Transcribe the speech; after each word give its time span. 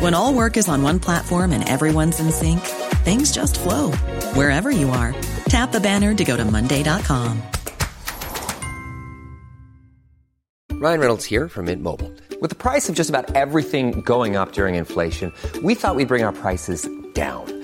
When 0.00 0.14
all 0.14 0.34
work 0.34 0.56
is 0.56 0.68
on 0.68 0.82
one 0.82 0.98
platform 0.98 1.52
and 1.52 1.68
everyone's 1.68 2.18
in 2.18 2.32
sync, 2.32 2.60
things 3.04 3.30
just 3.32 3.60
flow 3.60 3.92
wherever 4.32 4.70
you 4.70 4.90
are. 4.90 5.14
Tap 5.48 5.72
the 5.72 5.80
banner 5.80 6.14
to 6.14 6.24
go 6.24 6.36
to 6.36 6.44
Monday.com. 6.44 7.42
Ryan 10.72 11.00
Reynolds 11.00 11.24
here 11.24 11.48
from 11.48 11.66
Mint 11.66 11.82
Mobile. 11.82 12.12
With 12.40 12.50
the 12.50 12.56
price 12.56 12.88
of 12.88 12.94
just 12.94 13.08
about 13.08 13.34
everything 13.34 14.00
going 14.02 14.36
up 14.36 14.52
during 14.52 14.74
inflation, 14.74 15.32
we 15.62 15.74
thought 15.74 15.96
we'd 15.96 16.08
bring 16.08 16.24
our 16.24 16.32
prices 16.32 16.86
down. 17.14 17.63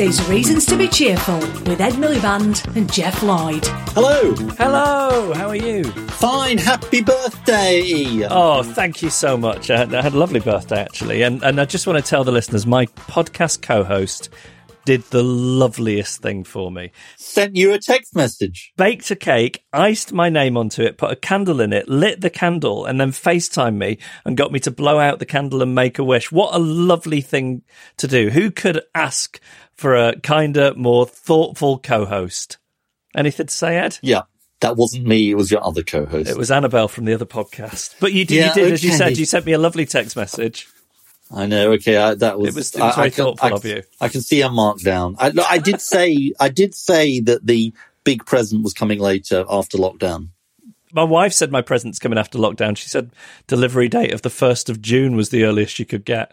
is 0.00 0.28
Reasons 0.28 0.64
to 0.66 0.76
Be 0.76 0.86
Cheerful 0.86 1.38
with 1.38 1.80
Ed 1.80 1.94
Miliband 1.94 2.76
and 2.76 2.92
Geoff 2.92 3.20
Lloyd. 3.20 3.66
Hello. 3.94 4.32
Hello, 4.56 5.32
how 5.34 5.48
are 5.48 5.56
you? 5.56 5.82
Fine. 5.82 6.58
Happy 6.58 7.02
birthday. 7.02 8.24
Oh, 8.30 8.62
thank 8.62 9.02
you 9.02 9.10
so 9.10 9.36
much. 9.36 9.70
I 9.70 9.78
had, 9.78 9.94
I 9.94 10.02
had 10.02 10.14
a 10.14 10.18
lovely 10.18 10.38
birthday, 10.38 10.80
actually. 10.80 11.22
And, 11.22 11.42
and 11.42 11.60
I 11.60 11.64
just 11.64 11.88
want 11.88 11.98
to 11.98 12.08
tell 12.08 12.22
the 12.22 12.30
listeners 12.30 12.64
my 12.64 12.86
podcast 12.86 13.62
co 13.62 13.82
host 13.82 14.28
did 14.84 15.02
the 15.10 15.22
loveliest 15.22 16.22
thing 16.22 16.44
for 16.44 16.70
me. 16.70 16.92
Sent 17.16 17.56
you 17.56 17.72
a 17.72 17.78
text 17.78 18.14
message. 18.14 18.72
Baked 18.76 19.10
a 19.10 19.16
cake, 19.16 19.64
iced 19.72 20.12
my 20.12 20.30
name 20.30 20.56
onto 20.56 20.82
it, 20.82 20.96
put 20.96 21.10
a 21.10 21.16
candle 21.16 21.60
in 21.60 21.72
it, 21.72 21.88
lit 21.88 22.20
the 22.20 22.30
candle, 22.30 22.86
and 22.86 23.00
then 23.00 23.10
FaceTime 23.10 23.76
me 23.76 23.98
and 24.24 24.36
got 24.36 24.50
me 24.50 24.60
to 24.60 24.70
blow 24.70 24.98
out 24.98 25.18
the 25.18 25.26
candle 25.26 25.60
and 25.60 25.74
make 25.74 25.98
a 25.98 26.04
wish. 26.04 26.32
What 26.32 26.54
a 26.54 26.58
lovely 26.58 27.20
thing 27.20 27.62
to 27.98 28.06
do. 28.06 28.30
Who 28.30 28.50
could 28.50 28.80
ask 28.94 29.38
for 29.78 29.94
a 29.96 30.20
kinder, 30.20 30.74
more 30.76 31.06
thoughtful 31.06 31.78
co 31.78 32.04
host? 32.04 32.58
Anything 33.14 33.46
to 33.46 33.52
say, 33.54 33.78
Ed? 33.78 33.98
Yeah. 34.02 34.22
That 34.60 34.76
wasn't 34.76 35.06
me. 35.06 35.30
It 35.30 35.36
was 35.36 35.52
your 35.52 35.64
other 35.64 35.84
co-host. 35.84 36.28
It 36.28 36.36
was 36.36 36.50
Annabelle 36.50 36.88
from 36.88 37.04
the 37.04 37.14
other 37.14 37.24
podcast. 37.24 37.94
But 38.00 38.12
you 38.12 38.24
did, 38.24 38.34
Yeah, 38.38 38.48
you 38.48 38.64
did 38.64 38.72
as 38.72 38.82
you 38.84 38.90
said, 38.92 39.16
you 39.16 39.24
sent 39.24 39.46
me 39.46 39.52
a 39.52 39.58
lovely 39.58 39.86
text 39.86 40.16
message. 40.16 40.66
I 41.32 41.46
know. 41.46 41.72
Okay. 41.74 41.96
I, 41.96 42.14
that 42.14 42.40
was, 42.40 42.48
It 42.48 42.54
was- 42.58 42.74
it 42.74 42.80
was 42.80 42.92
I, 42.92 42.96
very 42.96 43.06
I 43.06 43.10
can, 43.10 43.24
thoughtful 43.24 43.48
I, 43.48 43.52
of 43.56 43.64
you. 43.64 43.82
I 44.00 44.08
can 44.08 44.20
see 44.20 44.40
a 44.40 44.48
mark 44.50 44.80
down. 44.80 45.14
I, 45.20 45.32
I 45.48 45.58
did 45.58 45.80
say, 45.80 46.32
I 46.40 46.48
did 46.48 46.74
say 46.74 47.20
that 47.20 47.46
the 47.46 47.72
big 48.02 48.26
present 48.26 48.64
was 48.64 48.74
coming 48.74 48.98
later 48.98 49.44
after 49.48 49.78
lockdown. 49.78 50.30
My 50.92 51.04
wife 51.04 51.32
said 51.34 51.52
my 51.52 51.62
present's 51.62 52.00
coming 52.00 52.18
after 52.18 52.36
lockdown. 52.38 52.76
She 52.76 52.88
said 52.88 53.10
delivery 53.46 53.88
date 53.88 54.12
of 54.12 54.22
the 54.22 54.28
1st 54.28 54.70
of 54.70 54.82
June 54.82 55.14
was 55.14 55.28
the 55.28 55.44
earliest 55.44 55.78
you 55.78 55.86
could 55.86 56.04
get. 56.04 56.32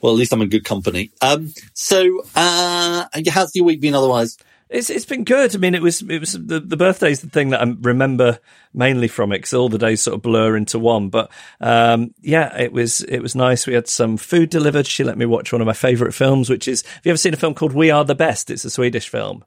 Well, 0.00 0.12
at 0.12 0.18
least 0.18 0.32
I'm 0.32 0.42
in 0.42 0.48
good 0.48 0.64
company. 0.64 1.10
Um, 1.22 1.52
so, 1.74 2.22
uh, 2.34 3.06
how's 3.28 3.54
your 3.54 3.64
week 3.64 3.80
been 3.80 3.94
otherwise? 3.94 4.36
It's 4.68 4.90
it's 4.90 5.04
been 5.04 5.22
good. 5.22 5.54
I 5.54 5.58
mean, 5.58 5.76
it 5.76 5.82
was 5.82 6.02
it 6.02 6.18
was 6.18 6.32
the 6.32 6.58
the 6.58 6.76
birthday's 6.76 7.20
the 7.20 7.28
thing 7.28 7.50
that 7.50 7.62
I 7.62 7.72
remember 7.80 8.40
mainly 8.74 9.06
from 9.06 9.30
it 9.30 9.38
because 9.38 9.54
all 9.54 9.68
the 9.68 9.78
days 9.78 10.00
sort 10.00 10.16
of 10.16 10.22
blur 10.22 10.56
into 10.56 10.78
one. 10.80 11.08
But 11.08 11.30
um, 11.60 12.14
yeah, 12.20 12.56
it 12.58 12.72
was 12.72 13.00
it 13.02 13.20
was 13.20 13.36
nice. 13.36 13.66
We 13.66 13.74
had 13.74 13.86
some 13.86 14.16
food 14.16 14.50
delivered. 14.50 14.88
She 14.88 15.04
let 15.04 15.18
me 15.18 15.24
watch 15.24 15.52
one 15.52 15.60
of 15.60 15.66
my 15.66 15.72
favourite 15.72 16.14
films, 16.14 16.50
which 16.50 16.66
is 16.66 16.82
have 16.82 17.02
you 17.04 17.10
ever 17.10 17.18
seen 17.18 17.32
a 17.34 17.36
film 17.36 17.54
called 17.54 17.74
We 17.74 17.92
Are 17.92 18.04
the 18.04 18.16
Best? 18.16 18.50
It's 18.50 18.64
a 18.64 18.70
Swedish 18.70 19.08
film. 19.08 19.44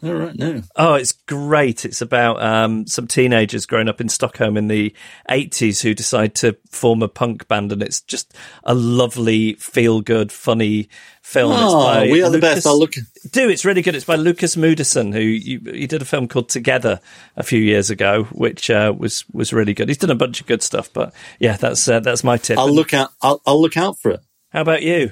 All 0.00 0.14
right. 0.14 0.34
No. 0.36 0.62
Oh, 0.76 0.94
it's 0.94 1.10
great. 1.12 1.84
It's 1.84 2.00
about 2.00 2.40
um, 2.40 2.86
some 2.86 3.08
teenagers 3.08 3.66
growing 3.66 3.88
up 3.88 4.00
in 4.00 4.08
Stockholm 4.08 4.56
in 4.56 4.68
the 4.68 4.94
80s 5.28 5.82
who 5.82 5.92
decide 5.92 6.36
to 6.36 6.56
form 6.70 7.02
a 7.02 7.08
punk 7.08 7.48
band, 7.48 7.72
and 7.72 7.82
it's 7.82 8.00
just 8.00 8.32
a 8.62 8.74
lovely, 8.74 9.54
feel 9.54 10.00
good, 10.00 10.30
funny 10.30 10.88
film. 11.20 11.52
It's 11.52 11.62
Oh, 11.62 11.82
by 11.84 12.10
we 12.12 12.22
are 12.22 12.30
the 12.30 12.38
best. 12.38 12.64
I'll 12.64 12.78
look. 12.78 12.92
Do 13.32 13.48
it's 13.48 13.64
really 13.64 13.82
good. 13.82 13.96
It's 13.96 14.04
by 14.04 14.14
Lukas 14.14 14.54
Moodysson, 14.54 15.12
who 15.12 15.20
you, 15.20 15.60
he 15.72 15.88
did 15.88 16.00
a 16.00 16.04
film 16.04 16.28
called 16.28 16.48
Together 16.48 17.00
a 17.36 17.42
few 17.42 17.60
years 17.60 17.90
ago, 17.90 18.24
which 18.30 18.70
uh, 18.70 18.94
was 18.96 19.24
was 19.32 19.52
really 19.52 19.74
good. 19.74 19.88
He's 19.88 19.98
done 19.98 20.10
a 20.10 20.14
bunch 20.14 20.40
of 20.40 20.46
good 20.46 20.62
stuff, 20.62 20.92
but 20.92 21.12
yeah, 21.40 21.56
that's 21.56 21.88
uh, 21.88 21.98
that's 21.98 22.22
my 22.22 22.36
tip. 22.36 22.56
I'll 22.56 22.66
And 22.66 22.76
look 22.76 22.94
out. 22.94 23.10
I'll, 23.20 23.42
I'll 23.44 23.60
look 23.60 23.76
out 23.76 23.98
for 23.98 24.12
it. 24.12 24.20
How 24.50 24.60
about 24.60 24.82
you? 24.82 25.10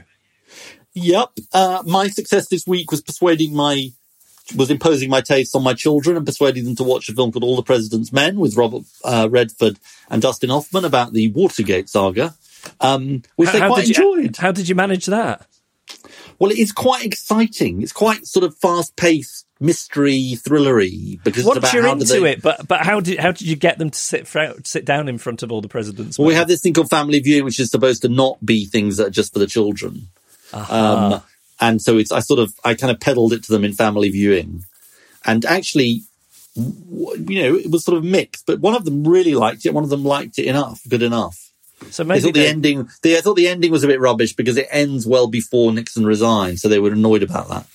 Yep. 0.95 1.29
Uh, 1.53 1.83
my 1.85 2.09
success 2.09 2.49
this 2.49 2.67
week 2.67 2.91
was 2.91 3.03
persuading 3.03 3.55
my, 3.55 3.91
was 4.55 4.71
imposing 4.71 5.11
my 5.11 5.21
tastes 5.21 5.55
on 5.55 5.63
my 5.63 5.75
children 5.75 6.17
and 6.17 6.25
persuading 6.25 6.65
them 6.65 6.77
to 6.77 6.85
watch 6.85 7.09
a 7.09 7.15
film 7.15 7.33
called 7.33 7.45
All 7.45 7.57
the 7.57 7.63
President's 7.63 8.13
Men 8.13 8.39
with 8.39 8.57
Robert 8.57 8.85
uh, 9.05 9.29
Redford 9.31 9.79
and 10.09 10.23
Dustin 10.23 10.51
Hoffman 10.51 10.85
about 10.85 11.13
the 11.13 11.29
Watergate 11.29 11.89
saga, 11.89 12.35
um, 12.81 13.23
which 13.37 13.51
they 13.51 13.59
quite 13.59 13.87
did 13.87 13.97
you, 13.97 14.15
enjoyed. 14.15 14.37
how 14.37 14.53
did 14.53 14.69
you 14.69 14.75
manage 14.75 15.07
that? 15.07 15.47
Well, 16.39 16.51
it 16.51 16.59
is 16.59 16.71
quite 16.73 17.05
exciting. 17.05 17.83
It's 17.83 17.93
quite 17.93 18.27
sort 18.27 18.45
of 18.45 18.57
fast 18.59 18.95
paced, 18.97 19.47
mystery, 19.59 20.35
thrillery 20.37 21.23
because 21.25 21.47
it's 21.47 21.49
Once 21.49 21.73
you're 21.73 21.87
into 21.87 22.05
they, 22.05 22.33
it, 22.33 22.43
but 22.43 22.69
but 22.69 22.81
how 22.81 23.01
did 23.01 23.19
how 23.19 23.33
did 23.33 23.49
you 23.49 23.57
get 23.57 23.79
them 23.79 23.91
to 23.91 23.99
sit 23.99 24.29
sit 24.65 24.85
down 24.85 25.09
in 25.09 25.19
front 25.19 25.43
of 25.43 25.51
all 25.51 25.61
the 25.61 25.69
presidents? 25.69 26.19
Well, 26.19 26.29
we 26.29 26.35
have 26.35 26.47
this 26.47 26.61
thing 26.61 26.75
called 26.75 26.91
family 26.91 27.21
viewing, 27.21 27.45
which 27.45 27.59
is 27.59 27.71
supposed 27.71 28.03
to 28.03 28.09
not 28.09 28.45
be 28.45 28.67
things 28.67 28.99
that 28.99 29.07
are 29.07 29.11
just 29.11 29.33
for 29.33 29.39
the 29.39 29.47
children. 29.47 30.09
Um, 30.53 31.23
and 31.61 31.81
so 31.81 31.99
it's, 31.99 32.13
I 32.13 32.21
sort 32.21 32.41
of, 32.41 32.55
I 32.65 32.75
kind 32.75 32.91
of 32.91 33.01
peddled 33.01 33.33
it 33.33 33.43
to 33.45 33.53
them 33.53 33.65
in 33.65 33.73
family 33.73 34.11
viewing. 34.11 34.65
And 35.25 35.45
actually, 35.45 36.03
you 36.55 37.43
know, 37.43 37.55
it 37.57 37.71
was 37.71 37.85
sort 37.85 37.99
of 37.99 38.05
mixed, 38.05 38.47
but 38.47 38.61
one 38.61 38.75
of 38.75 38.85
them 38.85 39.07
really 39.07 39.35
liked 39.35 39.67
it. 39.67 39.75
One 39.75 39.85
of 39.85 39.91
them 39.91 40.05
liked 40.05 40.39
it 40.39 40.47
enough, 40.47 40.81
good 40.89 41.03
enough. 41.03 41.53
so 41.91 42.03
They 42.05 42.09
maybe 42.09 42.21
thought 42.21 42.35
the 42.35 42.47
ending, 42.47 42.89
they, 43.03 43.19
I 43.19 43.21
thought 43.21 43.35
the 43.37 43.49
ending 43.49 43.73
was 43.73 43.85
a 43.85 43.89
bit 43.89 44.01
rubbish 44.01 44.35
because 44.35 44.57
it 44.57 44.69
ends 44.71 45.07
well 45.07 45.27
before 45.27 45.73
Nixon 45.73 46.07
resigned. 46.07 46.61
So 46.61 46.69
they 46.69 46.79
were 46.79 46.93
annoyed 46.93 47.23
about 47.23 47.49
that. 47.49 47.67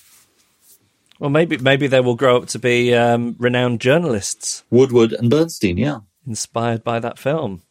well, 1.18 1.30
maybe 1.30 1.58
maybe 1.58 1.86
they 1.86 2.00
will 2.00 2.16
grow 2.16 2.36
up 2.36 2.46
to 2.48 2.58
be 2.58 2.94
um, 2.94 3.36
renowned 3.38 3.80
journalists 3.80 4.64
Woodward 4.70 5.12
and 5.12 5.30
Bernstein, 5.30 5.78
yeah. 5.78 6.00
inspired 6.26 6.82
by 6.82 6.98
that 6.98 7.18
film. 7.18 7.62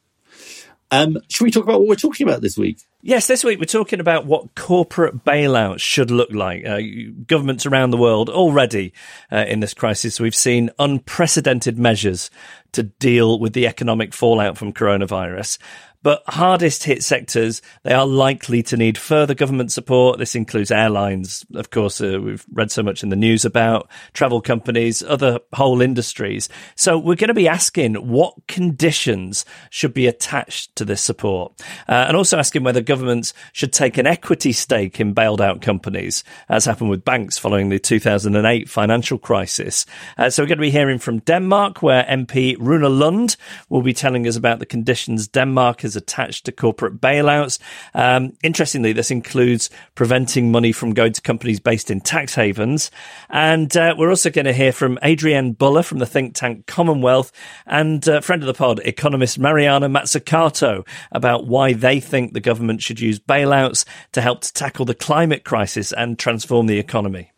Um, 0.92 1.18
should 1.30 1.46
we 1.46 1.52
talk 1.52 1.64
about 1.64 1.80
what 1.80 1.90
we're 1.90 1.96
talking 1.96 2.28
about 2.28 2.42
this 2.42 2.58
week? 2.58 2.80
Yes, 3.04 3.26
this 3.26 3.44
week 3.44 3.58
we're 3.58 3.66
talking 3.66 4.00
about 4.00 4.28
what 4.28 4.54
corporate 4.54 5.26
bailouts 5.26 5.80
should 5.80 6.12
look 6.12 6.32
like. 6.32 6.64
Uh, 6.64 6.82
governments 7.26 7.66
around 7.66 7.90
the 7.90 7.98
world 7.98 8.30
already 8.30 8.94
uh, 9.32 9.46
in 9.48 9.60
this 9.60 9.74
crisis, 9.74 10.20
we've 10.20 10.36
seen 10.36 10.70
unprecedented 10.78 11.80
measures 11.80 12.30
to 12.74 12.84
deal 12.84 13.40
with 13.40 13.54
the 13.54 13.66
economic 13.66 14.14
fallout 14.14 14.56
from 14.56 14.72
coronavirus. 14.72 15.58
But 16.04 16.24
hardest 16.28 16.84
hit 16.84 17.04
sectors, 17.04 17.62
they 17.84 17.94
are 17.94 18.08
likely 18.08 18.64
to 18.64 18.78
need 18.78 18.98
further 18.98 19.36
government 19.36 19.72
support. 19.72 20.18
This 20.18 20.36
includes 20.36 20.72
airlines, 20.72 21.46
of 21.54 21.70
course, 21.70 22.02
uh, 22.02 22.20
we've 22.22 22.46
read 22.52 22.72
so 22.72 22.82
much 22.82 23.04
in 23.04 23.10
the 23.10 23.16
news 23.16 23.46
about 23.46 23.90
travel 24.14 24.42
companies, 24.42 25.04
other 25.04 25.40
whole 25.54 25.82
industries. 25.82 26.50
So 26.76 26.98
we're 26.98 27.16
going 27.16 27.28
to 27.28 27.34
be 27.34 27.48
asking 27.48 27.96
what 27.96 28.36
conditions 28.48 29.46
should 29.70 29.94
be 29.94 30.08
attached 30.08 30.76
to 30.78 30.86
this 30.86 31.02
support, 31.02 31.54
uh, 31.88 32.06
and 32.08 32.18
also 32.18 32.38
asking 32.38 32.64
whether 32.64 32.82
governments 32.82 33.34
should 33.54 33.74
take 33.74 33.98
an 33.98 34.08
equity 34.08 34.54
stake 34.54 35.00
in 35.00 35.14
bailed 35.14 35.42
out 35.42 35.62
companies, 35.62 36.24
as 36.50 36.66
happened 36.66 36.90
with 36.90 37.06
banks 37.06 37.38
following 37.38 37.70
the 37.70 37.80
2008 37.80 38.68
financial 38.68 39.18
crisis. 39.18 39.86
Uh, 40.18 40.30
so 40.30 40.42
we're 40.42 40.48
going 40.48 40.58
to 40.58 40.62
be 40.62 40.72
hearing 40.72 40.98
from 40.98 41.20
Denmark, 41.20 41.84
where 41.84 42.04
MP 42.06 42.56
Rune 42.60 42.82
Lund 43.00 43.36
will 43.70 43.84
be 43.84 43.94
telling 43.94 44.28
us 44.28 44.36
about 44.36 44.60
the 44.60 44.66
conditions 44.66 45.28
Denmark 45.28 45.82
has 45.82 45.91
attached 45.96 46.46
to 46.46 46.52
corporate 46.52 47.00
bailouts. 47.00 47.60
Um, 47.94 48.34
interestingly, 48.44 48.94
this 48.94 49.12
includes 49.12 49.70
preventing 49.96 50.52
money 50.52 50.72
from 50.72 50.94
going 50.94 51.14
to 51.14 51.22
companies 51.22 51.60
based 51.60 51.92
in 51.92 52.02
tax 52.02 52.36
havens. 52.36 52.92
And 53.30 53.76
uh, 53.76 53.96
we're 53.98 54.10
also 54.10 54.30
going 54.30 54.46
to 54.46 54.54
hear 54.54 54.72
from 54.72 55.00
Adrienne 55.04 55.54
Buller 55.54 55.84
from 55.84 56.00
the 56.00 56.06
think 56.06 56.36
tank 56.36 56.66
Commonwealth 56.68 57.32
and 57.66 58.08
uh, 58.08 58.22
friend 58.22 58.42
of 58.42 58.48
the 58.48 58.54
pod, 58.54 58.80
economist 58.86 59.40
Mariana 59.40 59.90
Mazzucato, 59.90 60.86
about 61.12 61.48
why 61.48 61.74
they 61.74 62.00
think 62.00 62.34
the 62.34 62.40
government 62.40 62.82
should 62.82 63.00
use 63.00 63.20
bailouts 63.20 63.86
to 64.12 64.22
help 64.22 64.42
to 64.42 64.54
tackle 64.54 64.86
the 64.86 64.96
climate 64.96 65.44
crisis 65.44 65.92
and 65.92 66.18
transform 66.18 66.68
the 66.68 66.80
economy. 66.80 67.32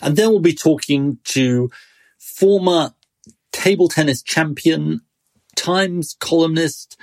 And 0.00 0.16
then 0.16 0.30
we'll 0.30 0.40
be 0.40 0.54
talking 0.54 1.18
to 1.24 1.70
former 2.18 2.92
table 3.52 3.88
tennis 3.88 4.22
champion, 4.22 5.00
Times 5.56 6.16
columnist, 6.20 6.96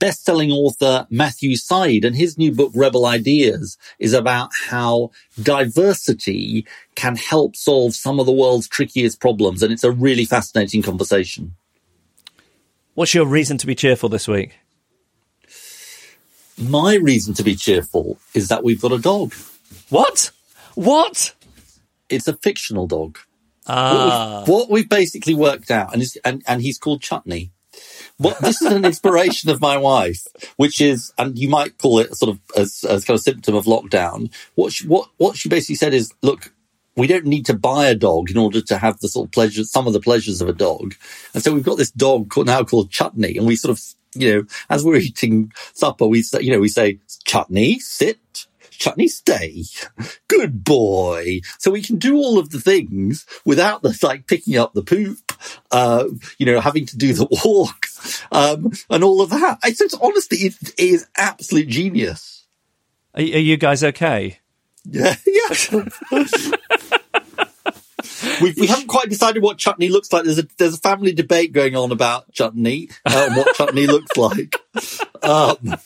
best-selling 0.00 0.50
author 0.50 1.06
Matthew 1.10 1.54
Syed 1.54 2.04
and 2.04 2.16
his 2.16 2.36
new 2.36 2.50
book 2.50 2.72
Rebel 2.74 3.06
Ideas 3.06 3.78
is 4.00 4.12
about 4.12 4.50
how 4.68 5.12
diversity 5.40 6.66
can 6.96 7.14
help 7.14 7.54
solve 7.54 7.94
some 7.94 8.18
of 8.18 8.26
the 8.26 8.32
world's 8.32 8.66
trickiest 8.66 9.20
problems 9.20 9.62
and 9.62 9.72
it's 9.72 9.84
a 9.84 9.92
really 9.92 10.24
fascinating 10.24 10.82
conversation. 10.82 11.54
What's 12.94 13.14
your 13.14 13.26
reason 13.26 13.56
to 13.58 13.66
be 13.66 13.76
cheerful 13.76 14.08
this 14.08 14.26
week? 14.26 14.58
My 16.58 16.94
reason 16.96 17.32
to 17.34 17.42
be 17.42 17.54
cheerful 17.54 18.18
is 18.34 18.48
that 18.48 18.64
we've 18.64 18.80
got 18.80 18.92
a 18.92 18.98
dog. 18.98 19.32
What? 19.88 20.30
What? 20.74 21.34
It's 22.08 22.28
a 22.28 22.34
fictional 22.34 22.86
dog. 22.86 23.18
Ah. 23.66 23.92
What, 23.92 24.48
we've, 24.48 24.54
what 24.54 24.70
we've 24.70 24.88
basically 24.88 25.34
worked 25.34 25.70
out, 25.70 25.94
and, 25.94 26.02
and, 26.24 26.42
and 26.46 26.60
he's 26.60 26.78
called 26.78 27.00
Chutney. 27.00 27.52
This 28.18 28.60
is 28.62 28.72
an 28.72 28.84
inspiration 28.84 29.50
of 29.50 29.60
my 29.60 29.76
wife, 29.76 30.26
which 30.56 30.80
is, 30.80 31.12
and 31.18 31.38
you 31.38 31.48
might 31.48 31.78
call 31.78 31.98
it 31.98 32.14
sort 32.16 32.30
of 32.30 32.40
as, 32.56 32.84
as 32.84 33.04
kind 33.04 33.16
of 33.16 33.22
symptom 33.22 33.54
of 33.54 33.64
lockdown. 33.64 34.32
What 34.54 34.72
she, 34.72 34.86
what 34.86 35.08
what 35.16 35.36
she 35.36 35.48
basically 35.48 35.76
said 35.76 35.94
is, 35.94 36.12
look, 36.22 36.52
we 36.96 37.06
don't 37.06 37.24
need 37.24 37.46
to 37.46 37.54
buy 37.54 37.86
a 37.86 37.94
dog 37.94 38.30
in 38.30 38.36
order 38.36 38.60
to 38.60 38.78
have 38.78 39.00
the 39.00 39.08
sort 39.08 39.28
of 39.28 39.32
pleasure, 39.32 39.64
some 39.64 39.86
of 39.86 39.92
the 39.92 40.00
pleasures 40.00 40.40
of 40.40 40.48
a 40.48 40.52
dog. 40.52 40.94
And 41.34 41.42
so 41.42 41.52
we've 41.52 41.64
got 41.64 41.78
this 41.78 41.90
dog 41.90 42.30
called, 42.30 42.46
now 42.46 42.64
called 42.64 42.90
Chutney, 42.90 43.36
and 43.36 43.46
we 43.46 43.56
sort 43.56 43.78
of, 43.78 43.82
you 44.14 44.34
know, 44.34 44.44
as 44.68 44.84
we're 44.84 44.96
eating 44.96 45.52
supper, 45.72 46.06
we 46.06 46.22
say, 46.22 46.40
you 46.42 46.50
know, 46.50 46.60
we 46.60 46.68
say, 46.68 46.98
Chutney, 47.24 47.78
sit, 47.78 48.46
Chutney, 48.70 49.08
stay. 49.08 49.64
Good 50.28 50.64
boy. 50.64 51.40
So 51.58 51.70
we 51.70 51.82
can 51.82 51.96
do 51.96 52.16
all 52.16 52.38
of 52.38 52.50
the 52.50 52.60
things 52.60 53.26
without 53.44 53.82
the 53.82 53.96
like 54.02 54.26
picking 54.26 54.56
up 54.56 54.72
the 54.72 54.82
poop, 54.82 55.29
uh, 55.70 56.04
you 56.38 56.46
know, 56.46 56.60
having 56.60 56.86
to 56.86 56.96
do 56.96 57.12
the 57.12 57.26
walk, 57.44 57.86
um, 58.32 58.72
and 58.88 59.04
all 59.04 59.20
of 59.20 59.30
that. 59.30 59.58
It's, 59.64 59.80
it's 59.80 59.94
honestly, 59.94 60.38
it, 60.38 60.56
it 60.62 60.74
is 60.78 61.06
absolute 61.16 61.68
genius. 61.68 62.46
Are, 63.14 63.20
are 63.20 63.24
you 63.24 63.56
guys 63.56 63.82
okay? 63.82 64.38
Yeah, 64.84 65.14
yeah. 65.26 66.24
we, 68.40 68.54
we 68.56 68.66
haven't 68.66 68.88
quite 68.88 69.08
decided 69.08 69.42
what 69.42 69.58
chutney 69.58 69.88
looks 69.88 70.12
like. 70.12 70.24
There's 70.24 70.38
a 70.38 70.46
there's 70.58 70.74
a 70.74 70.80
family 70.80 71.12
debate 71.12 71.52
going 71.52 71.76
on 71.76 71.92
about 71.92 72.32
chutney 72.32 72.88
uh, 73.04 73.26
and 73.28 73.36
what 73.36 73.54
chutney 73.54 73.86
looks 73.88 74.16
like. 74.16 74.56
Um, 75.22 75.76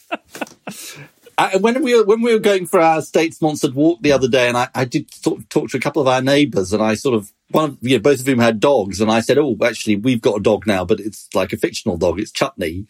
and 1.37 1.63
when 1.63 1.83
we 1.83 1.97
were 1.97 2.05
when 2.05 2.23
we 2.23 2.33
were 2.33 2.41
going 2.41 2.67
for 2.67 2.81
our 2.81 3.03
state 3.03 3.35
sponsored 3.35 3.75
walk 3.75 4.01
the 4.03 4.13
other 4.13 4.29
day, 4.29 4.49
and 4.49 4.57
I, 4.57 4.69
I 4.75 4.85
did 4.85 5.11
talk, 5.23 5.49
talk 5.49 5.71
to 5.71 5.77
a 5.77 5.81
couple 5.81 6.03
of 6.03 6.09
our 6.09 6.23
neighbours, 6.23 6.73
and 6.73 6.83
I 6.83 6.95
sort 6.95 7.15
of 7.15 7.33
one 7.55 7.65
of 7.71 7.79
you 7.81 7.97
know, 7.97 8.03
both 8.03 8.21
of 8.21 8.27
whom 8.27 8.39
had 8.39 8.61
dogs, 8.61 9.01
and 9.01 9.11
I 9.11 9.21
said, 9.21 9.39
"Oh, 9.39 9.57
actually, 9.65 9.97
we've 9.97 10.21
got 10.21 10.39
a 10.39 10.43
dog 10.43 10.67
now, 10.67 10.85
but 10.85 11.01
it's 11.01 11.29
like 11.35 11.53
a 11.53 11.57
fictional 11.57 11.97
dog. 11.97 12.21
It's 12.21 12.33
Chutney." 12.33 12.87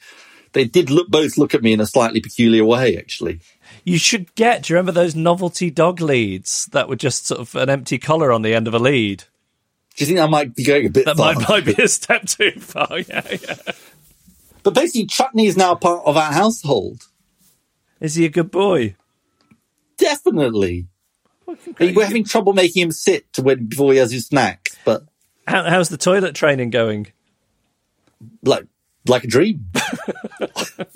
They 0.53 0.65
did 0.65 0.89
look 0.89 1.09
both 1.09 1.37
look 1.37 1.53
at 1.53 1.63
me 1.63 1.73
in 1.73 1.81
a 1.81 1.87
slightly 1.87 2.21
peculiar 2.21 2.65
way, 2.65 2.97
actually. 2.97 3.41
You 3.85 3.99
should 3.99 4.35
get. 4.37 4.63
Do 4.63 4.73
you 4.73 4.77
remember 4.77 4.93
those 4.93 5.17
novelty 5.17 5.69
dog 5.71 6.01
leads 6.01 6.67
that 6.67 6.89
were 6.89 6.95
just 6.97 7.27
sort 7.27 7.41
of 7.41 7.55
an 7.57 7.69
empty 7.69 7.99
collar 7.99 8.31
on 8.33 8.43
the 8.43 8.55
end 8.55 8.69
of 8.69 8.75
a 8.75 8.79
lead? 8.79 9.25
Do 9.97 10.05
you 10.05 10.07
think 10.07 10.21
I 10.21 10.27
might 10.27 10.55
be 10.55 10.65
going 10.65 10.87
a 10.87 10.91
bit 10.91 11.05
That 11.07 11.17
far? 11.17 11.35
might, 11.35 11.49
might 11.49 11.65
be 11.77 11.83
a 11.83 11.89
step 11.89 12.27
too 12.27 12.53
far. 12.59 12.89
Yeah, 13.09 13.23
yeah. 13.31 13.57
But 14.63 14.75
basically, 14.75 15.07
Chutney 15.07 15.47
is 15.47 15.57
now 15.57 15.75
part 15.75 16.03
of 16.07 16.17
our 16.17 16.33
household. 16.33 17.03
Is 18.01 18.15
he 18.15 18.25
a 18.25 18.29
good 18.31 18.51
boy? 18.51 18.97
Definitely. 19.99 20.87
We're 21.79 22.05
having 22.05 22.25
trouble 22.25 22.53
making 22.53 22.83
him 22.83 22.93
sit 22.93 23.33
to 23.35 23.43
when 23.43 23.67
before 23.67 23.93
he 23.93 23.99
has 23.99 24.11
his 24.13 24.27
snacks, 24.27 24.77
but 24.85 25.05
How, 25.47 25.65
how's 25.69 25.89
the 25.89 25.97
toilet 25.97 26.35
training 26.35 26.71
going? 26.71 27.09
like 28.43 28.65
like 29.07 29.25
a 29.25 29.27
dream. 29.27 29.67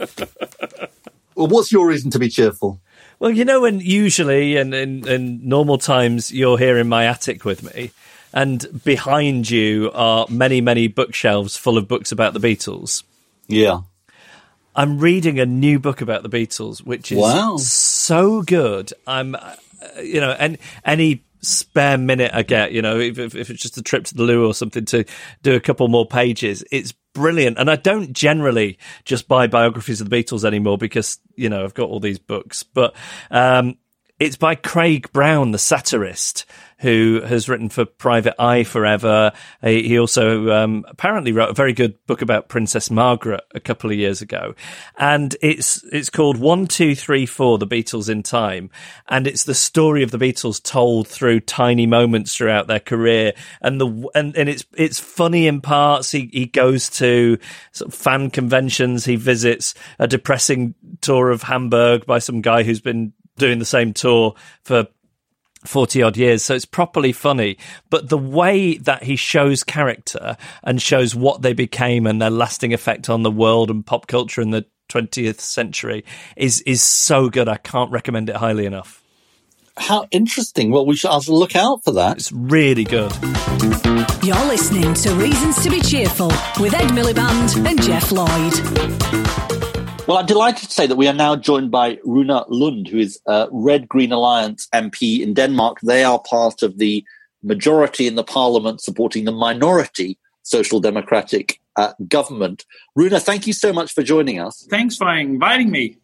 well, 1.35 1.47
what's 1.47 1.71
your 1.73 1.87
reason 1.89 2.11
to 2.12 2.19
be 2.19 2.29
cheerful? 2.29 2.81
Well, 3.19 3.31
you 3.31 3.45
know, 3.45 3.61
when 3.62 3.81
usually 3.81 4.56
and 4.56 4.73
in, 4.75 5.06
in 5.06 5.49
normal 5.49 5.79
times 5.79 6.33
you're 6.33 6.59
here 6.59 6.79
in 6.79 6.89
my 6.89 7.05
attic 7.05 7.44
with 7.44 7.62
me, 7.75 7.91
and 8.33 8.83
behind 8.85 9.51
you 9.51 9.91
are 9.93 10.27
many, 10.31 10.61
many 10.61 10.89
bookshelves 10.89 11.56
full 11.56 11.77
of 11.79 11.89
books 11.89 12.12
about 12.12 12.33
the 12.35 12.41
Beatles. 12.41 13.03
Yeah. 13.49 13.81
I'm 14.77 14.99
reading 15.01 15.41
a 15.41 15.47
new 15.47 15.79
book 15.81 16.01
about 16.01 16.23
the 16.23 16.29
Beatles, 16.29 16.79
which 16.79 17.11
is 17.11 17.19
Wow. 17.19 17.56
so 17.56 18.43
good. 18.43 18.93
I'm, 19.09 19.35
you 20.03 20.21
know, 20.21 20.35
and 20.39 20.59
any 20.85 21.25
spare 21.41 21.99
minute 21.99 22.33
I 22.35 22.43
get, 22.43 22.73
you 22.73 22.83
know, 22.83 22.99
if, 22.99 23.19
if, 23.19 23.35
if 23.35 23.51
it's 23.51 23.63
just 23.63 23.79
a 23.79 23.83
trip 23.83 24.05
to 24.05 24.15
the 24.15 24.23
loo 24.23 24.47
or 24.47 24.55
something 24.55 24.85
to 24.87 25.05
do 25.43 25.55
a 25.55 25.61
couple 25.61 25.87
more 25.89 26.07
pages, 26.07 26.65
it's 26.71 26.93
brilliant. 27.15 27.59
And 27.59 27.71
I 27.71 27.77
don't 27.77 28.13
generally 28.13 28.79
just 29.05 29.29
buy 29.29 29.47
biographies 29.47 30.01
of 30.01 30.11
the 30.11 30.17
Beatles 30.17 30.45
anymore 30.45 30.79
because, 30.79 31.19
you 31.37 31.49
know, 31.49 31.65
I've 31.65 31.75
got 31.75 31.89
all 31.89 32.01
these 32.01 32.19
books, 32.19 32.63
but, 32.63 32.95
um, 33.31 33.77
it's 34.19 34.37
by 34.37 34.55
Craig 34.55 35.12
Brown, 35.12 35.53
the 35.53 35.59
satirist, 35.59 36.44
who 36.81 37.20
has 37.25 37.49
written 37.49 37.69
for 37.69 37.85
Private 37.85 38.41
Eye 38.41 38.65
forever. 38.65 39.32
He 39.62 39.99
also 39.99 40.50
um, 40.50 40.85
apparently 40.88 41.32
wrote 41.32 41.50
a 41.50 41.55
very 41.55 41.73
good 41.73 41.94
book 42.06 42.23
about 42.23 42.49
Princess 42.49 42.91
Margaret 42.91 43.43
a 43.55 43.61
couple 43.61 43.91
of 43.91 43.97
years 43.97 44.20
ago, 44.23 44.55
and 44.97 45.37
it's 45.41 45.85
it's 45.93 46.11
called 46.11 46.37
One 46.37 46.67
Two 46.67 46.94
Three 46.94 47.26
Four: 47.26 47.59
The 47.59 47.67
Beatles 47.67 48.09
in 48.09 48.23
Time, 48.23 48.70
and 49.09 49.26
it's 49.26 49.44
the 49.44 49.55
story 49.55 50.03
of 50.03 50.10
the 50.10 50.19
Beatles 50.19 50.63
told 50.63 51.08
through 51.08 51.41
tiny 51.41 51.87
moments 51.87 52.37
throughout 52.37 52.67
their 52.67 52.81
career, 52.81 53.34
and 53.60 53.81
the 53.81 54.08
and, 54.15 54.37
and 54.37 54.48
it's 54.48 54.65
it's 54.77 54.98
funny 54.98 55.46
in 55.46 55.60
parts. 55.60 56.10
He 56.10 56.31
he 56.32 56.46
goes 56.46 56.89
to 56.91 57.39
sort 57.72 57.93
of 57.93 57.98
fan 57.98 58.31
conventions. 58.31 59.05
He 59.05 59.17
visits 59.17 59.75
a 59.98 60.06
depressing 60.06 60.75
tour 61.01 61.31
of 61.31 61.43
Hamburg 61.43 62.06
by 62.06 62.19
some 62.19 62.41
guy 62.41 62.63
who's 62.63 62.81
been 62.81 63.13
doing 63.39 63.59
the 63.59 63.65
same 63.65 63.93
tour 63.93 64.35
for 64.63 64.87
40 65.65 66.03
odd 66.03 66.17
years. 66.17 66.45
So 66.45 66.55
it's 66.55 66.65
properly 66.65 67.13
funny. 67.13 67.59
But 67.91 68.09
the 68.09 68.19
way 68.19 68.79
that 68.79 69.03
he 69.03 69.17
shows 69.17 69.65
character 69.65 70.37
and 70.63 70.81
shows 70.81 71.15
what 71.15 71.43
they 71.43 71.53
became 71.53 72.07
and 72.07 72.21
their 72.21 72.31
lasting 72.31 72.73
effect 72.73 73.09
on 73.11 73.23
the 73.23 73.31
world 73.31 73.71
and 73.71 73.85
pop 73.85 74.07
culture 74.07 74.41
in 74.41 74.51
the 74.51 74.67
20th 74.89 75.41
century 75.41 76.05
is, 76.37 76.61
is 76.63 76.83
so 76.83 77.29
good. 77.29 77.49
I 77.49 77.57
can't 77.57 77.91
recommend 77.91 78.31
it 78.31 78.37
highly 78.37 78.67
enough. 78.67 79.03
How 79.77 80.09
interesting. 80.11 80.71
Well, 80.71 80.87
we 80.87 80.97
should 80.97 81.11
I'll 81.11 81.23
look 81.29 81.55
out 81.55 81.85
for 81.85 81.93
that. 81.93 82.17
It's 82.17 82.33
really 82.33 82.85
good. 82.85 83.13
You're 84.25 84.45
listening 84.47 84.93
to 84.95 85.15
Reasons 85.15 85.63
to 85.63 85.71
be 85.71 85.81
Cheerful 85.81 86.33
with 86.59 86.75
Ed 86.75 86.89
Miliband 86.91 87.65
and 87.65 87.81
Geoff 87.81 88.11
Lloyd. 88.11 89.68
Well, 90.08 90.17
I'm 90.17 90.24
delighted 90.24 90.70
to 90.70 90.74
say 90.74 90.86
that 90.86 90.96
we 90.96 91.06
are 91.06 91.12
now 91.12 91.36
joined 91.36 91.70
by 91.70 91.98
Rune 92.03 92.29
Lund, 92.48 92.88
who 92.88 92.96
is 92.96 93.20
a 93.27 93.46
Red 93.53 93.86
Green 93.91 94.10
Alliance 94.10 94.67
MP 94.74 95.20
in 95.20 95.34
Denmark. 95.34 95.81
They 95.82 96.03
are 96.03 96.19
part 96.19 96.62
of 96.62 96.79
the 96.79 97.05
majority 97.43 98.06
in 98.06 98.15
the 98.15 98.24
parliament 98.24 98.81
supporting 98.81 99.27
the 99.27 99.32
minority 99.32 100.19
social 100.44 100.81
democratic 100.81 101.60
uh, 101.77 101.93
government. 102.08 102.65
Rune, 102.96 103.20
thank 103.20 103.46
you 103.46 103.53
so 103.53 103.70
much 103.70 103.93
for 103.93 104.03
joining 104.03 104.41
us. 104.41 104.67
Thanks 104.70 104.96
for 104.96 105.15
inviting 105.15 105.70
me. 105.70 105.98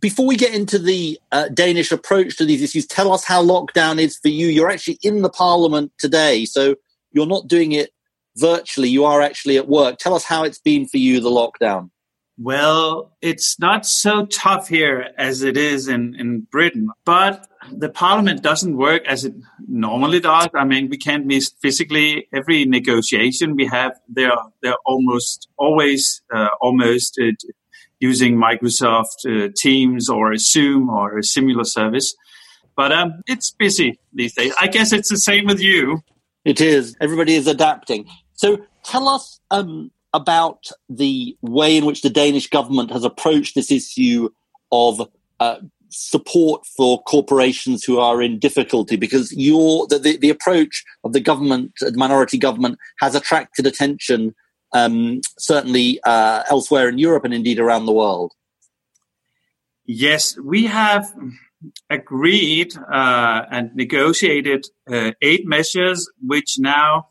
Before 0.00 0.26
we 0.26 0.36
get 0.36 0.54
into 0.54 0.78
the 0.78 1.20
uh, 1.30 1.48
Danish 1.48 1.92
approach 1.92 2.38
to 2.38 2.46
these 2.46 2.62
issues, 2.62 2.86
tell 2.86 3.12
us 3.12 3.22
how 3.22 3.44
lockdown 3.44 3.98
is 3.98 4.16
for 4.16 4.28
you. 4.28 4.46
You're 4.46 4.70
actually 4.70 4.98
in 5.02 5.20
the 5.20 5.28
parliament 5.28 5.92
today, 5.98 6.46
so 6.46 6.74
you're 7.12 7.26
not 7.26 7.48
doing 7.48 7.72
it 7.72 7.90
virtually. 8.34 8.88
You 8.88 9.04
are 9.04 9.20
actually 9.20 9.58
at 9.58 9.68
work. 9.68 9.98
Tell 9.98 10.14
us 10.14 10.24
how 10.24 10.42
it's 10.42 10.58
been 10.58 10.88
for 10.88 10.96
you, 10.96 11.20
the 11.20 11.28
lockdown. 11.28 11.90
Well, 12.38 13.12
it's 13.20 13.58
not 13.60 13.84
so 13.84 14.26
tough 14.26 14.68
here 14.68 15.10
as 15.18 15.42
it 15.42 15.56
is 15.56 15.86
in, 15.86 16.14
in 16.18 16.40
Britain, 16.50 16.88
but 17.04 17.46
the 17.70 17.90
parliament 17.90 18.42
doesn't 18.42 18.76
work 18.76 19.06
as 19.06 19.24
it 19.24 19.34
normally 19.68 20.18
does. 20.18 20.48
I 20.54 20.64
mean, 20.64 20.88
we 20.88 20.96
can't 20.96 21.26
miss 21.26 21.52
physically 21.60 22.28
every 22.32 22.64
negotiation 22.64 23.54
we 23.54 23.66
have. 23.66 23.92
They're, 24.08 24.32
they're 24.62 24.78
almost 24.86 25.48
always, 25.56 26.22
uh, 26.34 26.48
almost 26.60 27.20
uh, 27.22 27.32
using 28.00 28.36
Microsoft 28.36 29.26
uh, 29.26 29.52
Teams 29.56 30.08
or 30.08 30.34
Zoom 30.36 30.88
or 30.88 31.18
a 31.18 31.22
similar 31.22 31.64
service. 31.64 32.14
But 32.76 32.92
um, 32.92 33.22
it's 33.26 33.50
busy 33.50 34.00
these 34.12 34.34
days. 34.34 34.54
I 34.60 34.66
guess 34.66 34.92
it's 34.92 35.10
the 35.10 35.18
same 35.18 35.46
with 35.46 35.60
you. 35.60 36.00
It 36.44 36.60
is. 36.60 36.96
Everybody 37.00 37.34
is 37.34 37.46
adapting. 37.46 38.08
So 38.32 38.58
tell 38.84 39.08
us 39.08 39.38
um, 39.50 39.92
about 40.14 40.68
the 40.88 41.36
way 41.40 41.76
in 41.76 41.84
which 41.84 42.02
the 42.02 42.10
Danish 42.10 42.48
government 42.48 42.90
has 42.90 43.04
approached 43.04 43.54
this 43.54 43.70
issue 43.70 44.28
of 44.70 45.08
uh, 45.40 45.56
support 45.88 46.64
for 46.66 47.02
corporations 47.02 47.84
who 47.84 47.98
are 47.98 48.22
in 48.22 48.38
difficulty 48.38 48.96
because 48.96 49.32
your 49.36 49.86
the, 49.88 49.98
the, 49.98 50.30
approach 50.30 50.84
of 51.04 51.12
the 51.12 51.20
government 51.20 51.72
the 51.80 51.92
minority 51.96 52.38
government 52.38 52.78
has 52.98 53.14
attracted 53.14 53.66
attention 53.66 54.34
um, 54.72 55.20
certainly 55.38 56.00
uh, 56.04 56.42
elsewhere 56.48 56.88
in 56.88 56.98
Europe 56.98 57.24
and 57.24 57.34
indeed 57.34 57.58
around 57.58 57.84
the 57.84 57.92
world. 57.92 58.32
Yes, 59.84 60.38
we 60.38 60.66
have 60.66 61.12
agreed 61.90 62.74
uh, 62.76 63.42
and 63.50 63.74
negotiated 63.74 64.66
uh, 64.90 65.12
eight 65.20 65.46
measures 65.46 66.10
which 66.20 66.58
now 66.58 67.08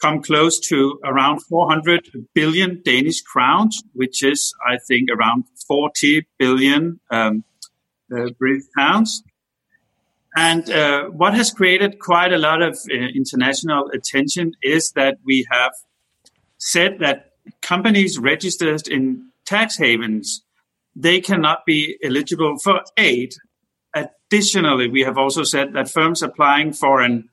come 0.00 0.22
close 0.22 0.58
to 0.68 0.98
around 1.04 1.40
400 1.42 2.08
billion 2.34 2.82
Danish 2.84 3.22
crowns, 3.22 3.82
which 3.92 4.22
is, 4.22 4.54
I 4.66 4.78
think, 4.86 5.10
around 5.10 5.44
40 5.66 6.26
billion 6.38 7.00
um, 7.10 7.44
uh, 8.14 8.30
British 8.38 8.64
pounds. 8.76 9.22
And 10.36 10.68
uh, 10.70 11.04
what 11.04 11.34
has 11.34 11.50
created 11.50 11.98
quite 11.98 12.32
a 12.32 12.38
lot 12.38 12.60
of 12.60 12.78
uh, 12.92 12.94
international 12.94 13.90
attention 13.94 14.52
is 14.62 14.92
that 14.92 15.16
we 15.24 15.46
have 15.50 15.72
said 16.58 16.98
that 17.00 17.30
companies 17.62 18.18
registered 18.18 18.86
in 18.86 19.30
tax 19.46 19.78
havens 19.78 20.42
they 20.96 21.20
cannot 21.20 21.66
be 21.66 21.98
eligible 22.02 22.56
for 22.58 22.82
aid. 22.96 23.34
Additionally, 23.94 24.88
we 24.88 25.02
have 25.02 25.18
also 25.18 25.44
said 25.44 25.74
that 25.74 25.90
firms 25.90 26.22
applying 26.22 26.72
for 26.72 27.02
an 27.02 27.28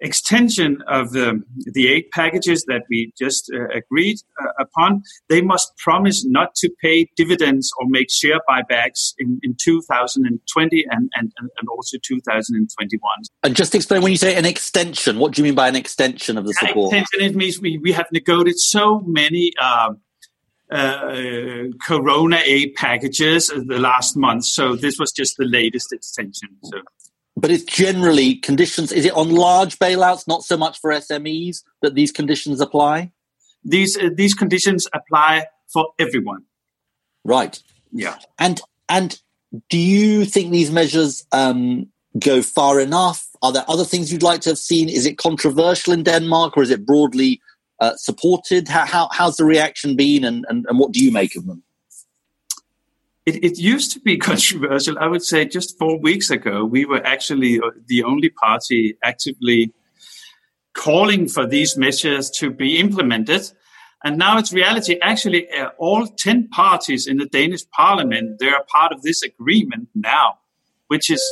extension 0.00 0.82
of 0.88 1.12
the, 1.12 1.42
the 1.72 1.88
eight 1.88 2.10
packages 2.10 2.64
that 2.64 2.82
we 2.90 3.12
just 3.18 3.50
uh, 3.54 3.66
agreed 3.76 4.18
uh, 4.40 4.48
upon, 4.58 5.02
they 5.28 5.40
must 5.40 5.76
promise 5.78 6.24
not 6.26 6.54
to 6.56 6.70
pay 6.82 7.08
dividends 7.16 7.70
or 7.80 7.86
make 7.88 8.10
share 8.10 8.40
buybacks 8.48 9.14
in, 9.18 9.40
in 9.42 9.56
2020 9.62 10.86
and, 10.90 11.10
and, 11.14 11.32
and 11.38 11.68
also 11.70 11.96
2021. 12.02 13.00
And 13.42 13.56
just 13.56 13.74
explain 13.74 14.02
when 14.02 14.12
you 14.12 14.18
say 14.18 14.36
an 14.36 14.44
extension, 14.44 15.18
what 15.18 15.32
do 15.32 15.42
you 15.42 15.44
mean 15.44 15.54
by 15.54 15.68
an 15.68 15.76
extension 15.76 16.36
of 16.38 16.46
the 16.46 16.52
support? 16.54 16.92
Extension, 16.92 17.30
it 17.30 17.36
means 17.36 17.60
we, 17.60 17.78
we 17.78 17.92
have 17.92 18.06
negotiated 18.12 18.58
so 18.58 19.00
many 19.06 19.52
um, 19.58 20.00
uh, 20.70 21.66
Corona 21.86 22.40
aid 22.44 22.74
packages 22.74 23.48
the 23.48 23.78
last 23.78 24.16
month. 24.16 24.44
So 24.44 24.74
this 24.74 24.98
was 24.98 25.12
just 25.12 25.36
the 25.36 25.44
latest 25.44 25.92
extension. 25.92 26.48
So 26.64 26.78
but 27.44 27.50
it's 27.50 27.64
generally 27.64 28.36
conditions. 28.36 28.90
Is 28.90 29.04
it 29.04 29.12
on 29.12 29.28
large 29.28 29.78
bailouts, 29.78 30.26
not 30.26 30.44
so 30.44 30.56
much 30.56 30.80
for 30.80 30.90
SMEs, 30.90 31.62
that 31.82 31.94
these 31.94 32.10
conditions 32.10 32.58
apply? 32.58 33.12
These 33.62 33.98
uh, 33.98 34.08
these 34.14 34.32
conditions 34.32 34.86
apply 34.94 35.48
for 35.70 35.88
everyone. 35.98 36.44
Right. 37.22 37.62
Yeah. 37.92 38.16
And 38.38 38.62
and 38.88 39.20
do 39.68 39.76
you 39.76 40.24
think 40.24 40.52
these 40.52 40.70
measures 40.70 41.26
um, 41.32 41.92
go 42.18 42.40
far 42.40 42.80
enough? 42.80 43.28
Are 43.42 43.52
there 43.52 43.64
other 43.68 43.84
things 43.84 44.10
you'd 44.10 44.22
like 44.22 44.40
to 44.40 44.48
have 44.48 44.58
seen? 44.58 44.88
Is 44.88 45.04
it 45.04 45.18
controversial 45.18 45.92
in 45.92 46.02
Denmark, 46.02 46.56
or 46.56 46.62
is 46.62 46.70
it 46.70 46.86
broadly 46.86 47.42
uh, 47.78 47.94
supported? 47.96 48.68
How, 48.68 48.86
how, 48.86 49.10
how's 49.12 49.36
the 49.36 49.44
reaction 49.44 49.96
been, 49.96 50.24
and, 50.24 50.46
and, 50.48 50.64
and 50.66 50.78
what 50.78 50.92
do 50.92 51.04
you 51.04 51.12
make 51.12 51.36
of 51.36 51.44
them? 51.44 51.62
It, 53.26 53.42
it, 53.42 53.58
used 53.58 53.92
to 53.92 54.00
be 54.00 54.16
controversial. 54.30 54.98
I 54.98 55.06
would 55.06 55.22
say 55.22 55.44
just 55.46 55.78
four 55.78 55.98
weeks 55.98 56.30
ago, 56.30 56.64
we 56.64 56.84
were 56.84 57.04
actually 57.06 57.58
uh, 57.58 57.70
the 57.86 58.04
only 58.04 58.28
party 58.28 58.96
actively 59.02 59.72
calling 60.74 61.28
for 61.28 61.46
these 61.46 61.76
measures 61.76 62.30
to 62.30 62.50
be 62.50 62.78
implemented. 62.78 63.50
And 64.04 64.18
now 64.18 64.36
it's 64.36 64.52
reality. 64.52 64.98
Actually, 65.00 65.50
uh, 65.50 65.70
all 65.78 66.06
10 66.06 66.48
parties 66.48 67.06
in 67.06 67.16
the 67.16 67.26
Danish 67.26 67.62
parliament, 67.70 68.38
they 68.38 68.48
are 68.48 68.62
part 68.68 68.92
of 68.92 69.00
this 69.02 69.22
agreement 69.22 69.88
now, 69.94 70.38
which 70.88 71.08
is 71.10 71.22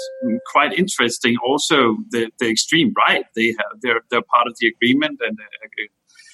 quite 0.50 0.72
interesting. 0.72 1.36
Also, 1.44 1.98
the, 2.10 2.30
the 2.38 2.48
extreme 2.48 2.94
right, 3.06 3.26
they 3.36 3.48
have, 3.48 3.80
they're, 3.82 4.00
they're 4.10 4.22
part 4.22 4.46
of 4.46 4.56
the 4.58 4.68
agreement. 4.68 5.20
And 5.22 5.38
uh, 5.38 5.68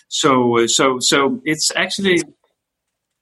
so, 0.06 0.58
uh, 0.58 0.68
so, 0.68 1.00
so 1.00 1.40
it's 1.44 1.72
actually 1.74 2.22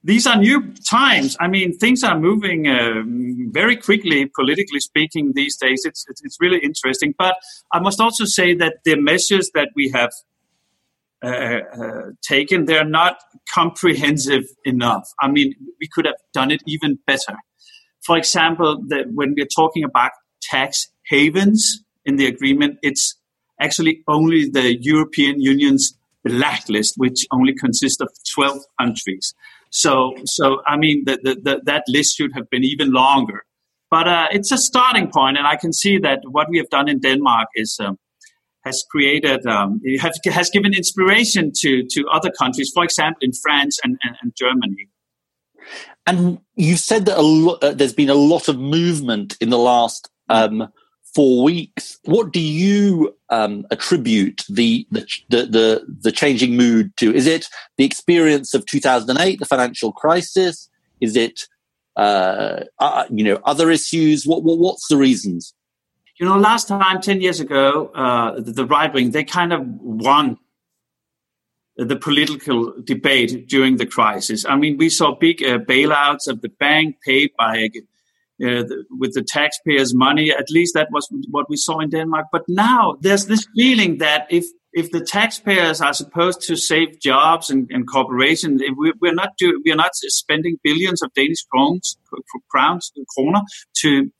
these 0.07 0.25
are 0.25 0.37
new 0.37 0.73
times. 0.89 1.37
I 1.41 1.49
mean, 1.49 1.77
things 1.77 2.05
are 2.05 2.19
moving 2.19 2.69
uh, 2.69 3.03
very 3.51 3.77
quickly, 3.77 4.27
politically 4.27 4.79
speaking, 4.79 5.33
these 5.35 5.57
days. 5.57 5.83
It's, 5.85 6.07
it's, 6.09 6.23
it's 6.25 6.37
really 6.41 6.61
interesting. 6.61 7.13
But 7.19 7.35
I 7.73 7.81
must 7.81 8.01
also 8.01 8.25
say 8.25 8.55
that 8.55 8.77
the 8.85 8.95
measures 8.95 9.51
that 9.55 9.71
we 9.75 9.91
have 9.93 10.13
uh, 11.25 11.29
uh, 11.29 12.03
taken, 12.23 12.67
they're 12.67 12.85
not 12.85 13.19
comprehensive 13.53 14.45
enough. 14.65 15.09
I 15.21 15.29
mean, 15.29 15.55
we 15.81 15.89
could 15.93 16.07
have 16.07 16.21
done 16.33 16.53
it 16.53 16.63
even 16.69 17.01
better. 17.05 17.35
For 18.05 18.17
example, 18.17 18.81
the, 18.87 19.07
when 19.13 19.35
we're 19.37 19.47
talking 19.47 19.83
about 19.83 20.13
tax 20.41 20.87
havens 21.07 21.83
in 22.05 22.15
the 22.15 22.27
agreement, 22.27 22.79
it's 22.81 23.17
actually 23.61 24.05
only 24.07 24.49
the 24.49 24.77
European 24.81 25.41
Union's 25.41 25.99
blacklist, 26.25 26.95
which 26.97 27.27
only 27.33 27.55
consists 27.55 28.01
of 28.01 28.09
12 28.35 28.61
countries. 28.81 29.35
So, 29.77 30.15
so 30.25 30.63
I 30.67 30.79
mean, 30.79 31.05
the, 31.05 31.19
the, 31.23 31.35
the, 31.35 31.61
that 31.65 31.85
list 31.87 32.17
should 32.17 32.33
have 32.35 32.49
been 32.49 32.65
even 32.65 32.93
longer. 32.93 33.45
But 33.91 34.09
uh, 34.09 34.27
it's 34.31 34.51
a 34.51 34.57
starting 34.57 35.11
point, 35.11 35.37
and 35.37 35.47
I 35.47 35.57
can 35.57 35.73
see 35.73 35.99
that 35.99 36.21
what 36.31 36.49
we 36.49 36.57
have 36.57 36.71
done 36.71 36.89
in 36.89 36.99
Denmark 36.99 37.49
is 37.55 37.77
um, 37.79 37.99
has 38.65 38.83
created 38.91 39.47
um, 39.47 39.81
has, 40.01 40.19
has 40.25 40.49
given 40.49 40.73
inspiration 40.73 41.53
to 41.61 41.85
to 41.91 42.09
other 42.11 42.31
countries. 42.31 42.71
For 42.75 42.85
example, 42.85 43.19
in 43.21 43.33
France 43.45 43.79
and, 43.85 43.99
and, 44.03 44.17
and 44.23 44.33
Germany. 44.35 44.89
And 46.07 46.39
you've 46.55 46.81
said 46.81 47.05
that 47.05 47.19
a 47.19 47.23
lo- 47.23 47.59
uh, 47.61 47.75
there's 47.75 47.93
been 47.93 48.09
a 48.11 48.15
lot 48.15 48.49
of 48.49 48.59
movement 48.59 49.37
in 49.43 49.51
the 49.51 49.59
last 49.59 50.09
um, 50.31 50.69
four 51.17 51.43
weeks. 51.43 51.99
What 52.05 52.31
do 52.31 52.41
you 52.41 53.17
um, 53.31 53.67
attribute 53.71 54.45
the, 54.51 54.87
the, 54.91 55.07
the 55.31 55.97
the 56.03 56.13
changing 56.13 56.57
mood 56.57 56.95
to? 56.99 57.13
Is 57.15 57.27
it 57.27 57.49
the 57.79 57.87
experience 57.87 58.53
of 58.53 58.67
2008, 58.67 59.39
the 59.39 59.47
financial 59.47 59.93
crisis? 59.93 60.69
Is 61.01 61.17
it 61.17 61.49
uh, 61.97 62.65
uh, 62.79 63.05
you 63.11 63.25
know 63.25 63.41
other 63.45 63.71
issues? 63.71 64.27
What, 64.27 64.45
what, 64.45 64.59
what's 64.59 64.89
the 64.89 64.99
reasons? 64.99 65.55
You 66.21 66.27
know, 66.27 66.37
last 66.37 66.69
time, 66.69 67.01
ten 67.01 67.23
years 67.23 67.41
ago, 67.41 67.91
uh, 67.95 68.39
the, 68.39 68.53
the 68.53 68.67
right 68.67 68.93
wing 68.93 69.13
they 69.13 69.25
kind 69.25 69.55
of 69.55 69.63
won 69.65 70.37
the 71.79 71.97
political 71.97 72.75
debate 72.85 73.49
during 73.49 73.79
the 73.79 73.87
crisis. 73.87 74.45
I 74.45 74.57
mean, 74.57 74.77
we 74.77 74.91
saw 74.91 75.15
big 75.15 75.43
uh, 75.43 75.59
bailouts 75.59 76.29
of 76.29 76.43
the 76.43 76.49
bank 76.49 76.97
paid 77.03 77.31
by 77.39 77.69
uh, 78.43 78.63
the, 78.69 78.85
with 78.91 79.15
the 79.15 79.23
taxpayers' 79.23 79.95
money. 79.95 80.31
At 80.31 80.51
least 80.51 80.75
that 80.75 80.89
was 80.91 81.09
what 81.31 81.49
we 81.49 81.57
saw 81.57 81.81
in 81.81 81.91
Denmark. 81.91 82.27
But 82.33 82.43
now 82.49 82.97
there's 83.01 83.27
this 83.27 83.47
feeling 83.57 83.99
that 83.99 84.27
if 84.31 84.45
if 84.73 84.91
the 84.91 85.01
taxpayers 85.01 85.81
are 85.81 85.95
supposed 85.95 86.43
to 86.43 86.55
save 86.55 87.01
jobs 87.01 87.49
and, 87.49 87.67
and 87.71 87.89
corporations, 87.89 88.61
we, 88.77 88.93
we're 89.01 89.15
not 89.15 89.31
do, 89.39 89.59
we 89.65 89.73
are 89.73 89.77
not 89.77 89.95
spending 89.95 90.59
billions 90.63 91.01
of 91.01 91.15
Danish 91.15 91.45
crowns, 91.45 91.97
crowns, 92.51 92.93
kroner 93.15 93.41
to 93.77 94.11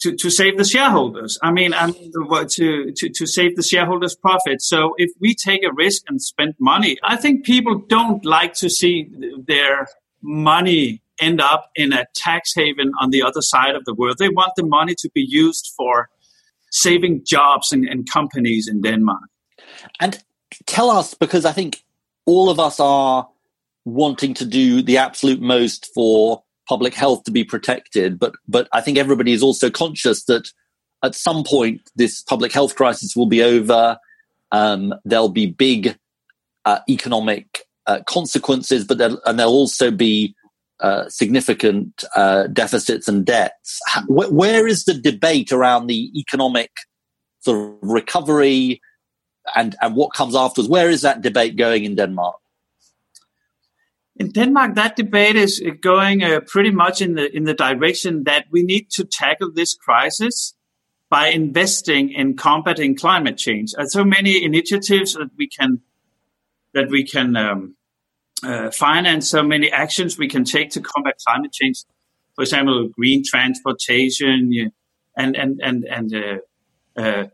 to, 0.00 0.14
to 0.16 0.30
save 0.30 0.56
the 0.56 0.64
shareholders. 0.64 1.38
I 1.42 1.50
mean, 1.50 1.74
I 1.74 1.86
mean 1.88 2.12
to, 2.12 2.92
to, 2.94 3.08
to 3.08 3.26
save 3.26 3.56
the 3.56 3.62
shareholders' 3.62 4.14
profit. 4.14 4.62
So 4.62 4.94
if 4.96 5.10
we 5.20 5.34
take 5.34 5.64
a 5.64 5.72
risk 5.72 6.02
and 6.08 6.22
spend 6.22 6.54
money, 6.60 6.98
I 7.02 7.16
think 7.16 7.44
people 7.44 7.82
don't 7.88 8.24
like 8.24 8.54
to 8.54 8.70
see 8.70 9.10
their 9.46 9.88
money 10.22 11.02
end 11.20 11.40
up 11.40 11.70
in 11.74 11.92
a 11.92 12.06
tax 12.14 12.52
haven 12.54 12.92
on 13.00 13.10
the 13.10 13.22
other 13.22 13.42
side 13.42 13.74
of 13.74 13.84
the 13.84 13.94
world. 13.94 14.16
They 14.18 14.28
want 14.28 14.52
the 14.56 14.64
money 14.64 14.94
to 14.98 15.10
be 15.14 15.22
used 15.22 15.72
for 15.76 16.08
saving 16.70 17.22
jobs 17.24 17.72
and, 17.72 17.86
and 17.86 18.08
companies 18.10 18.68
in 18.68 18.82
Denmark. 18.82 19.22
And 20.00 20.22
tell 20.66 20.90
us, 20.90 21.14
because 21.14 21.44
I 21.44 21.52
think 21.52 21.82
all 22.26 22.50
of 22.50 22.60
us 22.60 22.78
are 22.80 23.28
wanting 23.84 24.34
to 24.34 24.44
do 24.44 24.82
the 24.82 24.98
absolute 24.98 25.40
most 25.40 25.90
for 25.94 26.42
public 26.68 26.94
health 26.94 27.24
to 27.24 27.30
be 27.30 27.44
protected, 27.44 28.18
but 28.18 28.34
but 28.46 28.68
I 28.72 28.80
think 28.82 28.98
everybody 28.98 29.32
is 29.32 29.42
also 29.42 29.70
conscious 29.70 30.24
that 30.24 30.52
at 31.02 31.14
some 31.14 31.44
point 31.44 31.90
this 31.96 32.22
public 32.22 32.52
health 32.52 32.76
crisis 32.76 33.16
will 33.16 33.26
be 33.26 33.42
over. 33.42 33.98
Um, 34.52 34.94
there'll 35.04 35.30
be 35.30 35.46
big 35.46 35.96
uh, 36.64 36.80
economic 36.88 37.66
uh, 37.86 38.00
consequences, 38.06 38.84
but 38.84 38.98
there, 38.98 39.10
and 39.24 39.38
there'll 39.38 39.52
also 39.52 39.90
be 39.90 40.34
uh, 40.80 41.08
significant 41.08 42.04
uh, 42.14 42.46
deficits 42.48 43.08
and 43.08 43.24
debts. 43.24 43.80
Where 44.06 44.66
is 44.66 44.84
the 44.84 44.94
debate 44.94 45.52
around 45.52 45.86
the 45.86 46.10
economic 46.18 46.70
sort 47.40 47.58
of 47.58 47.76
recovery 47.82 48.80
and 49.56 49.74
and 49.80 49.96
what 49.96 50.12
comes 50.12 50.34
afterwards? 50.34 50.68
Where 50.68 50.90
is 50.90 51.02
that 51.02 51.22
debate 51.22 51.56
going 51.56 51.84
in 51.84 51.96
Denmark? 51.96 52.36
In 54.16 54.32
Denmark, 54.32 54.74
that 54.74 54.96
debate 54.96 55.36
is 55.36 55.62
going 55.80 56.24
uh, 56.24 56.40
pretty 56.40 56.70
much 56.70 57.00
in 57.00 57.14
the 57.14 57.34
in 57.34 57.44
the 57.44 57.54
direction 57.54 58.24
that 58.24 58.46
we 58.50 58.62
need 58.62 58.90
to 58.90 59.04
tackle 59.04 59.50
this 59.52 59.74
crisis 59.74 60.54
by 61.08 61.28
investing 61.28 62.12
in 62.12 62.36
combating 62.36 62.94
climate 62.94 63.38
change. 63.38 63.74
And 63.78 63.90
so 63.90 64.04
many 64.04 64.44
initiatives 64.44 65.14
that 65.14 65.30
we 65.36 65.48
can 65.48 65.80
that 66.74 66.90
we 66.90 67.04
can 67.04 67.36
um, 67.36 67.76
uh, 68.44 68.70
finance, 68.70 69.28
so 69.28 69.42
many 69.42 69.70
actions 69.70 70.18
we 70.18 70.28
can 70.28 70.44
take 70.44 70.70
to 70.70 70.80
combat 70.80 71.14
climate 71.26 71.52
change. 71.52 71.84
For 72.34 72.42
example, 72.42 72.88
green 72.88 73.22
transportation, 73.26 74.70
and 75.16 75.36
and 75.36 75.60
and 75.62 75.84
and 75.84 76.14
uh, 76.14 77.00
uh, 77.00 77.24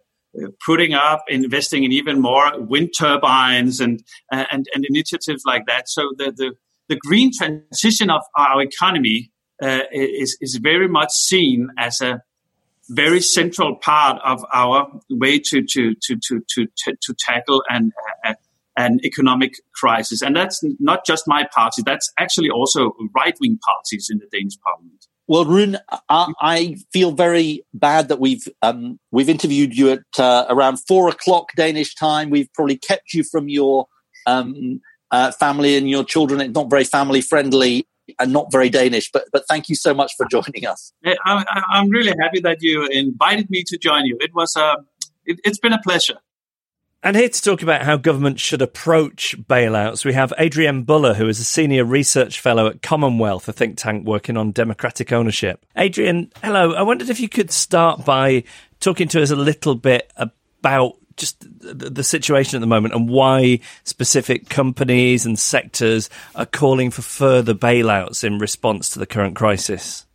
putting 0.65 0.95
up, 0.95 1.25
investing 1.29 1.85
in 1.85 1.93
even 1.93 2.21
more 2.21 2.59
wind 2.59 2.91
turbines 2.99 3.81
and 3.81 4.03
and, 4.33 4.67
and 4.75 4.85
initiatives 4.89 5.43
like 5.47 5.67
that. 5.67 5.89
So 5.89 6.13
the, 6.17 6.33
the 6.33 6.53
the 6.89 6.97
green 6.97 7.31
transition 7.37 8.11
of 8.11 8.23
our 8.37 8.63
economy 8.63 9.31
uh, 9.63 9.81
is, 9.93 10.37
is 10.41 10.59
very 10.63 10.89
much 10.89 11.11
seen 11.13 11.69
as 11.79 12.01
a 12.01 12.23
very 12.91 13.21
central 13.21 13.77
part 13.77 14.21
of 14.25 14.45
our 14.53 14.91
way 15.11 15.39
to 15.39 15.63
to 15.63 15.95
to 16.03 16.19
to 16.21 16.41
to, 16.51 16.93
to 17.01 17.15
tackle 17.19 17.63
and 17.69 17.93
uh, 18.25 18.35
an 18.77 18.99
economic 19.05 19.53
crisis, 19.75 20.23
and 20.23 20.35
that's 20.37 20.61
not 20.79 21.07
just 21.07 21.25
my 21.27 21.47
party. 21.55 21.83
That's 21.85 22.11
actually 22.19 22.51
also 22.51 22.93
right 23.15 23.37
wing 23.41 23.59
parties 23.65 24.09
in 24.11 24.19
the 24.19 24.27
Danish 24.33 24.59
Parliament. 24.63 25.07
Well, 25.27 25.47
Rune, 25.47 25.79
I, 26.11 26.33
I 26.41 26.77
feel 26.93 27.13
very 27.13 27.65
bad 27.73 28.09
that 28.09 28.21
we've 28.21 28.47
um, 28.61 28.99
we've 29.11 29.29
interviewed 29.29 29.75
you 29.75 29.91
at 29.91 30.19
uh, 30.19 30.45
around 30.51 30.79
four 30.87 31.09
o'clock 31.09 31.49
Danish 31.57 31.95
time. 31.95 32.31
We've 32.31 32.53
probably 32.53 32.77
kept 32.77 33.15
you 33.15 33.25
from 33.25 33.49
your 33.49 33.87
um, 34.27 34.81
uh, 35.11 35.33
family 35.33 35.77
and 35.77 35.89
your 35.89 36.05
children. 36.05 36.41
It's 36.41 36.55
not 36.55 36.69
very 36.69 36.85
family 36.85 37.23
friendly 37.23 37.87
and 38.19 38.33
not 38.35 38.53
very 38.53 38.69
Danish. 38.69 39.11
But 39.11 39.25
but 39.33 39.45
thank 39.49 39.71
you 39.71 39.77
so 39.77 39.95
much 39.95 40.13
for 40.17 40.27
joining 40.31 40.67
us. 40.67 40.93
I, 41.25 41.45
am 41.73 41.89
really 41.89 42.15
happy 42.21 42.41
that 42.41 42.59
you 42.61 42.87
invited 42.89 43.49
me 43.49 43.65
to 43.69 43.79
join 43.79 44.05
you. 44.05 44.19
It 44.21 44.35
was 44.35 44.55
a 44.57 44.63
uh, 44.63 44.77
it, 45.25 45.41
it's 45.45 45.59
been 45.59 45.73
a 45.73 45.81
pleasure. 45.81 46.19
And 47.05 47.17
here 47.17 47.29
to 47.29 47.43
talk 47.43 47.63
about 47.63 47.83
how 47.83 47.99
government 47.99 48.41
should 48.41 48.63
approach 48.63 49.37
bailouts, 49.39 50.07
we 50.07 50.15
have 50.15 50.33
Adrienne 50.41 50.85
Buller, 50.85 51.13
who 51.13 51.29
is 51.29 51.39
a 51.39 51.45
senior 51.45 51.85
research 51.85 52.41
fellow 52.41 52.67
at 52.67 52.81
Commonwealth, 52.81 53.47
a 53.47 53.53
think 53.53 53.77
tank 53.77 54.07
working 54.07 54.39
on 54.39 54.53
democratic 54.53 55.13
ownership. 55.13 55.67
Adrienne, 55.77 56.33
hello. 56.43 56.73
I 56.73 56.81
wondered 56.81 57.11
if 57.11 57.21
you 57.21 57.29
could 57.29 57.51
start 57.51 58.07
by 58.07 58.45
talking 58.81 59.07
to 59.09 59.23
us 59.23 59.31
a 59.31 59.37
little 59.37 59.75
bit 59.75 60.11
about 60.17 60.95
just 61.19 61.45
the 61.61 62.03
situation 62.03 62.57
at 62.57 62.61
the 62.61 62.67
moment 62.67 62.95
and 62.95 63.07
why 63.07 63.61
specific 63.85 64.49
companies 64.49 65.27
and 65.27 65.39
sectors 65.39 66.09
are 66.35 66.47
calling 66.47 66.91
for 66.91 67.03
further 67.03 67.53
bailouts 67.53 68.25
in 68.25 68.39
response 68.39 68.89
to 68.89 68.99
the 68.99 69.07
current 69.07 69.37
crisis. 69.37 70.07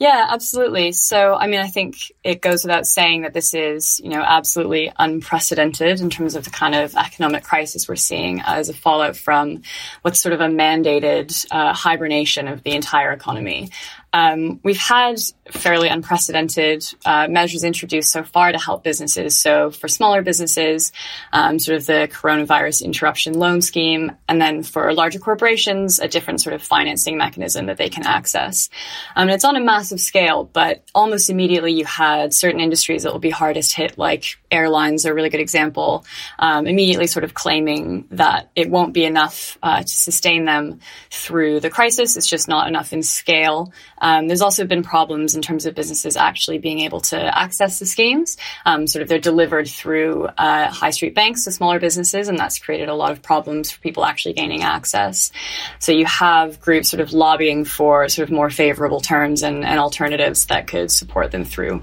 Yeah, 0.00 0.26
absolutely. 0.28 0.90
So, 0.90 1.34
I 1.34 1.46
mean, 1.46 1.60
I 1.60 1.68
think 1.68 1.96
it 2.24 2.42
goes 2.42 2.64
without 2.64 2.84
saying 2.84 3.22
that 3.22 3.32
this 3.32 3.54
is, 3.54 4.00
you 4.02 4.10
know, 4.10 4.22
absolutely 4.22 4.92
unprecedented 4.98 6.00
in 6.00 6.10
terms 6.10 6.34
of 6.34 6.44
the 6.44 6.50
kind 6.50 6.74
of 6.74 6.96
economic 6.96 7.44
crisis 7.44 7.88
we're 7.88 7.94
seeing 7.94 8.42
as 8.44 8.68
a 8.68 8.74
fallout 8.74 9.16
from 9.16 9.62
what's 10.02 10.20
sort 10.20 10.32
of 10.32 10.40
a 10.40 10.48
mandated 10.48 11.46
uh, 11.52 11.72
hibernation 11.72 12.48
of 12.48 12.64
the 12.64 12.72
entire 12.72 13.12
economy. 13.12 13.70
Um, 14.14 14.60
we've 14.62 14.78
had 14.78 15.16
fairly 15.50 15.88
unprecedented 15.88 16.84
uh, 17.04 17.26
measures 17.28 17.64
introduced 17.64 18.12
so 18.12 18.22
far 18.22 18.52
to 18.52 18.58
help 18.58 18.84
businesses. 18.84 19.36
So 19.36 19.72
for 19.72 19.88
smaller 19.88 20.22
businesses, 20.22 20.92
um, 21.32 21.58
sort 21.58 21.78
of 21.78 21.86
the 21.86 22.08
coronavirus 22.12 22.84
interruption 22.84 23.34
loan 23.34 23.60
scheme, 23.60 24.12
and 24.28 24.40
then 24.40 24.62
for 24.62 24.94
larger 24.94 25.18
corporations, 25.18 25.98
a 25.98 26.06
different 26.06 26.40
sort 26.40 26.54
of 26.54 26.62
financing 26.62 27.18
mechanism 27.18 27.66
that 27.66 27.76
they 27.76 27.88
can 27.88 28.06
access. 28.06 28.70
Um, 29.16 29.24
and 29.28 29.32
it's 29.32 29.44
on 29.44 29.56
a 29.56 29.60
massive 29.60 30.00
scale, 30.00 30.44
but 30.44 30.84
almost 30.94 31.28
immediately 31.28 31.72
you 31.72 31.84
had 31.84 32.32
certain 32.32 32.60
industries 32.60 33.02
that 33.02 33.12
will 33.12 33.18
be 33.18 33.30
hardest 33.30 33.74
hit, 33.74 33.98
like 33.98 34.38
airlines 34.52 35.06
are 35.06 35.10
a 35.10 35.14
really 35.14 35.28
good 35.28 35.40
example, 35.40 36.04
um, 36.38 36.68
immediately 36.68 37.08
sort 37.08 37.24
of 37.24 37.34
claiming 37.34 38.06
that 38.12 38.48
it 38.54 38.70
won't 38.70 38.94
be 38.94 39.04
enough 39.04 39.58
uh, 39.60 39.82
to 39.82 39.88
sustain 39.88 40.44
them 40.44 40.78
through 41.10 41.58
the 41.58 41.70
crisis. 41.70 42.16
It's 42.16 42.28
just 42.28 42.46
not 42.46 42.68
enough 42.68 42.92
in 42.92 43.02
scale. 43.02 43.72
Um, 44.04 44.28
there's 44.28 44.42
also 44.42 44.66
been 44.66 44.82
problems 44.82 45.34
in 45.34 45.40
terms 45.40 45.64
of 45.64 45.74
businesses 45.74 46.14
actually 46.14 46.58
being 46.58 46.80
able 46.80 47.00
to 47.00 47.16
access 47.16 47.78
the 47.78 47.86
schemes. 47.86 48.36
Um, 48.66 48.86
sort 48.86 49.02
of 49.02 49.08
they're 49.08 49.18
delivered 49.18 49.66
through 49.66 50.26
uh, 50.26 50.68
high 50.68 50.90
street 50.90 51.14
banks 51.14 51.44
to 51.44 51.52
smaller 51.52 51.80
businesses, 51.80 52.28
and 52.28 52.38
that's 52.38 52.58
created 52.58 52.90
a 52.90 52.94
lot 52.94 53.12
of 53.12 53.22
problems 53.22 53.70
for 53.70 53.80
people 53.80 54.04
actually 54.04 54.34
gaining 54.34 54.62
access. 54.62 55.32
So 55.78 55.92
you 55.92 56.04
have 56.04 56.60
groups 56.60 56.90
sort 56.90 57.00
of 57.00 57.14
lobbying 57.14 57.64
for 57.64 58.06
sort 58.10 58.28
of 58.28 58.34
more 58.34 58.50
favorable 58.50 59.00
terms 59.00 59.42
and, 59.42 59.64
and 59.64 59.80
alternatives 59.80 60.46
that 60.46 60.66
could 60.66 60.90
support 60.90 61.30
them 61.30 61.46
through. 61.46 61.82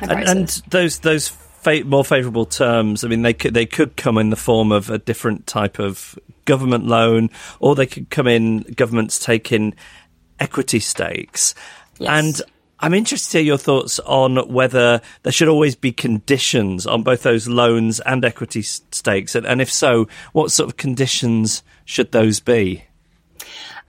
And, 0.00 0.28
and, 0.28 0.48
those 0.68 0.98
those 0.98 1.28
fa- 1.28 1.84
more 1.84 2.04
favourable 2.04 2.46
terms, 2.46 3.04
I 3.04 3.08
mean, 3.08 3.22
they 3.22 3.34
could 3.34 3.54
they 3.54 3.66
could 3.66 3.96
come 3.96 4.18
in 4.18 4.30
the 4.30 4.36
form 4.36 4.72
of 4.72 4.90
a 4.90 4.98
different 4.98 5.46
type 5.46 5.78
of 5.78 6.18
government 6.44 6.86
loan, 6.86 7.30
or 7.60 7.76
they 7.76 7.86
could 7.86 8.10
come 8.10 8.26
in 8.26 8.62
governments 8.62 9.18
taking 9.18 9.74
equity 10.38 10.80
stakes. 10.80 11.54
Yes. 11.98 12.10
And 12.10 12.42
I'm 12.78 12.92
interested 12.92 13.32
to 13.32 13.38
hear 13.38 13.46
your 13.46 13.58
thoughts 13.58 13.98
on 14.00 14.36
whether 14.52 15.00
there 15.22 15.32
should 15.32 15.48
always 15.48 15.74
be 15.74 15.92
conditions 15.92 16.86
on 16.86 17.02
both 17.02 17.22
those 17.22 17.48
loans 17.48 18.00
and 18.00 18.24
equity 18.24 18.62
stakes. 18.62 19.34
And, 19.34 19.46
and 19.46 19.62
if 19.62 19.72
so, 19.72 20.08
what 20.32 20.50
sort 20.50 20.68
of 20.68 20.76
conditions 20.76 21.62
should 21.84 22.12
those 22.12 22.40
be? 22.40 22.84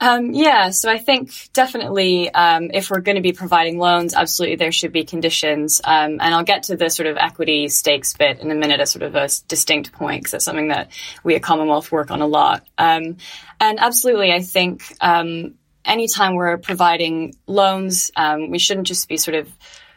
Um, 0.00 0.32
yeah, 0.32 0.70
so 0.70 0.90
I 0.90 0.98
think 0.98 1.50
definitely 1.52 2.32
um, 2.32 2.70
if 2.72 2.88
we're 2.88 3.00
going 3.00 3.16
to 3.16 3.22
be 3.22 3.32
providing 3.32 3.78
loans, 3.78 4.14
absolutely 4.14 4.56
there 4.56 4.70
should 4.70 4.92
be 4.92 5.04
conditions. 5.04 5.80
Um, 5.82 6.18
and 6.20 6.34
I'll 6.34 6.44
get 6.44 6.64
to 6.64 6.76
the 6.76 6.88
sort 6.88 7.08
of 7.08 7.16
equity 7.16 7.68
stakes 7.68 8.12
bit 8.12 8.38
in 8.38 8.50
a 8.50 8.54
minute 8.54 8.80
as 8.80 8.92
sort 8.92 9.02
of 9.02 9.16
a 9.16 9.28
distinct 9.48 9.92
point 9.92 10.22
because 10.22 10.32
that's 10.32 10.44
something 10.44 10.68
that 10.68 10.90
we 11.24 11.34
at 11.34 11.42
Commonwealth 11.42 11.90
work 11.90 12.12
on 12.12 12.22
a 12.22 12.26
lot. 12.26 12.64
Um, 12.78 13.16
and 13.58 13.80
absolutely, 13.80 14.32
I 14.32 14.40
think 14.40 14.84
um, 15.00 15.54
anytime 15.88 16.34
we're 16.34 16.58
providing 16.58 17.34
loans, 17.46 18.10
um, 18.16 18.50
we 18.50 18.58
shouldn't 18.58 18.86
just 18.86 19.08
be 19.08 19.16
sort 19.16 19.36
of 19.36 19.50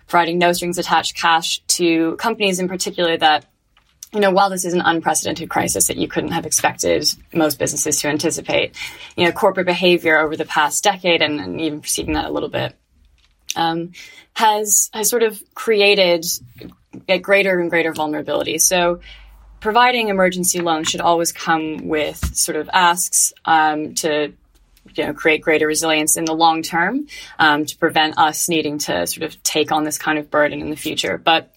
providing 0.08 0.40
no 0.40 0.52
strings 0.54 0.78
attached 0.78 1.16
cash 1.16 1.62
to 1.68 2.16
companies 2.18 2.60
in 2.60 2.68
particular 2.68 3.18
that 3.18 3.46
you 4.14 4.20
know, 4.20 4.32
while 4.32 4.50
this 4.50 4.66
is 4.66 4.74
an 4.74 4.82
unprecedented 4.82 5.50
crisis 5.50 5.88
that 5.88 5.96
you 5.96 6.08
couldn't 6.08 6.32
have 6.32 6.46
expected 6.46 7.10
most 7.34 7.58
businesses 7.58 8.02
to 8.02 8.10
anticipate, 8.10 8.76
you 9.16 9.24
know, 9.24 9.32
corporate 9.32 9.66
behavior 9.66 10.20
over 10.20 10.36
the 10.36 10.44
past 10.44 10.84
decade 10.84 11.22
and, 11.22 11.40
and 11.40 11.62
even 11.62 11.80
preceding 11.80 12.16
that 12.16 12.26
a 12.26 12.30
little 12.30 12.50
bit 12.50 12.76
um, 13.56 13.92
has 14.34 14.90
has 14.94 15.10
sort 15.10 15.24
of 15.24 15.42
created 15.54 16.26
a 17.08 17.20
greater 17.20 17.60
and 17.60 17.70
greater 17.70 17.94
vulnerability. 17.94 18.58
So, 18.58 19.00
providing 19.60 20.10
emergency 20.10 20.60
loans 20.60 20.90
should 20.90 21.02
always 21.02 21.32
come 21.32 21.88
with 21.88 22.36
sort 22.36 22.58
of 22.58 22.70
asks 22.74 23.34
um, 23.46 23.94
to 23.96 24.34
you 24.96 25.06
know, 25.06 25.14
create 25.14 25.42
greater 25.42 25.68
resilience 25.68 26.18
in 26.18 26.26
the 26.26 26.34
long 26.34 26.62
term 26.62 27.08
um, 27.40 27.66
to 27.66 27.78
prevent 27.78 28.18
us 28.18 28.50
needing 28.50 28.78
to 28.80 29.08
sort 29.08 29.24
of 29.24 29.42
take 29.44 29.72
on 29.72 29.84
this 29.84 29.98
kind 29.98 30.18
of 30.18 30.30
burden 30.30 30.62
in 30.62 30.70
the 30.70 30.76
future. 30.76 31.18
But 31.18 31.54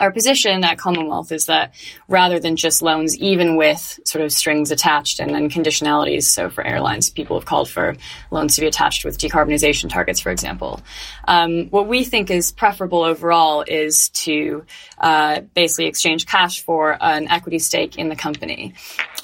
our 0.00 0.10
position 0.10 0.62
at 0.64 0.78
Commonwealth 0.78 1.32
is 1.32 1.46
that 1.46 1.74
rather 2.08 2.38
than 2.38 2.56
just 2.56 2.82
loans, 2.82 3.16
even 3.18 3.56
with 3.56 3.98
sort 4.04 4.24
of 4.24 4.32
strings 4.32 4.70
attached 4.70 5.20
and 5.20 5.34
then 5.34 5.48
conditionalities, 5.48 6.24
so 6.24 6.50
for 6.50 6.64
airlines, 6.66 7.10
people 7.10 7.38
have 7.38 7.46
called 7.46 7.68
for 7.68 7.96
loans 8.30 8.56
to 8.56 8.60
be 8.60 8.66
attached 8.66 9.04
with 9.04 9.18
decarbonization 9.18 9.88
targets, 9.88 10.20
for 10.20 10.30
example. 10.30 10.80
Um, 11.26 11.66
what 11.70 11.88
we 11.88 12.04
think 12.04 12.30
is 12.30 12.52
preferable 12.52 13.02
overall 13.02 13.64
is 13.66 14.10
to 14.10 14.64
uh, 14.98 15.40
basically 15.54 15.86
exchange 15.86 16.26
cash 16.26 16.62
for 16.62 16.96
an 17.00 17.28
equity 17.28 17.58
stake 17.58 17.96
in 17.96 18.08
the 18.08 18.16
company. 18.16 18.74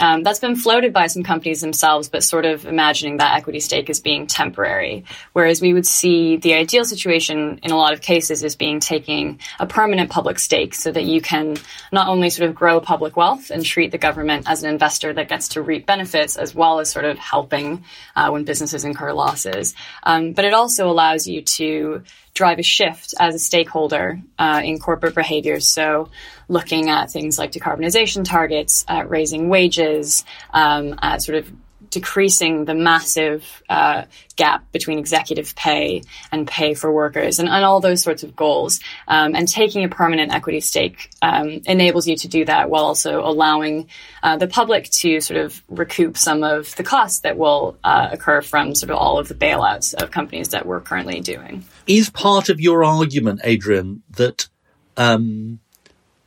Um, 0.00 0.22
that's 0.22 0.38
been 0.38 0.56
floated 0.56 0.92
by 0.92 1.06
some 1.06 1.22
companies 1.22 1.60
themselves, 1.60 2.08
but 2.08 2.24
sort 2.24 2.44
of 2.44 2.66
imagining 2.66 3.18
that 3.18 3.36
equity 3.36 3.60
stake 3.60 3.90
as 3.90 4.00
being 4.00 4.26
temporary. 4.26 5.04
Whereas 5.32 5.60
we 5.60 5.72
would 5.74 5.86
see 5.86 6.36
the 6.36 6.54
ideal 6.54 6.84
situation 6.84 7.60
in 7.62 7.70
a 7.70 7.76
lot 7.76 7.92
of 7.92 8.00
cases 8.00 8.42
as 8.42 8.56
being 8.56 8.80
taking 8.80 9.38
a 9.60 9.66
permanent 9.66 10.10
public 10.10 10.38
stake 10.38 10.61
stake 10.62 10.74
so 10.74 10.92
that 10.92 11.04
you 11.04 11.20
can 11.20 11.56
not 11.90 12.08
only 12.08 12.30
sort 12.30 12.48
of 12.48 12.54
grow 12.54 12.80
public 12.80 13.16
wealth 13.16 13.50
and 13.50 13.64
treat 13.64 13.90
the 13.90 13.98
government 13.98 14.48
as 14.48 14.62
an 14.62 14.70
investor 14.70 15.12
that 15.12 15.28
gets 15.28 15.48
to 15.48 15.62
reap 15.62 15.86
benefits 15.86 16.36
as 16.36 16.54
well 16.54 16.80
as 16.80 16.90
sort 16.90 17.04
of 17.04 17.18
helping 17.18 17.84
uh, 18.16 18.30
when 18.30 18.44
businesses 18.44 18.84
incur 18.84 19.12
losses, 19.12 19.74
um, 20.02 20.32
but 20.32 20.44
it 20.44 20.54
also 20.54 20.90
allows 20.90 21.26
you 21.26 21.42
to 21.42 22.02
drive 22.34 22.58
a 22.58 22.62
shift 22.62 23.14
as 23.20 23.34
a 23.34 23.38
stakeholder 23.38 24.20
uh, 24.38 24.62
in 24.64 24.78
corporate 24.78 25.14
behaviors. 25.14 25.68
So, 25.68 26.08
looking 26.48 26.88
at 26.90 27.10
things 27.10 27.38
like 27.38 27.52
decarbonization 27.52 28.24
targets, 28.24 28.84
at 28.88 29.08
raising 29.08 29.48
wages, 29.48 30.24
um, 30.52 30.98
at 31.02 31.22
sort 31.22 31.38
of 31.38 31.50
decreasing 31.92 32.64
the 32.64 32.74
massive 32.74 33.62
uh, 33.68 34.04
gap 34.34 34.64
between 34.72 34.98
executive 34.98 35.54
pay 35.54 36.02
and 36.32 36.48
pay 36.48 36.72
for 36.72 36.90
workers 36.90 37.38
and, 37.38 37.50
and 37.50 37.64
all 37.64 37.80
those 37.80 38.02
sorts 38.02 38.22
of 38.22 38.34
goals. 38.34 38.80
Um, 39.06 39.36
and 39.36 39.46
taking 39.46 39.84
a 39.84 39.88
permanent 39.88 40.32
equity 40.32 40.60
stake 40.60 41.10
um, 41.20 41.60
enables 41.66 42.08
you 42.08 42.16
to 42.16 42.28
do 42.28 42.46
that 42.46 42.70
while 42.70 42.84
also 42.84 43.20
allowing 43.22 43.88
uh, 44.22 44.38
the 44.38 44.48
public 44.48 44.84
to 44.90 45.20
sort 45.20 45.38
of 45.38 45.62
recoup 45.68 46.16
some 46.16 46.42
of 46.42 46.74
the 46.76 46.82
costs 46.82 47.20
that 47.20 47.36
will 47.36 47.76
uh, 47.84 48.08
occur 48.10 48.40
from 48.40 48.74
sort 48.74 48.90
of 48.90 48.96
all 48.96 49.18
of 49.18 49.28
the 49.28 49.34
bailouts 49.34 49.94
of 49.94 50.10
companies 50.10 50.48
that 50.48 50.64
we're 50.64 50.80
currently 50.80 51.20
doing. 51.20 51.64
Is 51.86 52.08
part 52.08 52.48
of 52.48 52.58
your 52.58 52.84
argument, 52.84 53.44
Adrienne, 53.44 54.02
that 54.16 54.48
um, 54.96 55.60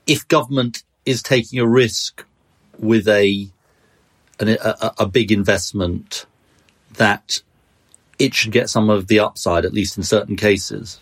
if 0.05 0.27
government 0.27 0.83
is 1.07 1.23
taking 1.23 1.59
a 1.59 1.67
risk 1.67 2.23
with 2.77 3.07
a 3.07 3.49
an, 4.39 4.49
a, 4.49 4.93
a 4.99 5.05
big 5.05 5.31
investment 5.31 6.25
that 6.93 7.41
it 8.19 8.33
should 8.33 8.51
get 8.51 8.69
some 8.69 8.89
of 8.89 9.07
the 9.07 9.19
upside, 9.19 9.65
at 9.65 9.73
least 9.73 9.97
in 9.97 10.03
certain 10.03 10.35
cases. 10.35 10.99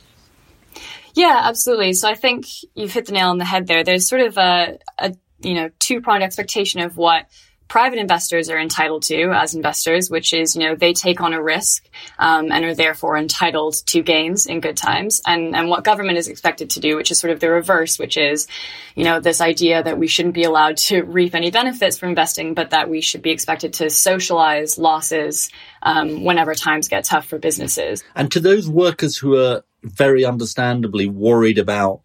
Yeah, 1.14 1.42
absolutely. 1.44 1.94
So 1.94 2.10
I 2.10 2.16
think 2.16 2.46
you've 2.74 2.92
hit 2.92 3.06
the 3.06 3.12
nail 3.12 3.30
on 3.30 3.38
the 3.38 3.46
head 3.46 3.68
there. 3.68 3.84
There's 3.84 4.08
sort 4.08 4.22
of 4.22 4.38
a, 4.38 4.80
a 4.98 5.14
you 5.42 5.54
know 5.54 5.70
two 5.80 6.02
pronged 6.02 6.24
expectation 6.24 6.82
of 6.82 6.98
what 6.98 7.26
private 7.74 7.98
investors 7.98 8.52
are 8.52 8.60
entitled 8.60 9.02
to 9.02 9.32
as 9.32 9.56
investors, 9.56 10.08
which 10.08 10.32
is, 10.32 10.56
you 10.56 10.62
know, 10.62 10.76
they 10.76 10.94
take 10.94 11.20
on 11.22 11.34
a 11.34 11.42
risk 11.42 11.90
um, 12.20 12.52
and 12.52 12.64
are 12.64 12.76
therefore 12.76 13.18
entitled 13.18 13.74
to 13.88 14.04
gains 14.04 14.46
in 14.46 14.60
good 14.60 14.78
times. 14.78 15.24
And, 15.26 15.56
and 15.56 15.70
what 15.70 15.84
government 15.84 16.20
is 16.20 16.28
expected 16.28 16.70
to 16.70 16.80
do, 16.80 16.96
which 16.96 17.10
is 17.10 17.18
sort 17.18 17.34
of 17.34 17.40
the 17.40 17.50
reverse, 17.50 17.98
which 17.98 18.16
is, 18.16 18.48
you 18.94 19.04
know, 19.04 19.20
this 19.20 19.42
idea 19.42 19.82
that 19.82 19.98
we 19.98 20.06
shouldn't 20.06 20.36
be 20.36 20.44
allowed 20.44 20.78
to 20.90 21.02
reap 21.02 21.34
any 21.34 21.50
benefits 21.50 21.98
from 21.98 22.10
investing, 22.10 22.54
but 22.54 22.70
that 22.70 22.92
we 22.92 23.02
should 23.02 23.24
be 23.24 23.32
expected 23.32 23.74
to 23.74 23.90
socialize 23.90 24.78
losses 24.78 25.50
um, 25.82 26.24
whenever 26.24 26.54
times 26.54 26.88
get 26.88 27.06
tough 27.06 27.26
for 27.26 27.40
businesses. 27.40 28.04
And 28.16 28.32
to 28.34 28.40
those 28.40 28.70
workers 28.70 29.18
who 29.18 29.36
are 29.36 29.64
very 29.82 30.26
understandably 30.26 31.08
worried 31.08 31.58
about 31.58 32.02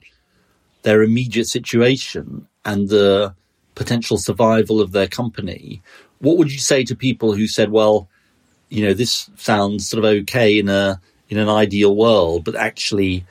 their 0.80 1.02
immediate 1.02 1.48
situation 1.48 2.48
and 2.64 2.88
the 2.88 3.34
potential 3.78 4.18
survival 4.18 4.80
of 4.80 4.92
their 4.92 5.06
company, 5.06 5.80
what 6.18 6.36
would 6.36 6.52
you 6.52 6.58
say 6.58 6.84
to 6.84 6.96
people 6.96 7.32
who 7.32 7.46
said, 7.46 7.70
well, 7.70 8.08
you 8.68 8.84
know, 8.84 8.92
this 8.92 9.30
sounds 9.36 9.88
sort 9.88 10.04
of 10.04 10.10
okay 10.10 10.58
in 10.58 10.68
a 10.68 11.00
in 11.30 11.38
an 11.38 11.48
ideal 11.48 11.94
world, 11.94 12.44
but 12.44 12.56
actually 12.56 13.24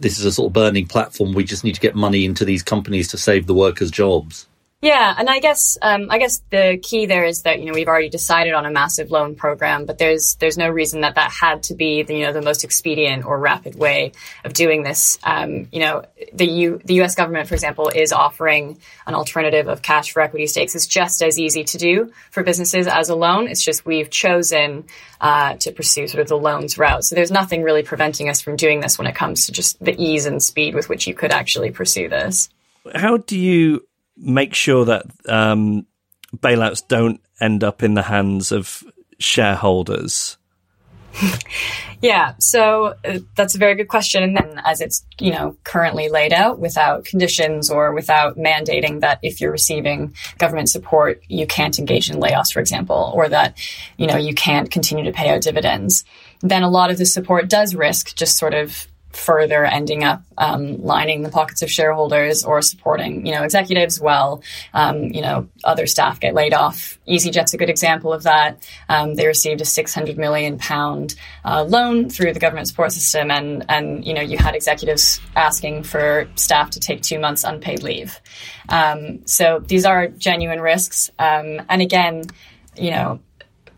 this 0.00 0.18
is 0.18 0.24
a 0.24 0.32
sort 0.32 0.48
of 0.48 0.52
burning 0.52 0.86
platform. 0.86 1.32
We 1.32 1.44
just 1.44 1.64
need 1.64 1.74
to 1.74 1.80
get 1.80 1.94
money 1.94 2.24
into 2.24 2.44
these 2.44 2.62
companies 2.62 3.08
to 3.08 3.18
save 3.18 3.46
the 3.46 3.54
workers' 3.54 3.90
jobs. 3.90 4.48
Yeah, 4.82 5.14
and 5.16 5.30
I 5.30 5.38
guess 5.38 5.78
um, 5.80 6.08
I 6.10 6.18
guess 6.18 6.42
the 6.50 6.76
key 6.82 7.06
there 7.06 7.24
is 7.24 7.42
that 7.42 7.60
you 7.60 7.66
know 7.66 7.72
we've 7.72 7.86
already 7.86 8.08
decided 8.08 8.52
on 8.52 8.66
a 8.66 8.70
massive 8.70 9.12
loan 9.12 9.36
program, 9.36 9.86
but 9.86 9.96
there's 9.96 10.34
there's 10.34 10.58
no 10.58 10.68
reason 10.68 11.02
that 11.02 11.14
that 11.14 11.30
had 11.30 11.62
to 11.64 11.74
be 11.74 12.02
the 12.02 12.16
you 12.16 12.26
know 12.26 12.32
the 12.32 12.42
most 12.42 12.64
expedient 12.64 13.24
or 13.24 13.38
rapid 13.38 13.76
way 13.76 14.10
of 14.44 14.54
doing 14.54 14.82
this. 14.82 15.20
Um, 15.22 15.68
you 15.70 15.78
know, 15.78 16.04
the 16.34 16.46
U, 16.46 16.80
the 16.84 16.94
U.S. 16.94 17.14
government, 17.14 17.46
for 17.46 17.54
example, 17.54 17.90
is 17.94 18.12
offering 18.12 18.76
an 19.06 19.14
alternative 19.14 19.68
of 19.68 19.82
cash 19.82 20.10
for 20.10 20.20
equity 20.20 20.48
stakes. 20.48 20.74
It's 20.74 20.88
just 20.88 21.22
as 21.22 21.38
easy 21.38 21.62
to 21.62 21.78
do 21.78 22.12
for 22.32 22.42
businesses 22.42 22.88
as 22.88 23.08
a 23.08 23.14
loan. 23.14 23.46
It's 23.46 23.62
just 23.62 23.86
we've 23.86 24.10
chosen 24.10 24.86
uh, 25.20 25.54
to 25.58 25.70
pursue 25.70 26.08
sort 26.08 26.22
of 26.22 26.28
the 26.28 26.36
loans 26.36 26.76
route. 26.76 27.04
So 27.04 27.14
there's 27.14 27.30
nothing 27.30 27.62
really 27.62 27.84
preventing 27.84 28.28
us 28.28 28.40
from 28.40 28.56
doing 28.56 28.80
this 28.80 28.98
when 28.98 29.06
it 29.06 29.14
comes 29.14 29.46
to 29.46 29.52
just 29.52 29.78
the 29.78 29.94
ease 29.96 30.26
and 30.26 30.42
speed 30.42 30.74
with 30.74 30.88
which 30.88 31.06
you 31.06 31.14
could 31.14 31.30
actually 31.30 31.70
pursue 31.70 32.08
this. 32.08 32.48
How 32.92 33.16
do 33.16 33.38
you 33.38 33.86
make 34.16 34.54
sure 34.54 34.84
that 34.84 35.06
um, 35.28 35.86
bailouts 36.36 36.86
don't 36.86 37.20
end 37.40 37.64
up 37.64 37.82
in 37.82 37.94
the 37.94 38.02
hands 38.02 38.52
of 38.52 38.82
shareholders? 39.18 40.36
yeah, 42.02 42.34
so 42.38 42.94
uh, 43.04 43.18
that's 43.36 43.54
a 43.54 43.58
very 43.58 43.74
good 43.74 43.88
question. 43.88 44.22
And 44.22 44.36
then, 44.36 44.60
as 44.64 44.80
it's 44.80 45.04
you 45.20 45.30
know 45.30 45.56
currently 45.64 46.08
laid 46.08 46.32
out, 46.32 46.58
without 46.58 47.04
conditions 47.04 47.70
or 47.70 47.92
without 47.92 48.36
mandating 48.36 49.00
that 49.00 49.18
if 49.22 49.40
you're 49.40 49.52
receiving 49.52 50.14
government 50.38 50.70
support, 50.70 51.22
you 51.28 51.46
can't 51.46 51.78
engage 51.78 52.10
in 52.10 52.20
layoffs, 52.20 52.52
for 52.52 52.60
example, 52.60 53.12
or 53.14 53.28
that 53.28 53.58
you 53.98 54.06
know 54.06 54.16
you 54.16 54.34
can't 54.34 54.70
continue 54.70 55.04
to 55.04 55.12
pay 55.12 55.28
out 55.28 55.42
dividends, 55.42 56.04
then 56.40 56.62
a 56.62 56.70
lot 56.70 56.90
of 56.90 56.98
the 56.98 57.06
support 57.06 57.48
does 57.48 57.74
risk 57.74 58.16
just 58.16 58.38
sort 58.38 58.54
of 58.54 58.86
further 59.12 59.64
ending 59.64 60.04
up 60.04 60.22
um, 60.38 60.82
lining 60.82 61.22
the 61.22 61.28
pockets 61.28 61.62
of 61.62 61.70
shareholders 61.70 62.44
or 62.44 62.62
supporting, 62.62 63.26
you 63.26 63.34
know, 63.34 63.42
executives 63.42 64.00
well. 64.00 64.42
Um, 64.74 65.04
you 65.04 65.20
know, 65.20 65.48
other 65.64 65.86
staff 65.86 66.20
get 66.20 66.34
laid 66.34 66.54
off. 66.54 66.98
EasyJet's 67.08 67.54
a 67.54 67.56
good 67.56 67.70
example 67.70 68.12
of 68.12 68.24
that. 68.24 68.66
Um, 68.88 69.14
they 69.14 69.26
received 69.26 69.60
a 69.60 69.64
600 69.64 70.18
million 70.18 70.58
pound 70.58 71.14
uh, 71.44 71.64
loan 71.64 72.08
through 72.08 72.32
the 72.32 72.40
government 72.40 72.68
support 72.68 72.92
system, 72.92 73.30
and 73.30 73.64
and 73.68 74.04
you 74.04 74.14
know, 74.14 74.22
you 74.22 74.38
had 74.38 74.54
executives 74.54 75.20
asking 75.36 75.84
for 75.84 76.28
staff 76.36 76.70
to 76.70 76.80
take 76.80 77.02
two 77.02 77.18
months 77.18 77.44
unpaid 77.44 77.82
leave. 77.82 78.20
Um, 78.68 79.26
so 79.26 79.60
these 79.66 79.84
are 79.84 80.08
genuine 80.08 80.60
risks, 80.60 81.10
um, 81.18 81.62
and 81.68 81.82
again, 81.82 82.24
you 82.76 82.90
know 82.90 83.20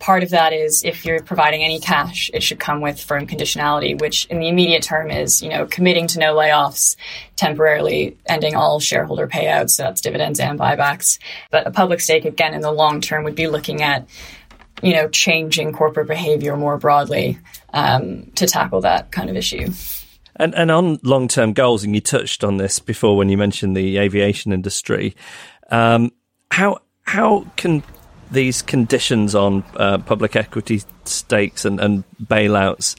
part 0.05 0.23
of 0.23 0.29
that 0.29 0.53
is 0.53 0.85
if 0.85 1.07
you're 1.07 1.23
providing 1.23 1.65
any 1.65 1.81
cash, 1.81 2.31
it 2.35 2.43
should 2.43 2.61
come 2.61 2.83
with 2.83 3.01
firm 3.01 3.27
conditionality, 3.27 3.99
which 3.99 4.27
in 4.27 4.39
the 4.39 4.49
immediate 4.49 4.83
term 4.83 5.11
is, 5.11 5.43
you 5.43 5.49
know, 5.49 5.65
committing 5.65 6.07
to 6.07 6.19
no 6.19 6.35
layoffs, 6.35 6.97
temporarily 7.37 8.15
ending 8.27 8.55
all 8.55 8.79
shareholder 8.79 9.27
payouts. 9.27 9.71
So 9.71 9.85
that's 9.85 10.03
dividends 10.03 10.39
and 10.41 10.61
buybacks. 10.61 11.19
But 11.51 11.67
a 11.67 11.71
public 11.71 12.01
stake, 12.03 12.27
again, 12.27 12.53
in 12.53 12.61
the 12.61 12.71
long 12.71 13.01
term 13.01 13.25
would 13.25 13.35
be 13.35 13.47
looking 13.47 13.81
at, 13.81 14.07
you 14.83 14.93
know, 14.93 15.09
changing 15.09 15.73
corporate 15.73 16.09
behavior 16.09 16.55
more 16.55 16.77
broadly 16.77 17.39
um, 17.73 18.31
to 18.35 18.47
tackle 18.47 18.83
that 18.83 19.11
kind 19.11 19.31
of 19.31 19.37
issue. 19.37 19.73
And, 20.37 20.55
and 20.55 20.71
on 20.71 20.99
long 21.03 21.29
term 21.29 21.55
goals, 21.55 21.83
and 21.83 21.95
you 21.95 22.03
touched 22.03 22.45
on 22.45 22.59
this 22.59 22.79
before 22.79 23.17
when 23.17 23.31
you 23.31 23.39
mentioned 23.39 23.75
the 23.75 23.97
aviation 23.97 24.53
industry, 24.53 25.17
um, 25.71 26.13
how 26.51 26.81
how 27.05 27.47
can 27.57 27.83
these 28.35 28.63
conditions 28.63 29.35
on 29.35 29.65
uh, 29.77 29.99
public 29.99 30.37
equity 30.37 30.83
stakes 31.05 31.65
and, 31.65 31.81
and 31.81 32.05
bailouts 32.23 32.97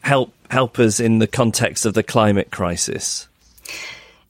help 0.00 0.32
help 0.50 0.78
us 0.78 1.00
in 1.00 1.18
the 1.18 1.26
context 1.26 1.84
of 1.84 1.94
the 1.94 2.02
climate 2.02 2.50
crisis? 2.50 3.28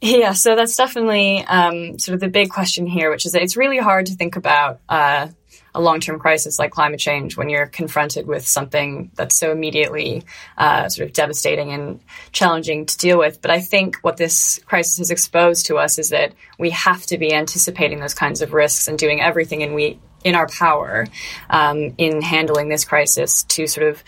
Yeah, 0.01 0.33
so 0.33 0.55
that's 0.55 0.77
definitely 0.77 1.44
um, 1.44 1.98
sort 1.98 2.14
of 2.14 2.20
the 2.20 2.29
big 2.29 2.51
question 2.51 2.87
here, 2.87 3.11
which 3.11 3.27
is 3.27 3.33
that 3.33 3.42
it's 3.42 3.57
really 3.57 3.79
hard 3.79 4.07
to 4.07 4.14
think 4.14 4.37
about 4.37 4.81
uh, 4.88 5.29
a 5.74 5.81
long 5.81 6.01
term 6.01 6.18
crisis 6.18 6.59
like 6.59 6.70
climate 6.70 7.01
change 7.01 7.37
when 7.37 7.48
you're 7.48 7.66
confronted 7.66 8.27
with 8.27 8.46
something 8.46 9.11
that's 9.14 9.37
so 9.37 9.51
immediately 9.51 10.24
uh, 10.57 10.88
sort 10.88 11.09
of 11.09 11.14
devastating 11.14 11.72
and 11.72 12.01
challenging 12.33 12.87
to 12.87 12.96
deal 12.96 13.18
with. 13.18 13.42
But 13.42 13.51
I 13.51 13.61
think 13.61 13.96
what 14.03 14.16
this 14.16 14.61
crisis 14.66 14.98
has 14.98 15.11
exposed 15.11 15.66
to 15.66 15.77
us 15.77 15.98
is 15.98 16.11
that 16.11 16.33
we 16.59 16.70
have 16.70 17.05
to 17.07 17.18
be 17.18 17.35
anticipating 17.35 18.01
those 18.01 18.14
kinds 18.14 18.40
of 18.40 18.53
risks 18.53 18.88
and 18.88 18.98
doing 18.98 19.20
everything 19.20 19.62
in 19.62 19.74
we 19.74 19.98
in 20.24 20.35
our 20.35 20.48
power 20.48 21.07
um, 21.50 21.94
in 21.98 22.22
handling 22.22 22.68
this 22.68 22.85
crisis 22.85 23.44
to 23.44 23.66
sort 23.66 23.88
of 23.88 24.02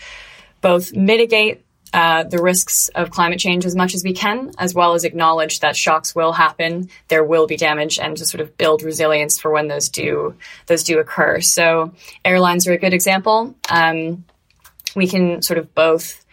both 0.61 0.93
mitigate 0.93 1.65
uh, 1.93 2.23
the 2.23 2.41
risks 2.41 2.89
of 2.89 3.11
climate 3.11 3.39
change 3.39 3.65
as 3.65 3.75
much 3.75 3.93
as 3.93 4.03
we 4.03 4.13
can, 4.13 4.51
as 4.57 4.73
well 4.73 4.93
as 4.93 5.03
acknowledge 5.03 5.59
that 5.59 5.75
shocks 5.75 6.15
will 6.15 6.31
happen, 6.31 6.89
there 7.09 7.23
will 7.23 7.47
be 7.47 7.57
damage, 7.57 7.99
and 7.99 8.15
to 8.15 8.25
sort 8.25 8.39
of 8.39 8.57
build 8.57 8.81
resilience 8.81 9.39
for 9.39 9.51
when 9.51 9.67
those 9.67 9.89
do 9.89 10.35
those 10.67 10.83
do 10.83 10.99
occur. 10.99 11.41
So 11.41 11.93
airlines 12.23 12.65
are 12.67 12.71
a 12.71 12.77
good 12.77 12.93
example. 12.93 13.55
Um, 13.69 14.23
we 14.95 15.07
can 15.07 15.41
sort 15.41 15.57
of 15.57 15.75
both 15.75 16.23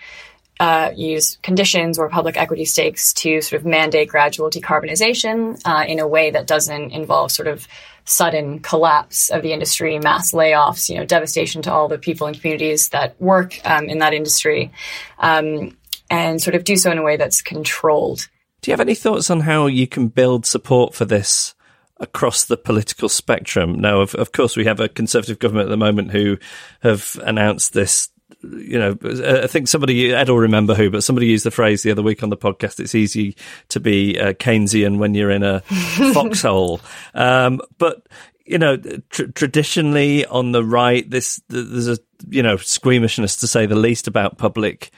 uh, 0.61 0.93
use 0.95 1.39
conditions 1.43 1.99
or 1.99 2.09
public 2.09 2.37
equity 2.37 2.65
stakes 2.65 3.13
to 3.15 3.41
sort 3.41 3.61
of 3.61 3.67
mandate 3.67 4.09
gradual 4.09 4.51
decarbonization 4.51 5.61
uh, 5.65 5.85
in 5.87 5.99
a 5.99 6.07
way 6.07 6.31
that 6.31 6.47
doesn't 6.47 6.91
involve 6.93 7.31
sort 7.31 7.49
of 7.49 7.67
sudden 8.09 8.61
collapse 8.61 9.31
of 9.31 9.43
the 9.43 9.53
industry, 9.53 9.99
mass 9.99 10.33
layoffs, 10.33 10.89
you 10.89 10.97
know, 10.97 11.05
devastation 11.05 11.63
to 11.63 11.73
all 11.73 11.89
the 11.89 11.99
people 11.99 12.27
and 12.27 12.41
communities 12.41 12.89
that 12.91 13.21
work 13.21 13.61
um, 13.65 13.89
in 13.89 13.99
that 13.99 14.15
industry, 14.15 14.73
um, 15.19 15.77
and 16.11 16.41
sort 16.41 16.55
of 16.55 16.65
do 16.65 16.77
so 16.77 16.91
in 16.91 16.99
a 16.99 17.03
way 17.03 17.17
that's 17.17 17.43
controlled. 17.43 18.29
Do 18.63 18.71
you 18.71 18.73
have 18.73 18.81
any 18.81 18.95
thoughts 18.95 19.31
on 19.31 19.41
how 19.41 19.67
you 19.67 19.87
can 19.87 20.09
build 20.09 20.47
support 20.47 20.95
for 20.95 21.05
this 21.05 21.55
across 21.99 22.45
the 22.45 22.57
political 22.57 23.09
spectrum? 23.09 23.81
Now, 23.81 24.01
of, 24.01 24.15
of 24.15 24.33
course, 24.33 24.57
we 24.57 24.65
have 24.65 24.81
a 24.81 24.89
conservative 24.89 25.39
government 25.39 25.67
at 25.67 25.71
the 25.71 25.77
moment 25.77 26.11
who 26.11 26.39
have 26.83 27.21
announced 27.25 27.73
this 27.73 28.09
you 28.43 28.79
know, 28.79 28.97
I 29.03 29.47
think 29.47 29.69
somebody, 29.69 30.13
Ed 30.13 30.29
will 30.29 30.39
remember 30.39 30.75
who, 30.75 30.91
but 30.91 31.03
somebody 31.03 31.27
used 31.27 31.45
the 31.45 31.51
phrase 31.51 31.83
the 31.83 31.91
other 31.91 32.03
week 32.03 32.23
on 32.23 32.31
the 32.31 32.37
podcast. 32.37 32.79
It's 32.81 32.95
easy 32.95 33.37
to 33.69 33.81
be 33.81 34.19
uh, 34.19 34.33
Keynesian 34.35 34.99
when 34.99 35.15
you're 35.15 35.31
in 35.31 35.43
a 35.43 35.61
foxhole. 36.13 36.81
Um, 37.15 37.61
but, 37.79 38.07
you 38.47 38.59
know, 38.59 38.77
tr- 39.11 39.27
traditionally 39.35 40.25
on 40.27 40.53
the 40.53 40.63
right, 40.63 41.09
this, 41.09 41.41
there's 41.49 41.89
a, 41.89 41.99
you 42.29 42.43
know, 42.43 42.57
squeamishness 42.57 43.37
to 43.37 43.49
say 43.49 43.67
the 43.67 43.77
least 43.77 44.07
about 44.07 44.39
public 44.39 44.91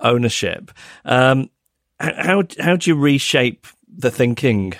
ownership. 0.00 0.70
Um, 1.04 1.50
how, 2.00 2.44
how 2.58 2.76
do 2.76 2.90
you 2.90 2.96
reshape 2.96 3.66
the 3.86 4.10
thinking 4.10 4.74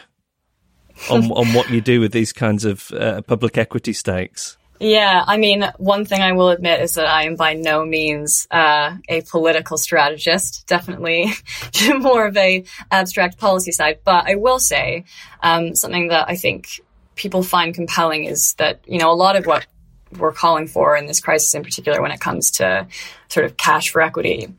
on, 1.10 1.30
on 1.32 1.52
what 1.52 1.70
you 1.70 1.80
do 1.80 2.00
with 2.00 2.12
these 2.12 2.32
kinds 2.32 2.64
of 2.64 2.90
uh, 2.92 3.20
public 3.22 3.58
equity 3.58 3.92
stakes? 3.92 4.56
Yeah, 4.80 5.24
I 5.26 5.38
mean, 5.38 5.64
one 5.78 6.04
thing 6.04 6.20
I 6.20 6.32
will 6.32 6.50
admit 6.50 6.80
is 6.80 6.94
that 6.94 7.06
I 7.06 7.24
am 7.24 7.34
by 7.34 7.54
no 7.54 7.84
means 7.84 8.46
uh, 8.50 8.96
a 9.08 9.22
political 9.22 9.76
strategist. 9.76 10.66
Definitely 10.68 11.32
more 11.98 12.26
of 12.26 12.36
a 12.36 12.64
abstract 12.90 13.38
policy 13.38 13.72
side. 13.72 14.00
But 14.04 14.28
I 14.28 14.36
will 14.36 14.60
say 14.60 15.04
um, 15.42 15.74
something 15.74 16.08
that 16.08 16.28
I 16.28 16.36
think 16.36 16.80
people 17.16 17.42
find 17.42 17.74
compelling 17.74 18.24
is 18.24 18.54
that 18.54 18.80
you 18.86 18.98
know 18.98 19.10
a 19.10 19.14
lot 19.14 19.34
of 19.34 19.46
what 19.46 19.66
we're 20.16 20.32
calling 20.32 20.68
for 20.68 20.96
in 20.96 21.06
this 21.06 21.20
crisis, 21.20 21.54
in 21.54 21.64
particular, 21.64 22.00
when 22.00 22.12
it 22.12 22.20
comes 22.20 22.52
to 22.52 22.86
sort 23.28 23.46
of 23.46 23.56
cash 23.56 23.90
for 23.90 24.00
equity, 24.00 24.54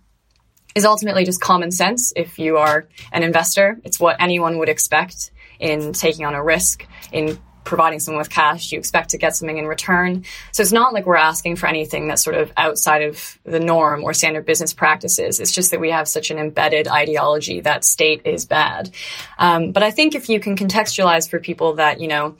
is 0.75 0.86
ultimately 0.86 1.23
just 1.23 1.39
common 1.39 1.71
sense. 1.71 2.12
If 2.15 2.39
you 2.39 2.58
are 2.58 2.88
an 3.13 3.23
investor, 3.23 3.79
it's 3.86 3.99
what 3.99 4.17
anyone 4.19 4.58
would 4.58 4.69
expect 4.69 5.32
in 5.60 5.93
taking 5.93 6.25
on 6.25 6.36
a 6.36 6.43
risk 6.43 6.86
in 7.12 7.39
providing 7.69 7.99
someone 7.99 8.19
with 8.19 8.29
cash, 8.29 8.71
you 8.71 8.79
expect 8.79 9.12
to 9.12 9.17
get 9.17 9.36
something 9.36 9.58
in 9.58 9.65
return. 9.65 10.25
So 10.51 10.62
it's 10.62 10.73
not 10.73 10.91
like 10.91 11.05
we're 11.05 11.15
asking 11.15 11.55
for 11.55 11.67
anything 11.67 12.08
that's 12.08 12.23
sort 12.23 12.36
of 12.36 12.51
outside 12.58 13.03
of 13.03 13.39
the 13.45 13.60
norm 13.60 14.03
or 14.03 14.13
standard 14.13 14.45
business 14.45 14.73
practices. 14.73 15.39
It's 15.39 15.53
just 15.53 15.71
that 15.71 15.79
we 15.79 15.91
have 15.91 16.08
such 16.08 16.32
an 16.32 16.39
embedded 16.39 16.88
ideology 16.88 17.62
that 17.62 17.86
state 17.86 18.23
is 18.25 18.45
bad. 18.45 18.89
Um, 19.38 19.71
but 19.71 19.84
I 19.84 19.91
think 19.91 20.15
if 20.15 20.27
you 20.27 20.39
can 20.39 20.58
contextualize 20.58 21.29
for 21.29 21.39
people 21.39 21.75
that, 21.75 22.01
you 22.01 22.08
know, 22.08 22.36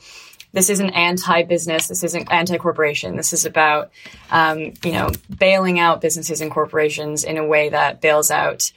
this 0.52 0.72
isn't 0.72 0.90
anti-business. 0.90 1.88
This 1.88 2.04
isn't 2.04 2.32
anti-corporation. 2.32 3.16
This 3.16 3.34
is 3.34 3.46
about, 3.46 3.92
um, 4.32 4.74
you 4.84 4.92
know, 4.92 5.12
bailing 5.38 5.80
out 5.80 6.02
businesses 6.02 6.42
and 6.42 6.50
corporations 6.50 7.24
in 7.24 7.38
a 7.38 7.46
way 7.46 7.70
that 7.70 8.02
bails 8.02 8.32
out 8.32 8.72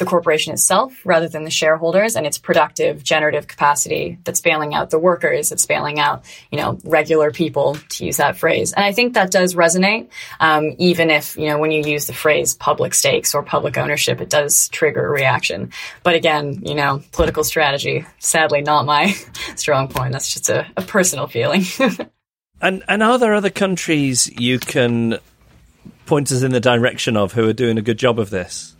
the 0.00 0.06
corporation 0.06 0.52
itself 0.52 0.98
rather 1.04 1.28
than 1.28 1.44
the 1.44 1.50
shareholders 1.50 2.16
and 2.16 2.26
its 2.26 2.38
productive 2.38 3.04
generative 3.04 3.46
capacity 3.46 4.18
that's 4.24 4.40
bailing 4.40 4.74
out 4.74 4.88
the 4.88 4.98
workers 4.98 5.50
that's 5.50 5.66
bailing 5.66 6.00
out 6.00 6.24
you 6.50 6.58
know 6.58 6.78
regular 6.84 7.30
people 7.30 7.76
to 7.90 8.06
use 8.06 8.16
that 8.16 8.36
phrase. 8.36 8.72
And 8.72 8.82
i 8.82 8.92
think 8.92 9.14
that 9.14 9.30
does 9.30 9.54
resonate 9.54 10.08
um, 10.40 10.74
even 10.78 11.10
if 11.10 11.36
you 11.36 11.46
know 11.46 11.58
when 11.58 11.70
you 11.70 11.84
use 11.84 12.06
the 12.06 12.14
phrase 12.14 12.54
public 12.54 12.94
stakes 12.94 13.34
or 13.34 13.42
public 13.42 13.76
ownership 13.76 14.20
it 14.20 14.30
does 14.30 14.68
trigger 14.70 15.06
a 15.06 15.10
reaction. 15.10 15.70
But 16.02 16.14
again 16.14 16.62
you 16.64 16.74
know 16.74 17.02
political 17.12 17.44
strategy 17.44 18.06
sadly 18.18 18.62
not 18.62 18.86
my 18.86 19.14
strong 19.54 19.88
point. 19.88 20.12
That's 20.12 20.32
just 20.32 20.48
a, 20.48 20.66
a 20.76 20.82
personal 20.82 21.26
feeling. 21.26 21.62
And 22.62 22.82
and 22.88 23.02
are 23.02 23.16
there 23.16 23.32
other 23.32 23.48
countries 23.48 24.30
you 24.38 24.58
can 24.58 25.18
point 26.04 26.30
us 26.30 26.42
in 26.42 26.52
the 26.52 26.60
direction 26.60 27.16
of 27.16 27.32
who 27.32 27.48
are 27.48 27.54
doing 27.54 27.78
a 27.78 27.82
good 27.82 27.98
job 27.98 28.18
of 28.18 28.28
this 28.28 28.76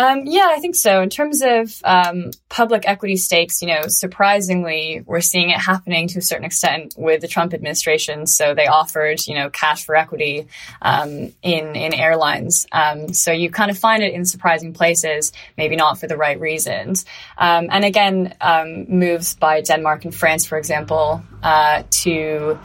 um, 0.00 0.22
yeah, 0.24 0.48
I 0.50 0.60
think 0.60 0.76
so. 0.76 1.02
In 1.02 1.10
terms 1.10 1.42
of 1.42 1.78
um, 1.84 2.30
public 2.48 2.88
equity 2.88 3.16
stakes, 3.16 3.60
you 3.60 3.68
know, 3.68 3.82
surprisingly, 3.88 5.02
we're 5.04 5.20
seeing 5.20 5.50
it 5.50 5.58
happening 5.58 6.08
to 6.08 6.20
a 6.20 6.22
certain 6.22 6.46
extent 6.46 6.94
with 6.96 7.20
the 7.20 7.28
Trump 7.28 7.52
administration. 7.52 8.26
So 8.26 8.54
they 8.54 8.66
offered, 8.66 9.26
you 9.26 9.34
know, 9.34 9.50
cash 9.50 9.84
for 9.84 9.94
equity 9.94 10.46
um, 10.80 11.34
in 11.42 11.76
in 11.76 11.92
airlines. 11.92 12.66
Um, 12.72 13.12
so 13.12 13.30
you 13.30 13.50
kind 13.50 13.70
of 13.70 13.76
find 13.76 14.02
it 14.02 14.14
in 14.14 14.24
surprising 14.24 14.72
places, 14.72 15.34
maybe 15.58 15.76
not 15.76 15.98
for 16.00 16.06
the 16.06 16.16
right 16.16 16.40
reasons. 16.40 17.04
Um, 17.36 17.68
and 17.70 17.84
again, 17.84 18.34
um, 18.40 18.86
moves 18.88 19.34
by 19.34 19.60
Denmark 19.60 20.06
and 20.06 20.14
France, 20.14 20.46
for 20.46 20.56
example, 20.56 21.22
uh, 21.42 21.82
to 22.04 22.58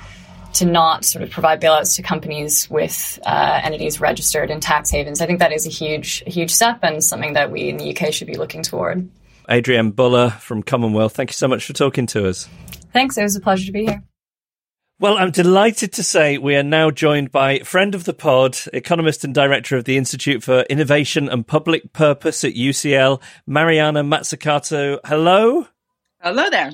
to 0.55 0.65
not 0.65 1.05
sort 1.05 1.23
of 1.23 1.29
provide 1.29 1.61
bailouts 1.61 1.95
to 1.95 2.01
companies 2.01 2.69
with 2.69 3.19
uh, 3.25 3.59
entities 3.63 3.99
registered 3.99 4.49
in 4.49 4.59
tax 4.59 4.89
havens. 4.89 5.21
I 5.21 5.25
think 5.25 5.39
that 5.39 5.51
is 5.51 5.65
a 5.65 5.69
huge, 5.69 6.23
huge 6.25 6.51
step 6.51 6.79
and 6.81 7.03
something 7.03 7.33
that 7.33 7.51
we 7.51 7.69
in 7.69 7.77
the 7.77 7.95
UK 7.95 8.13
should 8.13 8.27
be 8.27 8.35
looking 8.35 8.63
toward. 8.63 9.09
Adrienne 9.49 9.91
Buller 9.91 10.31
from 10.31 10.63
Commonwealth, 10.63 11.15
thank 11.15 11.29
you 11.29 11.35
so 11.35 11.47
much 11.47 11.65
for 11.65 11.73
talking 11.73 12.07
to 12.07 12.27
us. 12.27 12.49
Thanks. 12.93 13.17
It 13.17 13.23
was 13.23 13.35
a 13.35 13.41
pleasure 13.41 13.65
to 13.65 13.71
be 13.71 13.85
here. 13.85 14.03
Well, 14.97 15.17
I'm 15.17 15.31
delighted 15.31 15.91
to 15.93 16.03
say 16.03 16.37
we 16.37 16.55
are 16.55 16.63
now 16.63 16.89
joined 16.89 17.29
by 17.29 17.59
friend 17.59 17.93
of 17.93 18.05
the 18.05 18.13
pod, 18.13 18.57
economist 18.71 19.25
and 19.25 19.35
director 19.35 19.75
of 19.75 19.83
the 19.83 19.97
Institute 19.97 20.41
for 20.41 20.61
Innovation 20.61 21.27
and 21.27 21.45
Public 21.45 21.91
Purpose 21.91 22.45
at 22.45 22.53
UCL, 22.53 23.21
Mariana 23.45 24.05
Mazzucato. 24.05 24.99
Hello. 25.03 25.67
Hello 26.25 26.49
there. 26.49 26.71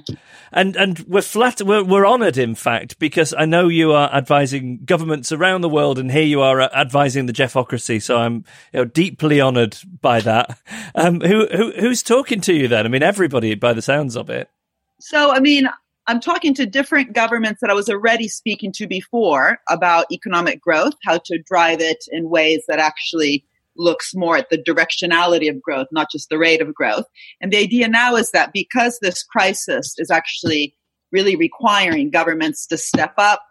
And 0.53 0.77
and 0.77 0.99
we're 0.99 1.21
flat 1.21 1.61
we're, 1.61 1.83
we're 1.83 2.07
honoured, 2.07 2.37
in 2.37 2.55
fact, 2.55 2.97
because 2.99 3.33
I 3.33 3.43
know 3.43 3.67
you 3.67 3.91
are 3.91 4.09
advising 4.13 4.79
governments 4.85 5.33
around 5.33 5.59
the 5.59 5.67
world, 5.67 5.99
and 5.99 6.09
here 6.09 6.23
you 6.23 6.39
are 6.39 6.61
uh, 6.61 6.69
advising 6.73 7.25
the 7.25 7.33
Geoffocracy. 7.33 8.01
So 8.01 8.15
I'm 8.15 8.45
you 8.71 8.79
know, 8.79 8.85
deeply 8.85 9.41
honoured 9.41 9.77
by 9.99 10.21
that. 10.21 10.57
Um, 10.95 11.19
who, 11.19 11.47
who 11.47 11.71
who's 11.71 12.01
talking 12.01 12.39
to 12.41 12.53
you 12.53 12.69
then? 12.69 12.85
I 12.85 12.89
mean, 12.89 13.03
everybody, 13.03 13.55
by 13.55 13.73
the 13.73 13.81
sounds 13.81 14.15
of 14.15 14.29
it. 14.29 14.49
So 14.99 15.31
I 15.31 15.41
mean, 15.41 15.69
I'm 16.07 16.21
talking 16.21 16.53
to 16.53 16.65
different 16.65 17.11
governments 17.11 17.59
that 17.59 17.69
I 17.69 17.73
was 17.73 17.89
already 17.89 18.29
speaking 18.29 18.71
to 18.73 18.87
before 18.87 19.59
about 19.69 20.05
economic 20.11 20.61
growth, 20.61 20.93
how 21.03 21.17
to 21.25 21.39
drive 21.45 21.81
it 21.81 22.05
in 22.09 22.29
ways 22.29 22.63
that 22.69 22.79
actually 22.79 23.45
looks 23.77 24.11
more 24.13 24.37
at 24.37 24.49
the 24.49 24.57
directionality 24.57 25.49
of 25.49 25.61
growth, 25.61 25.87
not 25.91 26.07
just 26.11 26.29
the 26.29 26.37
rate 26.37 26.61
of 26.61 26.73
growth. 26.73 27.05
And 27.39 27.51
the 27.51 27.57
idea 27.57 27.87
now 27.87 28.15
is 28.15 28.31
that 28.31 28.51
because 28.53 28.99
this 29.01 29.23
crisis 29.23 29.95
is 29.97 30.11
actually 30.11 30.75
really 31.11 31.35
requiring 31.35 32.09
governments 32.09 32.65
to 32.67 32.77
step 32.77 33.13
up 33.17 33.41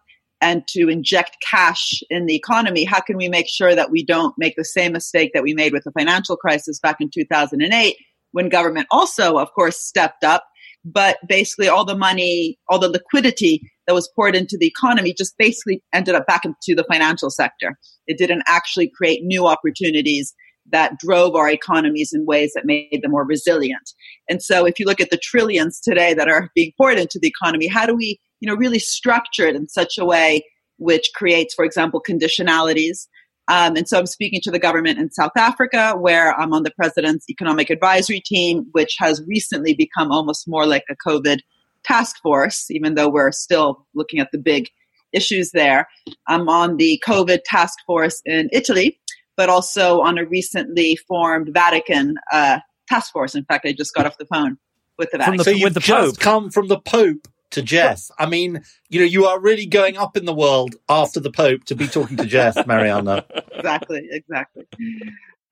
and 0.41 0.67
to 0.69 0.89
inject 0.89 1.37
cash 1.49 2.03
in 2.09 2.27
the 2.27 2.35
economy, 2.35 2.85
how 2.85 3.01
can 3.01 3.17
we 3.17 3.29
make 3.29 3.49
sure 3.49 3.75
that 3.75 3.91
we 3.91 4.05
don't 4.05 4.35
make 4.39 4.55
the 4.57 4.65
same 4.65 4.93
mistake 4.93 5.33
that 5.35 5.43
we 5.43 5.53
made 5.53 5.73
with 5.73 5.85
the 5.85 5.93
financial 5.93 6.37
crisis 6.37 6.79
back 6.81 6.97
in 7.01 7.11
2008 7.13 7.97
when 8.33 8.49
government 8.49 8.87
also, 8.91 9.39
of 9.39 9.53
course, 9.53 9.79
stepped 9.79 10.25
up 10.25 10.45
but 10.85 11.19
basically 11.29 11.69
all 11.69 11.85
the 11.85 11.97
money, 11.97 12.59
all 12.69 12.79
the 12.79 12.89
liquidity 12.89 13.71
that 13.91 13.95
was 13.95 14.09
poured 14.15 14.37
into 14.37 14.57
the 14.57 14.69
economy 14.69 15.13
just 15.13 15.37
basically 15.37 15.83
ended 15.93 16.15
up 16.15 16.25
back 16.29 16.45
into 16.45 16.77
the 16.77 16.87
financial 16.89 17.29
sector. 17.29 17.77
It 18.07 18.19
didn't 18.19 18.45
actually 18.47 18.89
create 18.95 19.25
new 19.25 19.49
opportunities 19.49 20.33
that 20.71 20.97
drove 21.01 21.35
our 21.35 21.51
economies 21.51 22.13
in 22.13 22.25
ways 22.25 22.53
that 22.55 22.67
made 22.67 23.01
them 23.03 23.11
more 23.11 23.27
resilient. 23.27 23.91
And 24.29 24.41
so 24.41 24.65
if 24.65 24.79
you 24.79 24.87
look 24.87 25.01
at 25.01 25.11
the 25.11 25.19
trillions 25.21 25.81
today 25.81 26.15
that 26.15 26.29
are 26.29 26.51
being 26.55 26.71
poured 26.79 27.01
into 27.01 27.19
the 27.21 27.27
economy, 27.27 27.67
how 27.67 27.85
do 27.85 27.97
we, 27.97 28.21
you 28.39 28.49
know, 28.49 28.55
really 28.55 28.79
structure 28.79 29.49
it 29.49 29.57
in 29.57 29.69
such 29.69 29.99
a 29.99 30.05
way 30.05 30.43
which 30.77 31.11
creates, 31.17 31.53
for 31.53 31.65
example, 31.65 32.01
conditionalities 32.09 33.09
um, 33.51 33.75
and 33.75 33.89
so 33.89 33.99
I'm 33.99 34.07
speaking 34.07 34.41
to 34.45 34.53
the 34.53 34.61
government 34.61 35.01
in 35.01 35.11
South 35.11 35.33
Africa, 35.37 35.97
where 35.99 36.39
I'm 36.39 36.53
on 36.53 36.63
the 36.63 36.71
president's 36.71 37.29
economic 37.29 37.69
advisory 37.69 38.23
team, 38.25 38.67
which 38.71 38.95
has 39.01 39.21
recently 39.27 39.75
become 39.75 40.13
almost 40.13 40.45
more 40.47 40.67
like 40.67 40.85
a 40.89 40.95
COVID 41.09 41.41
task 41.85 42.17
force, 42.23 42.71
even 42.71 42.95
though 42.95 43.09
we're 43.09 43.33
still 43.33 43.87
looking 43.95 44.21
at 44.21 44.31
the 44.33 44.39
big 44.39 44.69
issues 45.13 45.51
there. 45.53 45.89
I'm 46.29 46.49
on 46.49 46.77
the 46.77 47.03
COVID 47.07 47.41
task 47.45 47.79
force 47.87 48.23
in 48.25 48.49
Italy, 48.53 49.01
but 49.37 49.49
also 49.49 50.01
on 50.01 50.19
a 50.19 50.25
recently 50.25 50.97
formed 50.97 51.51
Vatican 51.53 52.17
uh, 52.33 52.61
task 52.89 53.13
force. 53.13 53.35
In 53.35 53.45
fact, 53.45 53.67
I 53.67 53.73
just 53.73 53.95
got 53.95 54.07
off 54.07 54.19
the 54.19 54.27
phone 54.27 54.59
with 54.99 55.11
the 55.11 55.19
Vatican. 55.19 55.39
The, 55.39 55.45
so 55.45 55.51
you've 55.51 55.63
with 55.65 55.75
the 55.75 55.81
Pope. 55.81 56.19
come 56.19 56.51
from 56.51 56.69
the 56.69 56.79
Pope 56.79 57.27
to 57.51 57.63
Geoff. 57.63 58.11
I 58.19 58.27
mean, 58.27 58.63
you 58.89 59.01
know, 59.01 59.07
you 59.07 59.27
are 59.27 59.41
really 59.41 59.67
going 59.67 59.97
up 59.97 60.17
in 60.17 60.25
the 60.25 60.35
world 60.35 60.77
after 60.89 61.21
the 61.21 61.31
Pope 61.31 61.65
to 61.65 61.75
be 61.75 61.89
talking 61.89 62.17
to 62.17 62.27
Geoff, 62.27 62.57
Mariana. 62.67 63.25
exactly, 63.53 64.09
exactly. 64.11 64.67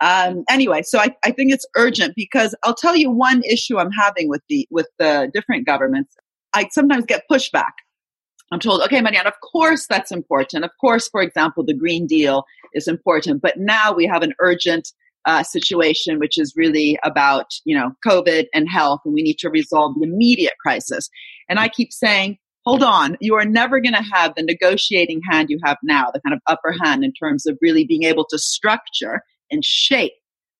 Um, 0.00 0.44
anyway, 0.48 0.82
so 0.82 0.98
I, 0.98 1.14
I 1.24 1.32
think 1.32 1.52
it's 1.52 1.66
urgent 1.76 2.14
because 2.14 2.54
I'll 2.64 2.74
tell 2.74 2.94
you 2.94 3.10
one 3.10 3.42
issue 3.44 3.78
I'm 3.78 3.90
having 3.90 4.28
with 4.28 4.42
the 4.48 4.66
with 4.70 4.86
the 4.98 5.30
different 5.34 5.66
governments. 5.66 6.14
I 6.54 6.68
sometimes 6.70 7.04
get 7.04 7.24
pushback. 7.30 7.72
I'm 8.50 8.60
told, 8.60 8.80
okay, 8.82 9.00
Mariana, 9.00 9.28
of 9.28 9.34
course 9.52 9.86
that's 9.88 10.10
important. 10.10 10.64
Of 10.64 10.70
course, 10.80 11.08
for 11.08 11.20
example, 11.20 11.64
the 11.64 11.74
Green 11.74 12.06
Deal 12.06 12.44
is 12.74 12.88
important, 12.88 13.42
but 13.42 13.58
now 13.58 13.92
we 13.92 14.06
have 14.06 14.22
an 14.22 14.32
urgent 14.40 14.88
uh, 15.26 15.42
situation, 15.42 16.18
which 16.18 16.38
is 16.38 16.54
really 16.56 16.98
about, 17.04 17.46
you 17.64 17.76
know, 17.76 17.90
COVID 18.06 18.46
and 18.54 18.68
health, 18.68 19.00
and 19.04 19.12
we 19.12 19.22
need 19.22 19.38
to 19.38 19.50
resolve 19.50 19.94
the 19.96 20.06
immediate 20.06 20.54
crisis. 20.62 21.10
And 21.48 21.58
I 21.58 21.68
keep 21.68 21.92
saying, 21.92 22.38
hold 22.64 22.82
on, 22.82 23.16
you 23.20 23.34
are 23.34 23.44
never 23.44 23.80
going 23.80 23.94
to 23.94 24.04
have 24.14 24.32
the 24.34 24.42
negotiating 24.42 25.20
hand 25.30 25.50
you 25.50 25.58
have 25.64 25.76
now, 25.82 26.10
the 26.12 26.20
kind 26.20 26.34
of 26.34 26.40
upper 26.46 26.74
hand 26.82 27.04
in 27.04 27.12
terms 27.12 27.46
of 27.46 27.58
really 27.60 27.84
being 27.84 28.04
able 28.04 28.24
to 28.30 28.38
structure 28.38 29.22
and 29.50 29.64
shape 29.64 30.12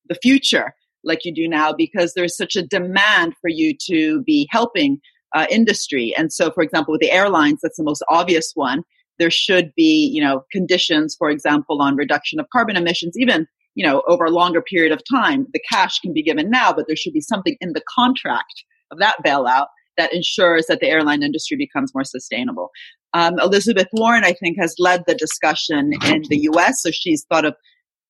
the 0.09 0.17
future 0.23 0.75
like 1.05 1.25
you 1.25 1.35
do 1.35 1.49
now 1.49 1.73
because 1.73 2.15
there's 2.15 2.37
such 2.37 2.57
a 2.57 2.67
demand 2.67 3.35
for 3.41 3.49
you 3.49 3.75
to 3.89 4.23
be 4.23 4.49
helping 4.51 5.01
uh, 5.35 5.47
industry. 5.51 6.15
And 6.17 6.33
so, 6.33 6.51
for 6.51 6.63
example, 6.63 6.93
with 6.93 7.01
the 7.01 7.11
airlines, 7.11 7.61
that's 7.63 7.77
the 7.77 7.85
most 7.85 8.05
obvious 8.09 8.53
one. 8.55 8.83
there 9.19 9.31
should 9.31 9.73
be, 9.77 10.11
you 10.15 10.23
know, 10.23 10.45
conditions, 10.53 11.17
for 11.19 11.29
example, 11.29 11.83
on 11.83 11.97
reduction 11.97 12.39
of 12.39 12.47
carbon 12.53 12.77
emissions, 12.77 13.15
even, 13.19 13.49
you 13.75 13.85
know, 13.85 14.03
over 14.07 14.25
a 14.25 14.31
longer 14.31 14.63
period 14.63 14.93
of 14.93 15.03
time. 15.11 15.47
The 15.53 15.61
cash 15.71 15.99
can 15.99 16.13
be 16.13 16.23
given 16.23 16.51
now, 16.51 16.73
but 16.73 16.87
there 16.87 16.97
should 16.97 17.13
be 17.13 17.21
something 17.21 17.57
in 17.61 17.73
the 17.73 17.83
contract 17.93 18.65
of 18.93 18.99
that 19.01 19.17
bailout 19.27 19.67
that 19.97 20.15
ensures 20.15 20.67
that 20.69 20.79
the 20.81 20.89
airline 20.89 21.25
industry 21.25 21.57
becomes 21.57 21.93
more 21.93 22.05
sustainable. 22.05 22.71
Um, 23.13 23.39
Elizabeth 23.41 23.89
Warren, 23.93 24.25
I 24.25 24.33
think, 24.33 24.57
has 24.61 24.75
led 24.79 25.03
the 25.07 25.15
discussion 25.15 25.93
in 26.07 26.23
the 26.31 26.49
US. 26.53 26.83
So 26.83 26.91
she's 26.93 27.27
thought 27.29 27.45
of 27.45 27.55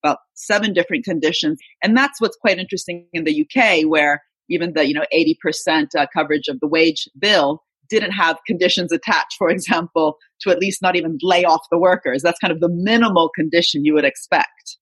about 0.02 0.18
seven 0.34 0.72
different 0.72 1.04
conditions. 1.04 1.58
And 1.82 1.96
that's 1.96 2.20
what's 2.20 2.37
quite 2.37 2.58
interesting 2.58 3.06
in 3.12 3.24
the 3.24 3.44
UK, 3.44 3.82
where 3.88 4.22
even 4.48 4.72
the, 4.74 4.87
you 4.87 4.94
know, 4.94 5.04
80% 5.14 5.88
uh, 5.96 6.06
coverage 6.12 6.48
of 6.48 6.61
the 6.61 6.68
wage 6.68 7.08
bill 7.18 7.62
didn't 7.88 8.12
have 8.12 8.38
conditions 8.46 8.92
attached, 8.92 9.34
for 9.38 9.50
example, 9.50 10.16
to 10.40 10.50
at 10.50 10.58
least 10.58 10.82
not 10.82 10.96
even 10.96 11.18
lay 11.22 11.44
off 11.44 11.62
the 11.70 11.78
workers. 11.78 12.22
That's 12.22 12.38
kind 12.38 12.52
of 12.52 12.61
the 12.61 12.68
minimal 12.68 13.30
condition 13.34 13.84
you 13.84 13.94
would 13.94 14.04
expect, 14.04 14.76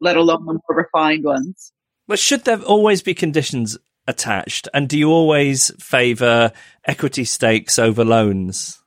let 0.00 0.16
alone 0.16 0.44
the 0.46 0.52
more 0.52 0.76
refined 0.76 1.24
ones. 1.24 1.72
But 2.06 2.18
should 2.18 2.44
there 2.44 2.60
always 2.60 3.02
be 3.02 3.14
conditions 3.14 3.78
attached? 4.06 4.68
And 4.74 4.88
do 4.88 4.98
you 4.98 5.10
always 5.10 5.70
favour 5.78 6.52
equity 6.84 7.24
stakes 7.24 7.78
over 7.78 8.04
loans? 8.04 8.82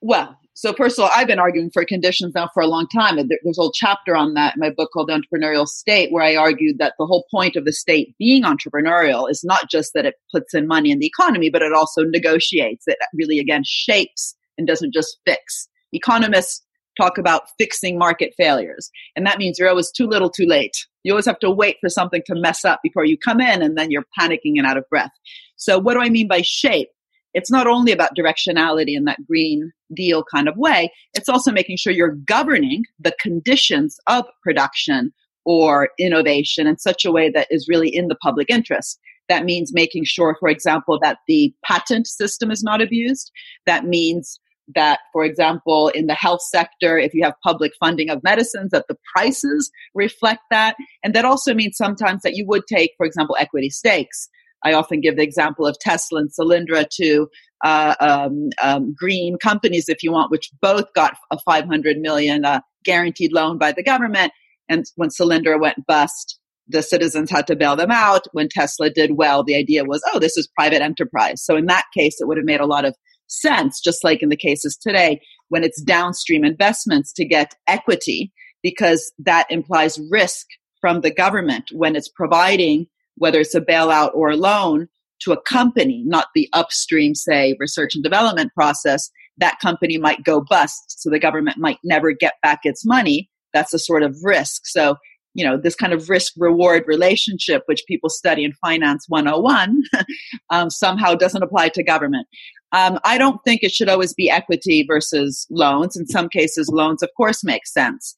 Well, 0.00 0.38
so 0.54 0.72
first 0.72 0.98
of 0.98 1.04
all, 1.04 1.10
I've 1.14 1.26
been 1.26 1.40
arguing 1.40 1.70
for 1.72 1.84
conditions 1.84 2.32
now 2.34 2.48
for 2.54 2.62
a 2.62 2.68
long 2.68 2.86
time. 2.88 3.16
There's 3.16 3.58
a 3.58 3.60
whole 3.60 3.72
chapter 3.72 4.14
on 4.14 4.34
that 4.34 4.54
in 4.54 4.60
my 4.60 4.70
book 4.70 4.90
called 4.92 5.08
the 5.08 5.20
Entrepreneurial 5.20 5.66
State, 5.66 6.12
where 6.12 6.22
I 6.22 6.36
argued 6.36 6.78
that 6.78 6.94
the 6.98 7.06
whole 7.06 7.26
point 7.30 7.56
of 7.56 7.64
the 7.64 7.72
state 7.72 8.14
being 8.18 8.44
entrepreneurial 8.44 9.28
is 9.28 9.42
not 9.42 9.68
just 9.68 9.92
that 9.94 10.06
it 10.06 10.14
puts 10.32 10.54
in 10.54 10.68
money 10.68 10.92
in 10.92 11.00
the 11.00 11.06
economy, 11.06 11.50
but 11.50 11.62
it 11.62 11.72
also 11.72 12.02
negotiates. 12.04 12.84
It 12.86 12.98
really, 13.14 13.40
again, 13.40 13.62
shapes 13.64 14.36
and 14.56 14.66
doesn't 14.66 14.94
just 14.94 15.18
fix. 15.26 15.68
Economists 15.92 16.62
talk 16.96 17.18
about 17.18 17.48
fixing 17.58 17.98
market 17.98 18.32
failures. 18.36 18.90
And 19.16 19.26
that 19.26 19.38
means 19.38 19.58
you're 19.58 19.68
always 19.68 19.90
too 19.90 20.06
little 20.06 20.30
too 20.30 20.46
late. 20.46 20.86
You 21.02 21.12
always 21.12 21.26
have 21.26 21.40
to 21.40 21.50
wait 21.50 21.78
for 21.80 21.88
something 21.88 22.22
to 22.26 22.34
mess 22.36 22.64
up 22.64 22.78
before 22.82 23.04
you 23.04 23.18
come 23.18 23.40
in 23.40 23.62
and 23.62 23.76
then 23.76 23.90
you're 23.90 24.06
panicking 24.18 24.54
and 24.56 24.66
out 24.66 24.76
of 24.76 24.88
breath. 24.88 25.10
So 25.56 25.78
what 25.78 25.94
do 25.94 26.00
I 26.00 26.08
mean 26.08 26.28
by 26.28 26.42
shape? 26.44 26.88
It's 27.34 27.50
not 27.50 27.66
only 27.66 27.92
about 27.92 28.16
directionality 28.16 28.96
in 28.96 29.04
that 29.04 29.26
green 29.26 29.72
deal 29.94 30.24
kind 30.24 30.48
of 30.48 30.56
way. 30.56 30.90
It's 31.12 31.28
also 31.28 31.52
making 31.52 31.76
sure 31.76 31.92
you're 31.92 32.16
governing 32.26 32.84
the 32.98 33.14
conditions 33.20 33.98
of 34.06 34.24
production 34.42 35.12
or 35.44 35.90
innovation 35.98 36.66
in 36.66 36.78
such 36.78 37.04
a 37.04 37.12
way 37.12 37.30
that 37.30 37.48
is 37.50 37.68
really 37.68 37.94
in 37.94 38.08
the 38.08 38.16
public 38.16 38.48
interest. 38.48 38.98
That 39.28 39.44
means 39.44 39.72
making 39.72 40.04
sure, 40.04 40.36
for 40.38 40.48
example, 40.48 40.98
that 41.02 41.18
the 41.28 41.52
patent 41.64 42.06
system 42.06 42.50
is 42.50 42.62
not 42.62 42.80
abused. 42.80 43.30
That 43.66 43.84
means 43.84 44.38
that, 44.74 45.00
for 45.12 45.24
example, 45.24 45.88
in 45.88 46.06
the 46.06 46.14
health 46.14 46.40
sector, 46.42 46.98
if 46.98 47.12
you 47.12 47.22
have 47.22 47.34
public 47.42 47.72
funding 47.78 48.08
of 48.10 48.22
medicines, 48.22 48.70
that 48.70 48.86
the 48.88 48.96
prices 49.14 49.70
reflect 49.94 50.40
that. 50.50 50.76
And 51.02 51.14
that 51.14 51.24
also 51.24 51.52
means 51.52 51.76
sometimes 51.76 52.22
that 52.22 52.34
you 52.34 52.46
would 52.46 52.66
take, 52.66 52.92
for 52.96 53.04
example, 53.04 53.36
equity 53.38 53.70
stakes. 53.70 54.28
I 54.64 54.72
often 54.72 55.00
give 55.00 55.16
the 55.16 55.22
example 55.22 55.66
of 55.66 55.78
Tesla 55.78 56.20
and 56.20 56.30
Solyndra 56.30 56.86
to 56.96 57.28
uh, 57.64 57.94
um, 58.00 58.50
um, 58.62 58.94
green 58.98 59.36
companies, 59.38 59.88
if 59.88 60.02
you 60.02 60.12
want, 60.12 60.30
which 60.30 60.50
both 60.60 60.92
got 60.94 61.16
a 61.30 61.38
500 61.38 61.98
million 61.98 62.44
uh, 62.44 62.60
guaranteed 62.84 63.32
loan 63.32 63.58
by 63.58 63.72
the 63.72 63.82
government. 63.82 64.32
And 64.68 64.84
when 64.96 65.10
Solyndra 65.10 65.60
went 65.60 65.86
bust, 65.86 66.38
the 66.68 66.82
citizens 66.82 67.30
had 67.30 67.46
to 67.46 67.56
bail 67.56 67.76
them 67.76 67.90
out. 67.90 68.26
When 68.32 68.48
Tesla 68.48 68.90
did 68.90 69.12
well, 69.16 69.44
the 69.44 69.56
idea 69.56 69.84
was, 69.84 70.02
oh, 70.12 70.18
this 70.18 70.36
is 70.36 70.48
private 70.56 70.82
enterprise. 70.82 71.44
So 71.44 71.56
in 71.56 71.66
that 71.66 71.84
case, 71.96 72.16
it 72.20 72.26
would 72.26 72.38
have 72.38 72.46
made 72.46 72.60
a 72.60 72.66
lot 72.66 72.84
of 72.84 72.94
sense, 73.26 73.80
just 73.80 74.04
like 74.04 74.22
in 74.22 74.28
the 74.28 74.36
cases 74.36 74.76
today, 74.76 75.20
when 75.48 75.64
it's 75.64 75.82
downstream 75.82 76.44
investments 76.44 77.12
to 77.14 77.24
get 77.24 77.54
equity, 77.66 78.32
because 78.62 79.12
that 79.18 79.46
implies 79.50 80.00
risk 80.10 80.46
from 80.80 81.00
the 81.00 81.12
government 81.12 81.64
when 81.72 81.96
it's 81.96 82.08
providing, 82.08 82.86
whether 83.16 83.40
it's 83.40 83.54
a 83.54 83.60
bailout 83.60 84.14
or 84.14 84.30
a 84.30 84.36
loan, 84.36 84.88
to 85.20 85.32
a 85.32 85.40
company, 85.40 86.02
not 86.06 86.28
the 86.34 86.48
upstream, 86.52 87.14
say, 87.14 87.56
research 87.58 87.94
and 87.94 88.04
development 88.04 88.52
process. 88.54 89.10
That 89.38 89.58
company 89.60 89.98
might 89.98 90.22
go 90.24 90.40
bust, 90.48 91.00
so 91.00 91.10
the 91.10 91.18
government 91.18 91.58
might 91.58 91.78
never 91.82 92.12
get 92.12 92.34
back 92.42 92.60
its 92.64 92.84
money. 92.84 93.28
That's 93.52 93.74
a 93.74 93.78
sort 93.78 94.02
of 94.02 94.16
risk. 94.22 94.62
So 94.66 94.96
you 95.34 95.44
know 95.44 95.58
this 95.58 95.74
kind 95.74 95.92
of 95.92 96.08
risk 96.08 96.32
reward 96.36 96.84
relationship 96.86 97.62
which 97.66 97.82
people 97.86 98.08
study 98.08 98.44
in 98.44 98.52
finance 98.52 99.04
101 99.08 99.82
um, 100.50 100.70
somehow 100.70 101.14
doesn't 101.14 101.42
apply 101.42 101.68
to 101.70 101.82
government 101.82 102.26
um, 102.72 102.98
i 103.04 103.18
don't 103.18 103.40
think 103.44 103.62
it 103.62 103.72
should 103.72 103.88
always 103.88 104.14
be 104.14 104.30
equity 104.30 104.84
versus 104.86 105.46
loans 105.50 105.96
in 105.96 106.06
some 106.06 106.28
cases 106.28 106.70
loans 106.72 107.02
of 107.02 107.10
course 107.16 107.42
make 107.42 107.66
sense 107.66 108.14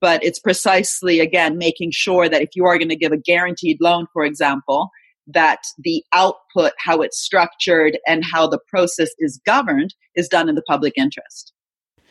but 0.00 0.22
it's 0.24 0.38
precisely 0.38 1.20
again 1.20 1.58
making 1.58 1.90
sure 1.92 2.28
that 2.28 2.42
if 2.42 2.50
you 2.54 2.64
are 2.64 2.78
going 2.78 2.88
to 2.88 2.96
give 2.96 3.12
a 3.12 3.16
guaranteed 3.16 3.78
loan 3.80 4.06
for 4.12 4.24
example 4.24 4.90
that 5.26 5.60
the 5.78 6.02
output 6.12 6.72
how 6.78 7.00
it's 7.02 7.20
structured 7.20 7.98
and 8.06 8.24
how 8.24 8.46
the 8.46 8.60
process 8.68 9.10
is 9.18 9.40
governed 9.46 9.94
is 10.14 10.28
done 10.28 10.48
in 10.48 10.54
the 10.54 10.62
public 10.62 10.94
interest 10.96 11.52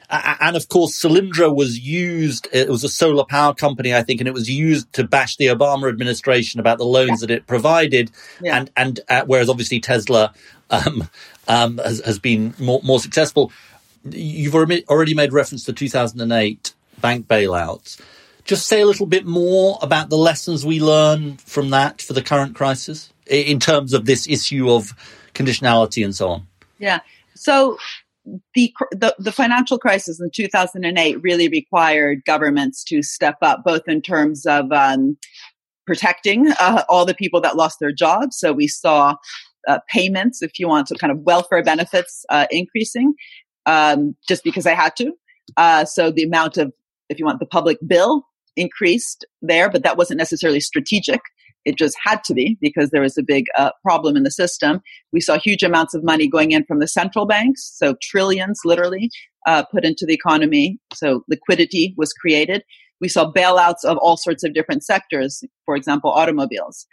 and 0.09 0.57
of 0.57 0.67
course, 0.69 0.99
Solyndra 0.99 1.55
was 1.55 1.79
used. 1.79 2.47
It 2.51 2.67
was 2.67 2.83
a 2.83 2.89
solar 2.89 3.25
power 3.25 3.53
company, 3.53 3.93
I 3.93 4.01
think, 4.01 4.19
and 4.19 4.27
it 4.27 4.33
was 4.33 4.49
used 4.49 4.91
to 4.93 5.03
bash 5.03 5.37
the 5.37 5.47
Obama 5.47 5.87
administration 5.87 6.59
about 6.59 6.79
the 6.79 6.85
loans 6.85 7.21
yeah. 7.21 7.27
that 7.27 7.31
it 7.31 7.47
provided. 7.47 8.11
Yeah. 8.41 8.57
And 8.57 8.71
and 8.75 8.99
uh, 9.07 9.23
whereas 9.27 9.49
obviously 9.49 9.79
Tesla 9.79 10.33
um, 10.71 11.07
um, 11.47 11.77
has, 11.77 12.01
has 12.05 12.17
been 12.17 12.55
more, 12.57 12.81
more 12.83 12.99
successful. 12.99 13.51
You've 14.09 14.55
already 14.55 15.13
made 15.13 15.33
reference 15.33 15.63
to 15.65 15.73
2008 15.73 16.73
bank 17.01 17.27
bailouts. 17.27 17.99
Just 18.43 18.67
say 18.67 18.81
a 18.81 18.85
little 18.85 19.05
bit 19.05 19.25
more 19.25 19.77
about 19.81 20.09
the 20.09 20.17
lessons 20.17 20.65
we 20.65 20.79
learn 20.79 21.37
from 21.37 21.69
that 21.69 22.01
for 22.01 22.13
the 22.13 22.21
current 22.21 22.55
crisis 22.55 23.13
in 23.27 23.59
terms 23.59 23.93
of 23.93 24.05
this 24.05 24.27
issue 24.27 24.71
of 24.71 24.93
conditionality 25.33 26.03
and 26.03 26.15
so 26.15 26.29
on. 26.29 26.47
Yeah. 26.79 26.99
So 27.35 27.77
the, 28.53 28.73
the, 28.91 29.15
the 29.19 29.31
financial 29.31 29.77
crisis 29.77 30.19
in 30.19 30.29
2008 30.31 31.21
really 31.21 31.47
required 31.47 32.23
governments 32.25 32.83
to 32.85 33.03
step 33.03 33.37
up, 33.41 33.63
both 33.63 33.87
in 33.87 34.01
terms 34.01 34.45
of 34.45 34.71
um, 34.71 35.17
protecting 35.85 36.51
uh, 36.59 36.83
all 36.89 37.05
the 37.05 37.15
people 37.15 37.41
that 37.41 37.55
lost 37.55 37.79
their 37.79 37.91
jobs. 37.91 38.37
So 38.37 38.51
we 38.51 38.67
saw 38.67 39.15
uh, 39.67 39.79
payments, 39.87 40.41
if 40.41 40.59
you 40.59 40.67
want, 40.67 40.87
to 40.87 40.95
kind 40.95 41.11
of 41.11 41.19
welfare 41.19 41.63
benefits 41.63 42.25
uh, 42.29 42.47
increasing 42.51 43.13
um, 43.65 44.15
just 44.27 44.43
because 44.43 44.63
they 44.63 44.75
had 44.75 44.95
to. 44.97 45.13
Uh, 45.57 45.85
so 45.85 46.11
the 46.11 46.23
amount 46.23 46.57
of, 46.57 46.71
if 47.09 47.19
you 47.19 47.25
want, 47.25 47.39
the 47.39 47.45
public 47.45 47.77
bill 47.85 48.23
increased 48.55 49.25
there, 49.41 49.69
but 49.69 49.83
that 49.83 49.97
wasn't 49.97 50.17
necessarily 50.17 50.59
strategic. 50.59 51.21
It 51.65 51.77
just 51.77 51.97
had 52.03 52.23
to 52.25 52.33
be 52.33 52.57
because 52.61 52.89
there 52.89 53.01
was 53.01 53.17
a 53.17 53.23
big 53.23 53.45
uh, 53.57 53.71
problem 53.83 54.15
in 54.15 54.23
the 54.23 54.31
system. 54.31 54.81
We 55.11 55.19
saw 55.19 55.37
huge 55.37 55.61
amounts 55.63 55.93
of 55.93 56.03
money 56.03 56.27
going 56.27 56.51
in 56.51 56.65
from 56.65 56.79
the 56.79 56.87
central 56.87 57.25
banks, 57.25 57.71
so 57.75 57.95
trillions 58.01 58.61
literally 58.63 59.09
uh, 59.45 59.63
put 59.71 59.85
into 59.85 60.05
the 60.05 60.13
economy. 60.13 60.79
So 60.93 61.23
liquidity 61.27 61.93
was 61.97 62.13
created. 62.13 62.63
We 63.01 63.09
saw 63.09 63.31
bailouts 63.31 63.83
of 63.85 63.97
all 63.97 64.17
sorts 64.17 64.43
of 64.43 64.53
different 64.53 64.83
sectors, 64.83 65.43
for 65.65 65.75
example, 65.75 66.11
automobiles. 66.11 66.85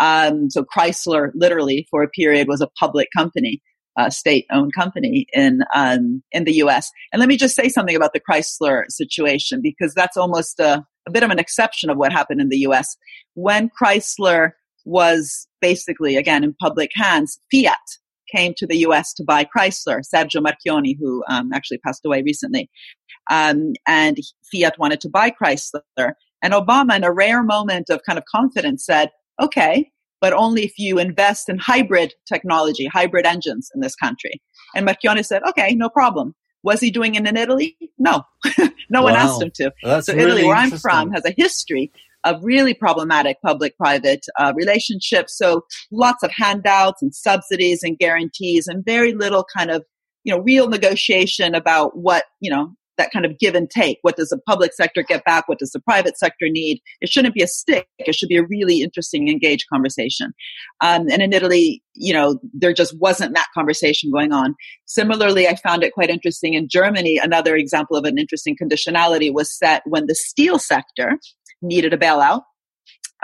Um, 0.00 0.50
so 0.50 0.64
Chrysler, 0.64 1.30
literally, 1.34 1.86
for 1.90 2.02
a 2.02 2.08
period, 2.08 2.48
was 2.48 2.60
a 2.60 2.68
public 2.78 3.08
company, 3.16 3.62
a 3.96 4.10
state-owned 4.10 4.74
company 4.74 5.26
in 5.32 5.60
um, 5.74 6.22
in 6.32 6.44
the 6.44 6.54
U.S. 6.54 6.90
And 7.12 7.20
let 7.20 7.28
me 7.28 7.36
just 7.36 7.56
say 7.56 7.68
something 7.68 7.96
about 7.96 8.12
the 8.12 8.20
Chrysler 8.20 8.84
situation 8.88 9.60
because 9.62 9.94
that's 9.94 10.16
almost 10.16 10.60
a, 10.60 10.84
a 11.06 11.10
bit 11.10 11.22
of 11.22 11.30
an 11.30 11.38
exception 11.38 11.90
of 11.90 11.96
what 11.96 12.12
happened 12.12 12.40
in 12.40 12.48
the 12.48 12.58
US. 12.58 12.96
When 13.34 13.70
Chrysler 13.70 14.52
was 14.84 15.46
basically, 15.60 16.16
again, 16.16 16.44
in 16.44 16.54
public 16.60 16.90
hands, 16.94 17.38
Fiat 17.50 17.78
came 18.34 18.54
to 18.56 18.66
the 18.66 18.78
US 18.78 19.12
to 19.14 19.24
buy 19.24 19.44
Chrysler, 19.44 20.00
Sergio 20.02 20.42
Marchionne, 20.42 20.96
who 20.98 21.22
um, 21.28 21.52
actually 21.52 21.78
passed 21.78 22.04
away 22.04 22.22
recently. 22.22 22.70
Um, 23.30 23.74
and 23.86 24.18
Fiat 24.50 24.78
wanted 24.78 25.00
to 25.02 25.08
buy 25.08 25.30
Chrysler. 25.30 26.12
And 26.42 26.54
Obama, 26.54 26.96
in 26.96 27.04
a 27.04 27.12
rare 27.12 27.42
moment 27.42 27.90
of 27.90 28.02
kind 28.04 28.18
of 28.18 28.24
confidence, 28.24 28.84
said, 28.84 29.10
okay, 29.40 29.91
but 30.22 30.32
only 30.32 30.62
if 30.64 30.78
you 30.78 30.98
invest 30.98 31.48
in 31.48 31.58
hybrid 31.58 32.14
technology, 32.32 32.86
hybrid 32.86 33.26
engines 33.26 33.70
in 33.74 33.80
this 33.80 33.96
country. 33.96 34.40
And 34.74 34.86
Marchionne 34.86 35.26
said, 35.26 35.42
okay, 35.48 35.74
no 35.74 35.90
problem. 35.90 36.34
Was 36.62 36.80
he 36.80 36.92
doing 36.92 37.16
it 37.16 37.26
in 37.26 37.36
Italy? 37.36 37.76
No, 37.98 38.22
no 38.88 39.02
wow. 39.02 39.02
one 39.02 39.16
asked 39.16 39.42
him 39.42 39.50
to. 39.56 39.72
That's 39.82 40.06
so 40.06 40.14
really 40.14 40.30
Italy, 40.30 40.44
where 40.44 40.56
I'm 40.56 40.70
from, 40.70 41.10
has 41.10 41.24
a 41.24 41.34
history 41.36 41.90
of 42.22 42.38
really 42.40 42.72
problematic 42.72 43.42
public-private 43.42 44.26
uh, 44.38 44.52
relationships. 44.54 45.36
So 45.36 45.64
lots 45.90 46.22
of 46.22 46.30
handouts 46.30 47.02
and 47.02 47.12
subsidies 47.12 47.82
and 47.82 47.98
guarantees, 47.98 48.68
and 48.68 48.84
very 48.84 49.12
little 49.12 49.44
kind 49.54 49.72
of 49.72 49.84
you 50.22 50.32
know 50.32 50.40
real 50.40 50.68
negotiation 50.68 51.56
about 51.56 51.98
what 51.98 52.26
you 52.38 52.48
know 52.48 52.72
that 53.02 53.10
kind 53.12 53.24
of 53.24 53.38
give 53.38 53.56
and 53.56 53.68
take. 53.68 53.98
What 54.02 54.16
does 54.16 54.28
the 54.28 54.38
public 54.46 54.72
sector 54.74 55.02
get 55.02 55.24
back? 55.24 55.48
What 55.48 55.58
does 55.58 55.72
the 55.72 55.80
private 55.80 56.16
sector 56.16 56.46
need? 56.48 56.80
It 57.00 57.08
shouldn't 57.08 57.34
be 57.34 57.42
a 57.42 57.48
stick. 57.48 57.88
It 57.98 58.14
should 58.14 58.28
be 58.28 58.36
a 58.36 58.44
really 58.44 58.80
interesting, 58.80 59.28
engaged 59.28 59.66
conversation. 59.72 60.32
Um, 60.80 61.08
and 61.10 61.20
in 61.20 61.32
Italy, 61.32 61.82
you 61.94 62.12
know, 62.12 62.38
there 62.54 62.72
just 62.72 62.96
wasn't 63.00 63.34
that 63.34 63.48
conversation 63.54 64.12
going 64.12 64.32
on. 64.32 64.54
Similarly, 64.86 65.48
I 65.48 65.56
found 65.56 65.82
it 65.82 65.92
quite 65.92 66.10
interesting 66.10 66.54
in 66.54 66.68
Germany. 66.68 67.18
Another 67.20 67.56
example 67.56 67.96
of 67.96 68.04
an 68.04 68.18
interesting 68.18 68.56
conditionality 68.56 69.32
was 69.32 69.52
set 69.52 69.82
when 69.84 70.06
the 70.06 70.14
steel 70.14 70.60
sector 70.60 71.18
needed 71.60 71.92
a 71.92 71.98
bailout. 71.98 72.42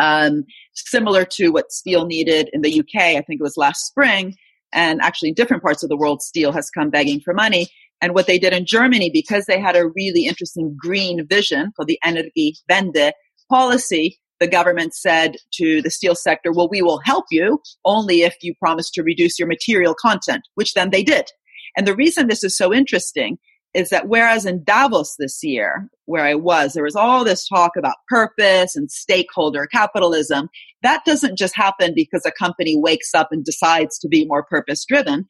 Um, 0.01 0.45
similar 0.75 1.25
to 1.25 1.51
what 1.51 1.73
steel 1.73 2.05
needed 2.05 2.51
in 2.53 2.63
the 2.63 2.81
UK, 2.81 3.17
I 3.17 3.23
think 3.23 3.41
it 3.41 3.43
was 3.43 3.57
last 3.57 3.87
spring, 3.87 4.35
and 4.73 5.01
actually 5.01 5.31
in 5.31 5.35
different 5.35 5.63
parts 5.63 5.83
of 5.83 5.89
the 5.89 5.97
world, 5.97 6.23
steel 6.23 6.53
has 6.53 6.71
come 6.71 6.91
begging 6.91 7.21
for 7.21 7.35
money. 7.35 7.69
And 8.01 8.15
what 8.15 8.27
they 8.27 8.39
did 8.39 8.53
in 8.53 8.65
Germany, 8.67 9.11
because 9.13 9.47
they 9.47 9.61
had 9.61 9.77
a 9.77 9.89
really 9.89 10.27
interesting 10.27 10.77
green 10.79 11.27
vision 11.27 11.73
called 11.77 11.89
the 11.89 11.99
Energiewende 12.05 13.13
policy, 13.51 14.19
the 14.41 14.47
government 14.47 14.95
said 14.95 15.37
to 15.55 15.83
the 15.83 15.91
steel 15.91 16.15
sector, 16.15 16.53
well, 16.53 16.69
we 16.71 16.83
will 16.83 17.01
help 17.05 17.25
you 17.31 17.61
only 17.85 18.23
if 18.23 18.37
you 18.41 18.55
promise 18.61 18.91
to 18.91 19.03
reduce 19.03 19.39
your 19.39 19.49
material 19.49 19.95
content, 20.01 20.43
which 20.55 20.75
then 20.75 20.91
they 20.91 21.03
did. 21.03 21.27
And 21.77 21.87
the 21.87 21.97
reason 21.97 22.29
this 22.29 22.45
is 22.45 22.57
so 22.57 22.73
interesting 22.73 23.39
is 23.75 23.91
that 23.91 24.09
whereas 24.09 24.47
in 24.47 24.65
Davos 24.65 25.17
this 25.19 25.41
year, 25.43 25.89
where 26.07 26.25
I 26.25 26.35
was, 26.35 26.73
there 26.73 26.85
was 26.85 26.97
all 26.97 27.25
this 27.25 27.47
talk 27.47 27.73
about 27.77 27.97
purpose 28.09 28.75
and 28.75 28.91
stakeholder 28.91 29.67
capitalism. 29.67 30.49
That 30.83 31.05
doesn't 31.05 31.37
just 31.37 31.55
happen 31.55 31.93
because 31.95 32.25
a 32.25 32.33
company 32.33 32.77
wakes 32.79 33.15
up 33.15 33.29
and 33.31 33.45
decides 33.45 33.99
to 33.99 34.09
be 34.09 34.25
more 34.27 34.43
purpose 34.43 34.85
driven 34.87 35.27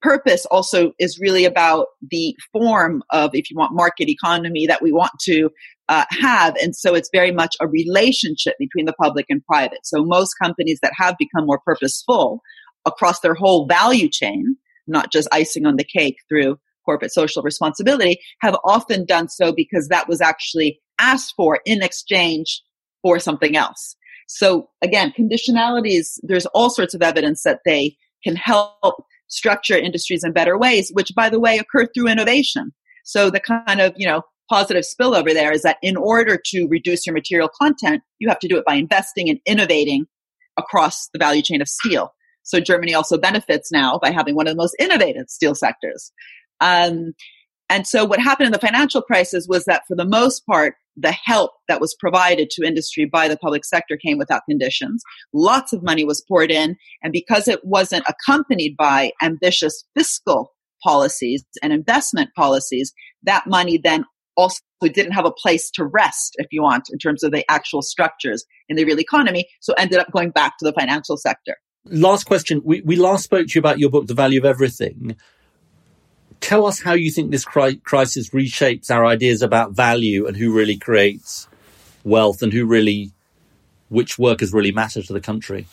purpose 0.00 0.46
also 0.46 0.92
is 0.98 1.18
really 1.20 1.44
about 1.44 1.88
the 2.10 2.36
form 2.52 3.02
of, 3.10 3.30
if 3.34 3.50
you 3.50 3.56
want, 3.56 3.74
market 3.74 4.08
economy 4.08 4.66
that 4.66 4.82
we 4.82 4.92
want 4.92 5.12
to 5.22 5.50
uh, 5.88 6.04
have. 6.10 6.54
And 6.62 6.76
so 6.76 6.94
it's 6.94 7.10
very 7.12 7.32
much 7.32 7.56
a 7.60 7.66
relationship 7.66 8.54
between 8.58 8.86
the 8.86 8.92
public 8.92 9.26
and 9.28 9.44
private. 9.44 9.80
So 9.84 10.04
most 10.04 10.34
companies 10.40 10.78
that 10.82 10.92
have 10.96 11.16
become 11.18 11.46
more 11.46 11.60
purposeful 11.64 12.40
across 12.86 13.20
their 13.20 13.34
whole 13.34 13.66
value 13.66 14.08
chain, 14.08 14.56
not 14.86 15.10
just 15.12 15.28
icing 15.32 15.66
on 15.66 15.76
the 15.76 15.84
cake 15.84 16.16
through 16.28 16.58
corporate 16.84 17.12
social 17.12 17.42
responsibility, 17.42 18.18
have 18.40 18.56
often 18.64 19.04
done 19.04 19.28
so 19.28 19.52
because 19.52 19.88
that 19.88 20.08
was 20.08 20.20
actually 20.20 20.80
asked 20.98 21.34
for 21.36 21.60
in 21.64 21.82
exchange 21.82 22.62
for 23.02 23.18
something 23.18 23.56
else. 23.56 23.96
So 24.26 24.68
again, 24.82 25.12
conditionalities, 25.18 26.18
there's 26.22 26.46
all 26.46 26.70
sorts 26.70 26.94
of 26.94 27.02
evidence 27.02 27.42
that 27.44 27.60
they 27.64 27.96
can 28.24 28.36
help 28.36 29.04
structure 29.28 29.76
industries 29.76 30.24
in 30.24 30.32
better 30.32 30.58
ways, 30.58 30.90
which 30.94 31.14
by 31.14 31.28
the 31.28 31.40
way 31.40 31.58
occur 31.58 31.86
through 31.86 32.08
innovation. 32.08 32.72
So 33.04 33.30
the 33.30 33.40
kind 33.40 33.80
of, 33.80 33.94
you 33.96 34.06
know, 34.06 34.22
positive 34.50 34.84
spillover 34.84 35.32
there 35.32 35.52
is 35.52 35.62
that 35.62 35.76
in 35.82 35.96
order 35.96 36.38
to 36.46 36.66
reduce 36.68 37.06
your 37.06 37.14
material 37.14 37.50
content, 37.60 38.02
you 38.18 38.28
have 38.28 38.38
to 38.40 38.48
do 38.48 38.56
it 38.56 38.64
by 38.64 38.74
investing 38.74 39.28
and 39.28 39.38
innovating 39.46 40.06
across 40.56 41.08
the 41.12 41.18
value 41.18 41.42
chain 41.42 41.62
of 41.62 41.68
steel. 41.68 42.12
So 42.42 42.60
Germany 42.60 42.94
also 42.94 43.18
benefits 43.18 43.70
now 43.70 43.98
by 44.02 44.10
having 44.10 44.34
one 44.34 44.46
of 44.46 44.52
the 44.52 44.62
most 44.62 44.74
innovative 44.78 45.28
steel 45.28 45.54
sectors. 45.54 46.10
Um, 46.60 47.12
and 47.70 47.86
so 47.86 48.04
what 48.04 48.20
happened 48.20 48.46
in 48.46 48.52
the 48.52 48.58
financial 48.58 49.02
crisis 49.02 49.46
was 49.48 49.64
that 49.66 49.82
for 49.86 49.94
the 49.94 50.06
most 50.06 50.46
part, 50.46 50.74
the 50.96 51.12
help 51.12 51.52
that 51.68 51.80
was 51.80 51.94
provided 51.98 52.50
to 52.50 52.66
industry 52.66 53.04
by 53.04 53.28
the 53.28 53.36
public 53.36 53.64
sector 53.64 53.96
came 53.96 54.18
without 54.18 54.42
conditions. 54.48 55.02
Lots 55.32 55.72
of 55.72 55.82
money 55.82 56.04
was 56.04 56.24
poured 56.26 56.50
in. 56.50 56.76
And 57.02 57.12
because 57.12 57.46
it 57.46 57.60
wasn't 57.64 58.04
accompanied 58.08 58.76
by 58.76 59.12
ambitious 59.22 59.84
fiscal 59.96 60.52
policies 60.82 61.44
and 61.62 61.72
investment 61.72 62.30
policies, 62.36 62.92
that 63.22 63.46
money 63.46 63.78
then 63.78 64.04
also 64.36 64.60
didn't 64.82 65.12
have 65.12 65.26
a 65.26 65.32
place 65.32 65.70
to 65.72 65.84
rest, 65.84 66.36
if 66.38 66.46
you 66.50 66.62
want, 66.62 66.84
in 66.90 66.98
terms 66.98 67.22
of 67.22 67.32
the 67.32 67.44
actual 67.50 67.82
structures 67.82 68.44
in 68.68 68.76
the 68.76 68.84
real 68.84 69.00
economy. 69.00 69.46
So 69.60 69.74
ended 69.74 69.98
up 69.98 70.10
going 70.12 70.30
back 70.30 70.58
to 70.58 70.64
the 70.64 70.72
financial 70.72 71.16
sector. 71.16 71.56
Last 71.84 72.24
question. 72.24 72.62
We, 72.64 72.80
we 72.82 72.96
last 72.96 73.24
spoke 73.24 73.48
to 73.48 73.54
you 73.54 73.58
about 73.60 73.78
your 73.78 73.90
book, 73.90 74.06
The 74.06 74.14
Value 74.14 74.38
of 74.40 74.44
Everything 74.44 75.16
tell 76.40 76.66
us 76.66 76.80
how 76.80 76.92
you 76.92 77.10
think 77.10 77.30
this 77.30 77.44
cri- 77.44 77.76
crisis 77.76 78.30
reshapes 78.30 78.90
our 78.90 79.04
ideas 79.04 79.42
about 79.42 79.72
value 79.72 80.26
and 80.26 80.36
who 80.36 80.52
really 80.52 80.76
creates 80.76 81.48
wealth 82.04 82.42
and 82.42 82.52
who 82.52 82.64
really, 82.64 83.12
which 83.88 84.18
workers 84.18 84.52
really 84.52 84.72
matter 84.72 85.02
to 85.02 85.12
the 85.12 85.20
country. 85.20 85.66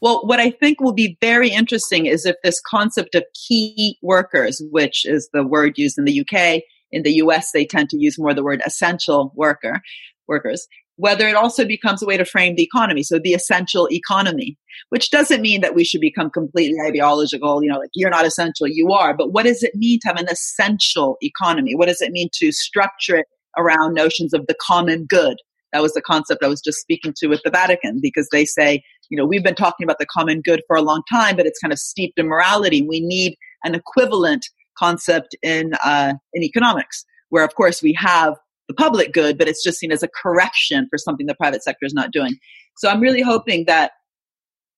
Well, 0.00 0.24
what 0.24 0.40
I 0.40 0.50
think 0.50 0.80
will 0.80 0.94
be 0.94 1.18
very 1.20 1.50
interesting 1.50 2.06
is 2.06 2.24
if 2.24 2.36
this 2.42 2.60
concept 2.66 3.14
of 3.14 3.24
key 3.34 3.98
workers, 4.02 4.62
which 4.70 5.04
is 5.04 5.28
the 5.32 5.46
word 5.46 5.76
used 5.76 5.98
in 5.98 6.04
the 6.04 6.20
UK, 6.20 6.62
in 6.90 7.02
the 7.02 7.12
US, 7.14 7.52
they 7.52 7.66
tend 7.66 7.90
to 7.90 7.98
use 7.98 8.18
more 8.18 8.32
the 8.32 8.42
word 8.42 8.62
essential 8.64 9.32
worker, 9.36 9.82
workers, 10.26 10.66
whether 11.00 11.26
it 11.26 11.34
also 11.34 11.64
becomes 11.64 12.02
a 12.02 12.06
way 12.06 12.18
to 12.18 12.26
frame 12.26 12.54
the 12.56 12.62
economy. 12.62 13.02
So 13.02 13.18
the 13.18 13.32
essential 13.32 13.88
economy, 13.90 14.58
which 14.90 15.10
doesn't 15.10 15.40
mean 15.40 15.62
that 15.62 15.74
we 15.74 15.82
should 15.82 16.02
become 16.02 16.28
completely 16.28 16.76
ideological, 16.86 17.62
you 17.62 17.70
know, 17.70 17.78
like 17.78 17.88
you're 17.94 18.10
not 18.10 18.26
essential, 18.26 18.68
you 18.68 18.92
are. 18.92 19.16
But 19.16 19.32
what 19.32 19.46
does 19.46 19.62
it 19.62 19.74
mean 19.74 19.98
to 20.00 20.08
have 20.08 20.18
an 20.18 20.28
essential 20.28 21.16
economy? 21.22 21.74
What 21.74 21.88
does 21.88 22.02
it 22.02 22.12
mean 22.12 22.28
to 22.34 22.52
structure 22.52 23.16
it 23.16 23.26
around 23.56 23.94
notions 23.94 24.34
of 24.34 24.46
the 24.46 24.54
common 24.60 25.06
good? 25.06 25.36
That 25.72 25.80
was 25.80 25.94
the 25.94 26.02
concept 26.02 26.44
I 26.44 26.48
was 26.48 26.60
just 26.60 26.80
speaking 26.80 27.14
to 27.16 27.28
with 27.28 27.40
the 27.44 27.50
Vatican 27.50 28.00
because 28.02 28.28
they 28.30 28.44
say, 28.44 28.82
you 29.08 29.16
know, 29.16 29.24
we've 29.24 29.44
been 29.44 29.54
talking 29.54 29.84
about 29.84 29.98
the 29.98 30.06
common 30.06 30.42
good 30.42 30.62
for 30.66 30.76
a 30.76 30.82
long 30.82 31.02
time, 31.10 31.34
but 31.34 31.46
it's 31.46 31.60
kind 31.60 31.72
of 31.72 31.78
steeped 31.78 32.18
in 32.18 32.28
morality. 32.28 32.82
We 32.82 33.00
need 33.00 33.36
an 33.64 33.74
equivalent 33.74 34.46
concept 34.78 35.34
in 35.42 35.72
uh, 35.82 36.14
in 36.34 36.42
economics, 36.42 37.04
where 37.30 37.44
of 37.44 37.54
course 37.54 37.82
we 37.82 37.94
have 37.94 38.34
the 38.70 38.74
public 38.74 39.12
good, 39.12 39.36
but 39.36 39.48
it's 39.48 39.62
just 39.62 39.78
seen 39.78 39.90
as 39.90 40.02
a 40.02 40.08
correction 40.08 40.86
for 40.88 40.96
something 40.96 41.26
the 41.26 41.34
private 41.34 41.64
sector 41.64 41.84
is 41.84 41.92
not 41.92 42.12
doing. 42.12 42.36
So 42.76 42.88
I'm 42.88 43.00
really 43.00 43.22
hoping 43.22 43.64
that 43.66 43.92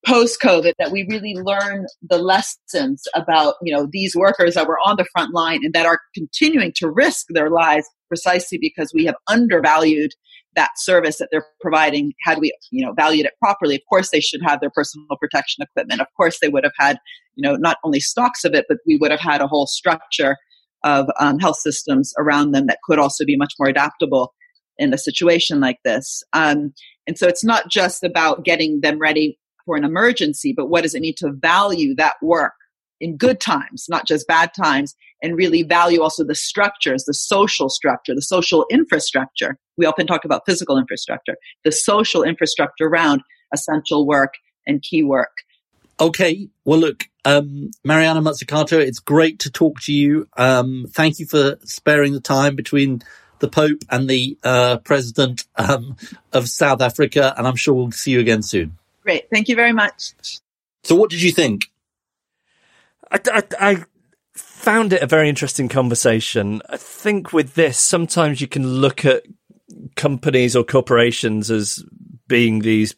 post 0.06 0.40
COVID 0.40 0.72
that 0.78 0.90
we 0.90 1.06
really 1.08 1.34
learn 1.34 1.86
the 2.02 2.18
lessons 2.18 3.04
about, 3.14 3.54
you 3.62 3.72
know, 3.72 3.86
these 3.90 4.16
workers 4.16 4.54
that 4.54 4.66
were 4.66 4.78
on 4.84 4.96
the 4.96 5.06
front 5.12 5.32
line 5.34 5.60
and 5.62 5.74
that 5.74 5.86
are 5.86 6.00
continuing 6.14 6.72
to 6.76 6.90
risk 6.90 7.26
their 7.30 7.50
lives 7.50 7.86
precisely 8.08 8.58
because 8.60 8.92
we 8.94 9.04
have 9.04 9.14
undervalued 9.28 10.10
that 10.54 10.70
service 10.76 11.18
that 11.18 11.28
they're 11.30 11.46
providing 11.60 12.12
had 12.24 12.38
we 12.38 12.54
you 12.70 12.84
know 12.84 12.92
valued 12.92 13.24
it 13.24 13.32
properly 13.38 13.76
of 13.76 13.80
course 13.88 14.10
they 14.10 14.20
should 14.20 14.42
have 14.42 14.60
their 14.60 14.68
personal 14.68 15.06
protection 15.18 15.62
equipment 15.62 15.98
of 15.98 16.06
course 16.14 16.36
they 16.42 16.50
would 16.50 16.62
have 16.62 16.74
had 16.78 16.98
you 17.36 17.42
know 17.42 17.56
not 17.56 17.78
only 17.84 18.00
stocks 18.00 18.44
of 18.44 18.52
it 18.52 18.66
but 18.68 18.76
we 18.86 18.98
would 18.98 19.10
have 19.10 19.18
had 19.18 19.40
a 19.40 19.46
whole 19.46 19.66
structure 19.66 20.36
of 20.84 21.08
um, 21.18 21.38
health 21.38 21.56
systems 21.56 22.12
around 22.18 22.52
them 22.52 22.66
that 22.66 22.78
could 22.84 22.98
also 22.98 23.24
be 23.24 23.36
much 23.36 23.54
more 23.58 23.68
adaptable 23.68 24.34
in 24.78 24.92
a 24.92 24.98
situation 24.98 25.60
like 25.60 25.78
this. 25.84 26.22
Um, 26.32 26.72
and 27.06 27.18
so 27.18 27.26
it's 27.28 27.44
not 27.44 27.70
just 27.70 28.02
about 28.02 28.44
getting 28.44 28.80
them 28.80 28.98
ready 28.98 29.38
for 29.64 29.76
an 29.76 29.84
emergency, 29.84 30.52
but 30.56 30.66
what 30.66 30.82
does 30.82 30.94
it 30.94 31.00
mean 31.00 31.14
to 31.18 31.32
value 31.32 31.94
that 31.96 32.14
work 32.22 32.54
in 33.00 33.16
good 33.16 33.40
times, 33.40 33.86
not 33.88 34.06
just 34.06 34.26
bad 34.28 34.50
times, 34.54 34.94
and 35.22 35.36
really 35.36 35.62
value 35.62 36.00
also 36.00 36.24
the 36.24 36.34
structures, 36.34 37.04
the 37.04 37.14
social 37.14 37.68
structure, 37.68 38.14
the 38.14 38.22
social 38.22 38.64
infrastructure. 38.70 39.56
We 39.76 39.86
often 39.86 40.06
talk 40.06 40.24
about 40.24 40.42
physical 40.46 40.78
infrastructure, 40.78 41.36
the 41.64 41.72
social 41.72 42.22
infrastructure 42.22 42.86
around 42.86 43.22
essential 43.52 44.06
work 44.06 44.34
and 44.66 44.82
key 44.82 45.02
work. 45.02 45.32
Okay. 46.00 46.48
Well, 46.64 46.78
look, 46.78 47.04
um, 47.24 47.70
Mariana 47.84 48.20
Mazzucato, 48.20 48.78
it's 48.78 48.98
great 48.98 49.40
to 49.40 49.50
talk 49.50 49.80
to 49.82 49.92
you. 49.92 50.28
Um, 50.36 50.86
thank 50.90 51.18
you 51.18 51.26
for 51.26 51.58
sparing 51.64 52.12
the 52.12 52.20
time 52.20 52.56
between 52.56 53.02
the 53.38 53.48
Pope 53.48 53.82
and 53.90 54.08
the 54.08 54.38
uh, 54.42 54.78
President 54.78 55.44
um, 55.56 55.96
of 56.32 56.48
South 56.48 56.80
Africa, 56.80 57.34
and 57.36 57.46
I'm 57.46 57.56
sure 57.56 57.74
we'll 57.74 57.90
see 57.90 58.12
you 58.12 58.20
again 58.20 58.42
soon. 58.42 58.78
Great. 59.02 59.28
Thank 59.30 59.48
you 59.48 59.56
very 59.56 59.72
much. 59.72 60.14
So, 60.84 60.94
what 60.94 61.10
did 61.10 61.22
you 61.22 61.32
think? 61.32 61.70
I, 63.10 63.20
I, 63.26 63.42
I 63.60 63.84
found 64.34 64.92
it 64.92 65.02
a 65.02 65.06
very 65.06 65.28
interesting 65.28 65.68
conversation. 65.68 66.62
I 66.68 66.76
think 66.76 67.32
with 67.32 67.54
this, 67.54 67.78
sometimes 67.78 68.40
you 68.40 68.48
can 68.48 68.66
look 68.66 69.04
at 69.04 69.24
companies 69.96 70.56
or 70.56 70.64
corporations 70.64 71.50
as 71.50 71.84
being 72.28 72.60
these 72.60 72.94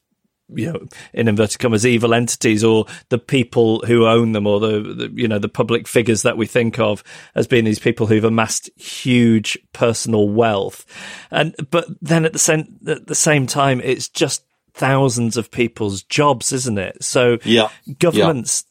you 0.57 0.73
know, 0.73 0.87
in 1.13 1.29
inverted 1.29 1.59
commas, 1.59 1.87
evil 1.87 2.15
entities 2.15 2.65
or 2.65 2.87
the 3.09 3.19
people 3.19 3.81
who 3.87 4.07
own 4.07 4.33
them 4.33 4.47
or 4.47 4.61
the, 4.61 4.81
the, 4.81 5.13
you 5.15 5.29
know, 5.29 5.39
the 5.39 5.49
public 5.49 5.87
figures 5.87 6.23
that 6.23 6.37
we 6.37 6.47
think 6.47 6.79
of 6.79 7.03
as 7.35 7.47
being 7.47 7.65
these 7.65 7.79
people 7.79 8.07
who've 8.07 8.25
amassed 8.25 8.71
huge 8.77 9.59
personal 9.73 10.29
wealth. 10.29 10.85
And, 11.31 11.55
but 11.71 11.87
then 12.01 12.25
at 12.25 12.33
the 12.33 12.39
same, 12.39 12.79
at 12.87 13.07
the 13.07 13.15
same 13.15 13.47
time, 13.47 13.81
it's 13.81 14.09
just 14.09 14.45
thousands 14.75 15.37
of 15.37 15.51
people's 15.51 16.03
jobs, 16.03 16.53
isn't 16.53 16.79
it? 16.79 17.03
So 17.03 17.39
yeah. 17.45 17.71
governments 17.99 18.65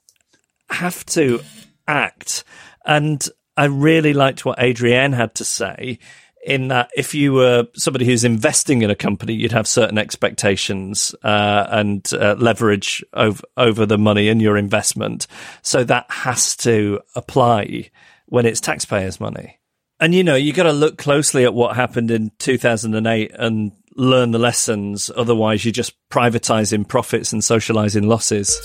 yeah. 0.70 0.78
have 0.78 1.06
to 1.08 1.42
act. 1.88 2.44
And 2.86 3.26
I 3.56 3.66
really 3.66 4.14
liked 4.14 4.46
what 4.46 4.60
Adrienne 4.60 5.14
had 5.14 5.36
to 5.36 5.46
say 5.46 6.00
in 6.46 6.68
that 6.70 6.90
if 6.96 7.14
you 7.14 7.34
were 7.34 7.68
somebody 7.74 8.06
who's 8.06 8.24
investing 8.24 8.82
in 8.82 8.90
a 8.90 8.96
company, 8.96 9.34
you'd 9.34 9.52
have 9.52 9.68
certain 9.68 9.98
expectations 9.98 11.16
uh, 11.24 11.68
and 11.70 12.08
uh, 12.14 12.36
leverage 12.38 13.04
over, 13.14 13.42
over 13.58 13.86
the 13.86 13.98
money 13.98 14.28
in 14.28 14.40
your 14.40 14.58
investment. 14.58 15.28
So 15.62 15.84
that 15.86 16.06
has 16.10 16.56
to 16.58 17.00
apply 17.16 17.90
when 18.26 18.46
it's 18.46 18.62
taxpayers' 18.62 19.20
money. 19.20 19.60
And 20.00 20.14
you 20.14 20.24
know, 20.24 20.36
you 20.36 20.54
got 20.54 20.64
to 20.64 20.74
look 20.74 20.98
closely 20.98 21.46
at 21.46 21.54
what 21.54 21.76
happened 21.76 22.12
in 22.12 22.32
2008 22.40 23.32
and 23.36 23.72
learn 23.96 24.32
the 24.32 24.40
lessons. 24.40 25.10
Otherwise, 25.16 25.64
you're 25.64 25.72
just 25.72 25.94
privatizing 26.10 26.88
profits 26.88 27.32
and 27.32 27.44
socializing 27.44 28.04
losses. 28.04 28.60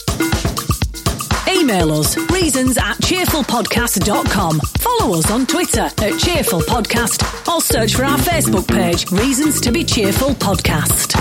Email 1.49 1.93
us 1.93 2.17
reasons 2.33 2.79
at 2.79 2.97
cheerfulpodcast.com. 2.97 4.61
Follow 4.99 5.19
us 5.19 5.31
on 5.31 5.47
Twitter 5.47 5.83
at 5.83 6.19
Cheerful 6.19 6.61
Podcast 6.63 7.23
or 7.47 7.61
search 7.61 7.95
for 7.95 8.05
our 8.05 8.19
Facebook 8.19 8.67
page, 8.67 9.11
Reasons 9.13 9.61
to 9.61 9.71
be 9.71 9.85
Cheerful 9.85 10.31
Podcast. 10.31 11.15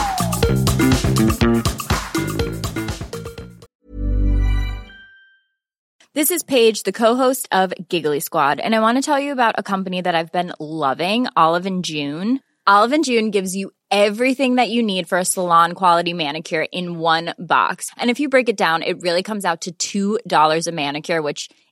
This 6.14 6.32
is 6.32 6.44
Paige, 6.44 6.84
the 6.84 6.92
co-host 6.92 7.48
of 7.52 7.72
Giggly 7.88 8.20
Squad, 8.20 8.60
and 8.60 8.74
I 8.74 8.80
want 8.80 8.98
to 8.98 9.04
tell 9.04 9.20
you 9.20 9.32
about 9.32 9.56
a 9.58 9.64
company 9.64 10.02
that 10.02 10.16
I've 10.16 10.32
been 10.32 10.54
loving, 10.60 11.28
Olive 11.36 11.68
and 11.68 11.86
June. 11.86 12.40
Olive 12.66 12.94
and 12.94 13.06
June 13.06 13.30
gives 13.32 13.56
you 13.56 13.72
everything 13.92 14.56
that 14.56 14.70
you 14.70 14.82
need 14.82 15.08
for 15.08 15.20
a 15.20 15.26
salon 15.26 15.74
quality 15.74 16.14
manicure 16.14 16.66
in 16.72 16.98
one 16.98 17.34
box. 17.38 17.92
And 17.96 18.10
if 18.10 18.20
you 18.20 18.28
break 18.28 18.50
it 18.50 18.58
down, 18.58 18.82
it 18.82 19.02
really 19.02 19.24
comes 19.24 19.46
out 19.46 19.68
to 19.80 20.20
$2 20.26 20.68
a 20.68 20.72
manicure, 20.72 21.22
which 21.22 21.50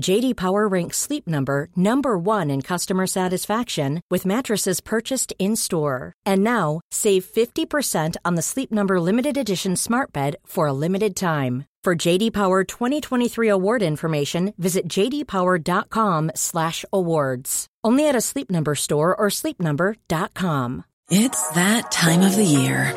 JD 0.00 0.36
Power 0.36 0.66
ranks 0.66 0.96
Sleep 0.98 1.28
Number 1.28 1.68
number 1.76 2.18
1 2.18 2.50
in 2.50 2.62
customer 2.62 3.06
satisfaction 3.06 4.00
with 4.10 4.26
mattresses 4.26 4.80
purchased 4.80 5.32
in-store. 5.38 6.12
And 6.26 6.42
now, 6.42 6.80
save 6.90 7.24
50% 7.24 8.16
on 8.24 8.34
the 8.34 8.42
Sleep 8.42 8.72
Number 8.72 9.00
limited 9.00 9.36
edition 9.36 9.76
Smart 9.76 10.12
Bed 10.12 10.34
for 10.44 10.66
a 10.66 10.72
limited 10.72 11.14
time. 11.16 11.66
For 11.84 11.94
JD 11.94 12.32
Power 12.32 12.64
2023 12.64 13.48
award 13.48 13.82
information, 13.82 14.54
visit 14.56 14.88
jdpower.com/awards. 14.88 17.66
Only 17.84 18.08
at 18.08 18.16
a 18.16 18.22
Sleep 18.22 18.50
Number 18.50 18.74
store 18.74 19.14
or 19.14 19.28
sleepnumber.com. 19.28 20.84
It's 21.10 21.50
that 21.50 21.92
time 21.92 22.22
of 22.22 22.34
the 22.36 22.42
year. 22.42 22.94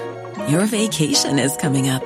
Your 0.47 0.65
vacation 0.65 1.39
is 1.39 1.57
coming 1.57 1.89
up. 1.89 2.05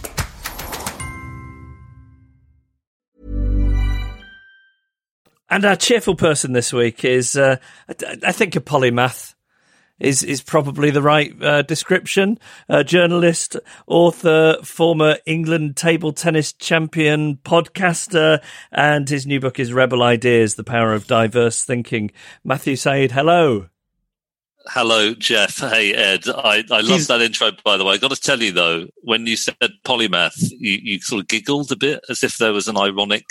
And 5.51 5.65
our 5.65 5.75
cheerful 5.75 6.15
person 6.15 6.53
this 6.53 6.71
week 6.71 7.03
is, 7.03 7.35
uh, 7.35 7.57
I, 7.89 8.17
I 8.27 8.31
think, 8.31 8.55
a 8.55 8.61
polymath 8.61 9.35
is 9.99 10.23
is 10.23 10.41
probably 10.41 10.91
the 10.91 11.01
right 11.01 11.35
uh, 11.43 11.61
description. 11.61 12.39
Uh, 12.69 12.83
journalist, 12.83 13.57
author, 13.85 14.55
former 14.63 15.17
England 15.25 15.75
table 15.75 16.13
tennis 16.13 16.53
champion, 16.53 17.35
podcaster, 17.35 18.41
and 18.71 19.09
his 19.09 19.27
new 19.27 19.41
book 19.41 19.59
is 19.59 19.73
Rebel 19.73 20.03
Ideas: 20.03 20.55
The 20.55 20.63
Power 20.63 20.93
of 20.93 21.05
Diverse 21.05 21.65
Thinking. 21.65 22.11
Matthew 22.45 22.77
Syed, 22.77 23.11
hello. 23.11 23.67
Hello, 24.67 25.13
Geoff. 25.15 25.57
Hey, 25.57 25.93
Ed. 25.93 26.29
I, 26.29 26.63
I 26.71 26.79
love 26.81 27.07
that 27.07 27.21
intro, 27.21 27.51
by 27.65 27.75
the 27.75 27.83
way. 27.83 27.95
I 27.95 27.97
got 27.97 28.11
to 28.11 28.21
tell 28.21 28.41
you, 28.41 28.53
though, 28.53 28.87
when 29.01 29.25
you 29.25 29.35
said 29.35 29.57
polymath, 29.83 30.51
you, 30.51 30.79
you 30.81 30.99
sort 31.01 31.21
of 31.21 31.27
giggled 31.27 31.71
a 31.71 31.75
bit 31.75 31.99
as 32.09 32.23
if 32.23 32.37
there 32.37 32.53
was 32.53 32.67
an 32.67 32.77
ironic 32.77 33.25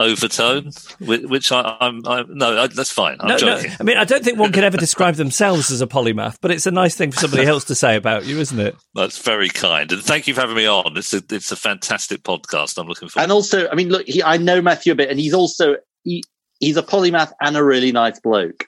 overtone, 0.00 0.70
which 1.00 1.50
I, 1.52 1.76
am 1.80 2.02
no, 2.28 2.66
that's 2.66 2.92
fine. 2.92 3.16
I'm 3.20 3.28
no, 3.28 3.38
joking. 3.38 3.70
No. 3.70 3.76
I 3.80 3.82
mean, 3.82 3.96
I 3.96 4.04
don't 4.04 4.24
think 4.24 4.38
one 4.38 4.52
can 4.52 4.64
ever 4.64 4.76
describe 4.76 5.16
themselves 5.16 5.70
as 5.70 5.80
a 5.80 5.86
polymath, 5.86 6.36
but 6.40 6.50
it's 6.50 6.66
a 6.66 6.70
nice 6.70 6.94
thing 6.94 7.10
for 7.10 7.20
somebody 7.20 7.46
else 7.46 7.64
to 7.64 7.74
say 7.74 7.96
about 7.96 8.24
you, 8.24 8.38
isn't 8.38 8.58
it? 8.58 8.76
That's 8.94 9.18
very 9.18 9.48
kind, 9.48 9.90
and 9.92 10.02
thank 10.02 10.26
you 10.26 10.34
for 10.34 10.42
having 10.42 10.56
me 10.56 10.66
on. 10.66 10.96
It's 10.96 11.12
a 11.12 11.22
it's 11.30 11.52
a 11.52 11.56
fantastic 11.56 12.22
podcast. 12.22 12.78
I'm 12.78 12.86
looking 12.86 13.08
forward. 13.08 13.24
And 13.24 13.32
also, 13.32 13.68
I 13.68 13.74
mean, 13.74 13.88
look, 13.88 14.06
he, 14.06 14.22
I 14.22 14.36
know 14.36 14.60
Matthew 14.62 14.92
a 14.92 14.96
bit, 14.96 15.10
and 15.10 15.18
he's 15.18 15.34
also 15.34 15.76
he, 16.04 16.22
he's 16.60 16.76
a 16.76 16.82
polymath 16.82 17.32
and 17.40 17.56
a 17.56 17.64
really 17.64 17.92
nice 17.92 18.20
bloke. 18.20 18.66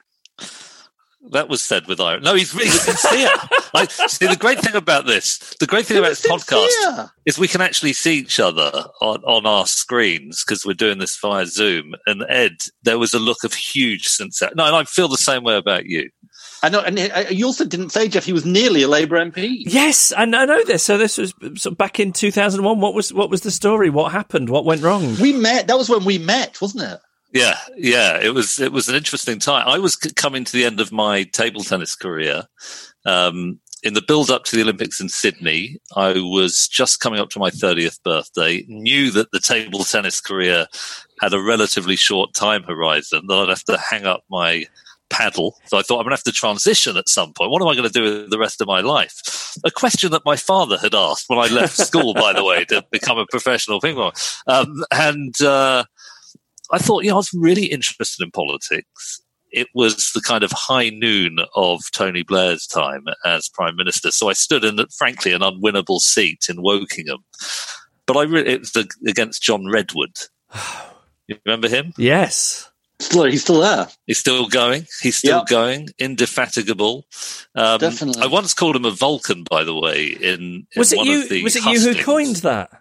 That 1.33 1.49
was 1.49 1.63
said 1.63 1.87
with 1.87 2.01
iron. 2.01 2.23
No, 2.23 2.35
he's 2.35 2.55
really 2.55 2.71
sincere. 2.71 3.29
I, 3.75 3.87
see, 3.87 4.27
the 4.27 4.37
great 4.37 4.59
thing 4.61 4.75
about 4.75 5.07
this, 5.07 5.39
the 5.61 5.67
great 5.67 5.87
thing 5.87 5.99
about 5.99 6.09
this 6.09 6.27
podcast 6.27 7.11
is 7.27 7.39
we 7.39 7.47
can 7.47 7.61
actually 7.61 7.93
see 7.93 8.15
each 8.19 8.41
other 8.41 8.71
on, 9.01 9.23
on 9.25 9.45
our 9.47 9.67
screens 9.67 10.43
because 10.43 10.65
we're 10.65 10.73
doing 10.73 10.99
this 10.99 11.17
via 11.19 11.47
Zoom. 11.47 11.95
And 12.07 12.25
Ed, 12.29 12.57
there 12.83 12.99
was 12.99 13.13
a 13.13 13.19
look 13.19 13.45
of 13.45 13.53
huge 13.53 14.09
sincerity. 14.09 14.55
No, 14.57 14.65
and 14.65 14.75
I 14.75 14.85
feel 14.85 15.09
the 15.09 15.17
same 15.19 15.45
way 15.45 15.57
about 15.57 15.85
you. 15.85 16.11
I 16.63 16.69
know, 16.69 16.81
and 16.81 16.99
uh, 16.99 17.25
you 17.31 17.47
also 17.47 17.65
didn't 17.65 17.91
say, 17.91 18.09
Geoff, 18.09 18.25
he 18.25 18.33
was 18.33 18.45
nearly 18.45 18.83
a 18.83 18.89
Labour 18.89 19.17
MP. 19.19 19.63
Yes, 19.67 20.13
I 20.15 20.25
know 20.27 20.63
this. 20.65 20.83
So 20.83 20.99
this 20.99 21.17
was 21.17 21.33
so 21.57 21.71
back 21.71 21.99
in 22.01 22.13
two 22.13 22.31
thousand 22.31 22.65
one. 22.65 22.81
What 22.81 22.93
was 22.93 23.13
what 23.13 23.31
was 23.31 23.41
the 23.41 23.51
story? 23.51 23.89
What 23.89 24.13
happened? 24.13 24.51
What 24.51 24.67
went 24.67 24.83
wrong? 24.83 25.17
We 25.21 25.33
met. 25.33 25.69
That 25.69 25.79
was 25.79 25.89
when 25.89 26.05
we 26.05 26.19
met, 26.19 26.61
wasn't 26.61 26.85
it? 26.85 27.01
Yeah, 27.33 27.59
yeah, 27.77 28.19
it 28.21 28.35
was 28.35 28.59
it 28.59 28.73
was 28.73 28.89
an 28.89 28.97
interesting 28.97 29.39
time. 29.39 29.69
I 29.69 29.79
was 29.79 29.97
coming 29.97 30.45
to 30.45 30.53
the 30.53 30.65
end 30.65 30.81
of 30.81 30.91
my 30.91 31.23
table 31.25 31.63
tennis 31.63 31.95
career. 31.95 32.45
Um, 33.07 33.61
in 33.83 33.95
the 33.95 34.03
build 34.03 34.31
up 34.31 34.45
to 34.45 34.57
the 34.57 34.63
Olympics 34.63 35.01
in 35.01 35.09
Sydney, 35.09 35.79
I 35.97 36.13
was 36.21 36.69
just 36.69 37.01
coming 37.01 37.19
up 37.19 37.31
to 37.31 37.39
my 37.39 37.51
30th 37.51 38.03
birthday, 38.03 38.65
knew 38.69 39.11
that 39.13 39.31
the 39.33 39.41
table 39.41 39.85
tennis 39.85 40.21
career 40.21 40.67
had 41.21 41.33
a 41.33 41.41
relatively 41.41 41.97
short 41.97 42.35
time 42.35 42.63
horizon, 42.65 43.23
that 43.29 43.35
I'd 43.35 43.49
have 43.49 43.65
to 43.65 43.79
hang 43.79 44.05
up 44.05 44.23
my 44.29 44.67
paddle. 45.09 45.57
So 45.67 45.79
I 45.79 45.83
thought 45.83 45.97
I'm 45.97 46.05
going 46.05 46.11
to 46.11 46.17
have 46.17 46.25
to 46.25 46.33
transition 46.33 46.97
at 46.97 47.09
some 47.09 47.33
point. 47.33 47.51
What 47.51 47.63
am 47.63 47.69
I 47.69 47.75
going 47.75 47.89
to 47.89 47.93
do 47.93 48.03
with 48.03 48.31
the 48.31 48.39
rest 48.39 48.61
of 48.61 48.67
my 48.67 48.81
life? 48.81 49.57
A 49.65 49.71
question 49.71 50.11
that 50.13 50.25
my 50.25 50.37
father 50.37 50.79
had 50.79 50.95
asked 50.95 51.29
when 51.29 51.39
I 51.39 51.49
left 51.49 51.77
school, 51.77 52.15
by 52.15 52.33
the 52.33 52.45
way, 52.45 52.65
to 52.67 52.85
become 52.91 53.19
a 53.19 53.27
professional 53.27 53.81
ping 53.81 53.97
pong. 53.97 54.13
Um, 54.47 54.85
and, 54.93 55.35
uh, 55.43 55.85
I 56.73 56.79
thought, 56.79 57.05
you 57.05 57.11
know, 57.11 57.17
I 57.17 57.19
was 57.19 57.31
really 57.35 57.67
interested 57.67 58.23
in 58.23 58.31
politics. 58.31 59.21
It 59.53 59.69
was 59.75 60.13
the 60.13 60.21
kind 60.21 60.45
of 60.45 60.53
high 60.53 60.91
noon 60.91 61.39
of 61.57 61.81
Tony 61.93 62.23
Blair's 62.23 62.67
time 62.67 63.05
as 63.25 63.49
Prime 63.49 63.75
Minister. 63.77 64.13
So 64.13 64.29
I 64.29 64.33
stood 64.33 64.65
in, 64.65 64.79
frankly, 64.97 65.33
an 65.33 65.41
unwinnable 65.41 65.99
seat 65.99 66.47
in 66.49 66.59
Wokingham. 66.59 67.19
But 68.07 68.17
I 68.17 68.23
really, 68.23 68.53
it 68.53 68.61
was 68.61 68.73
the, 68.73 68.89
against 69.07 69.43
John 69.43 69.67
Redwood. 69.67 70.17
You 71.29 71.37
remember 71.47 71.69
him? 71.69 71.95
Yes. 71.97 72.69
Still, 73.01 73.25
he's 73.25 73.43
still 73.43 73.61
there. 73.61 73.89
He's 74.07 74.19
still 74.19 74.47
going. 74.49 74.87
He's 75.01 75.17
still 75.17 75.39
yep. 75.39 75.47
going. 75.47 75.89
Indefatigable. 75.99 77.07
Um, 77.55 77.79
Definitely. 77.79 78.21
I 78.21 78.27
once 78.27 78.53
called 78.53 78.75
him 78.75 78.85
a 78.85 78.91
Vulcan, 78.91 79.45
by 79.49 79.63
the 79.63 79.75
way. 79.75 80.09
In, 80.09 80.21
in 80.25 80.67
was 80.77 80.93
it 80.93 80.99
one 80.99 81.07
you? 81.07 81.23
Of 81.23 81.29
the 81.29 81.43
was 81.45 81.55
it 81.55 81.65
you 81.65 81.81
who 81.81 81.95
coined 82.03 82.37
that? 82.37 82.80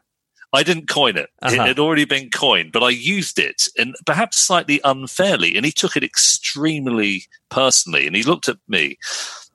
I 0.52 0.64
didn't 0.64 0.90
coin 0.90 1.18
it. 1.18 1.30
Uh-huh. 1.42 1.54
It 1.54 1.68
had 1.68 1.80
already 1.80 2.06
been 2.06 2.30
coined, 2.30 2.72
but 2.72 2.84
I 2.84 2.90
used 2.90 3.38
it 3.38 3.68
and 3.78 3.96
perhaps 4.06 4.38
slightly 4.38 4.82
unfairly. 4.84 5.56
And 5.56 5.66
he 5.66 5.72
took 5.72 5.96
it 5.96 6.04
extremely 6.04 7.26
personally. 7.50 8.08
And 8.08 8.16
he 8.16 8.24
looked 8.24 8.50
at 8.50 8.58
me 8.68 8.98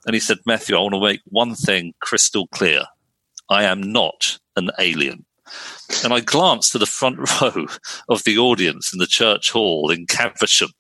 and 0.07 0.15
he 0.15 0.21
said, 0.21 0.39
Matthew, 0.47 0.77
I 0.77 0.81
want 0.81 0.95
to 0.95 1.01
make 1.01 1.21
one 1.27 1.55
thing 1.55 1.95
crystal 2.01 2.47
clear. 2.49 2.85
I 3.49 3.65
am 3.65 3.83
not 3.83 4.39
an 4.57 4.71
alien. 4.79 5.25
And 6.03 6.13
I 6.13 6.21
glanced 6.21 6.73
to 6.73 6.79
the 6.79 6.87
front 6.87 7.19
row 7.41 7.67
of 8.09 8.25
the 8.25 8.39
audience 8.39 8.93
in 8.93 8.99
the 8.99 9.07
church 9.07 9.51
hall 9.51 9.91
in 9.91 10.07
Caversham. 10.07 10.71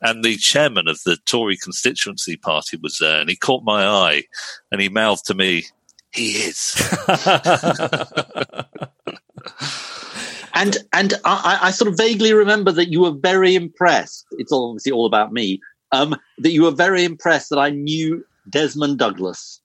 and 0.00 0.24
the 0.24 0.36
chairman 0.36 0.88
of 0.88 1.00
the 1.04 1.18
Tory 1.26 1.56
constituency 1.56 2.36
party 2.36 2.78
was 2.80 2.98
there, 2.98 3.20
and 3.20 3.28
he 3.28 3.36
caught 3.36 3.64
my 3.64 3.84
eye, 3.84 4.22
and 4.70 4.80
he 4.80 4.88
mouthed 4.88 5.26
to 5.26 5.34
me, 5.34 5.66
"He 6.10 6.36
is." 6.36 6.74
and 10.54 10.78
and 10.92 11.14
I, 11.24 11.58
I, 11.62 11.70
sort 11.70 11.90
of 11.90 11.96
vaguely 11.96 12.32
remember 12.32 12.72
that 12.72 12.88
you 12.90 13.00
were 13.00 13.12
very 13.12 13.54
impressed. 13.54 14.26
It's 14.32 14.52
obviously 14.52 14.92
all 14.92 15.06
about 15.06 15.32
me. 15.32 15.60
Um, 15.92 16.16
that 16.38 16.50
you 16.50 16.62
were 16.64 16.70
very 16.70 17.04
impressed 17.04 17.48
that 17.50 17.58
I 17.58 17.70
knew 17.70 18.24
Desmond 18.50 18.98
Douglas. 18.98 19.60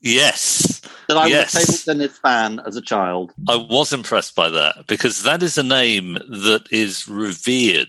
Yes. 0.00 0.80
That 1.08 1.18
I 1.18 1.26
yes. 1.26 1.54
was 1.54 1.64
a 1.64 1.66
table 1.66 1.78
tennis 1.98 2.18
fan 2.18 2.60
as 2.66 2.76
a 2.76 2.80
child. 2.80 3.32
I 3.48 3.56
was 3.56 3.92
impressed 3.92 4.34
by 4.34 4.48
that 4.48 4.86
because 4.86 5.22
that 5.24 5.42
is 5.42 5.58
a 5.58 5.62
name 5.62 6.14
that 6.14 6.64
is 6.70 7.06
revered 7.06 7.88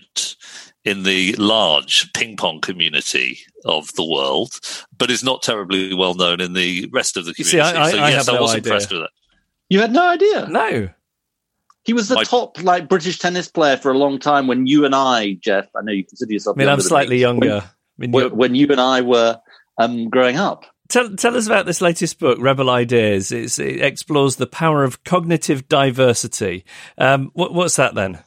in 0.84 1.04
the 1.04 1.34
large 1.34 2.12
ping 2.12 2.36
pong 2.36 2.60
community 2.60 3.38
of 3.64 3.92
the 3.94 4.04
world, 4.04 4.58
but 4.98 5.10
is 5.10 5.22
not 5.22 5.42
terribly 5.42 5.94
well 5.94 6.14
known 6.14 6.40
in 6.40 6.52
the 6.52 6.88
rest 6.92 7.16
of 7.16 7.24
the 7.24 7.32
community. 7.34 7.56
See, 7.56 7.60
I, 7.60 7.84
I, 7.84 7.90
so, 7.90 7.98
I 7.98 8.10
yes, 8.10 8.26
have 8.26 8.34
I 8.34 8.36
no 8.36 8.42
was 8.42 8.54
idea. 8.54 8.72
impressed 8.72 8.92
with 8.92 9.00
that. 9.02 9.10
You 9.68 9.80
had 9.80 9.92
no 9.92 10.06
idea. 10.08 10.48
No. 10.48 10.88
He 11.84 11.92
was 11.92 12.08
the 12.08 12.14
My- 12.16 12.24
top 12.24 12.62
like 12.62 12.88
British 12.88 13.18
tennis 13.18 13.48
player 13.48 13.76
for 13.76 13.90
a 13.90 13.98
long 13.98 14.18
time 14.18 14.46
when 14.46 14.66
you 14.66 14.84
and 14.84 14.94
I, 14.94 15.34
Geoff, 15.34 15.66
I 15.76 15.82
know 15.82 15.92
you 15.92 16.04
consider 16.04 16.32
yourself 16.32 16.56
I 16.56 16.58
mean, 16.58 16.68
I'm 16.68 16.80
slightly 16.80 17.16
me, 17.16 17.20
younger. 17.22 17.62
I 17.62 17.70
mean, 17.98 18.12
When, 18.12 18.22
you're- 18.22 18.30
when, 18.30 18.38
when 18.38 18.54
you 18.54 18.68
and 18.70 18.80
I 18.80 19.00
were 19.00 19.40
um, 19.78 20.08
growing 20.08 20.36
up. 20.36 20.64
Tell, 20.88 21.14
tell 21.16 21.36
us 21.36 21.46
about 21.46 21.64
this 21.64 21.80
latest 21.80 22.18
book, 22.18 22.38
Rebel 22.40 22.68
Ideas. 22.68 23.32
It's, 23.32 23.58
it 23.58 23.80
explores 23.80 24.36
the 24.36 24.46
power 24.46 24.84
of 24.84 25.02
cognitive 25.04 25.66
diversity. 25.66 26.64
Um, 26.98 27.30
what, 27.32 27.54
what's 27.54 27.76
that 27.76 27.94
then? 27.94 28.18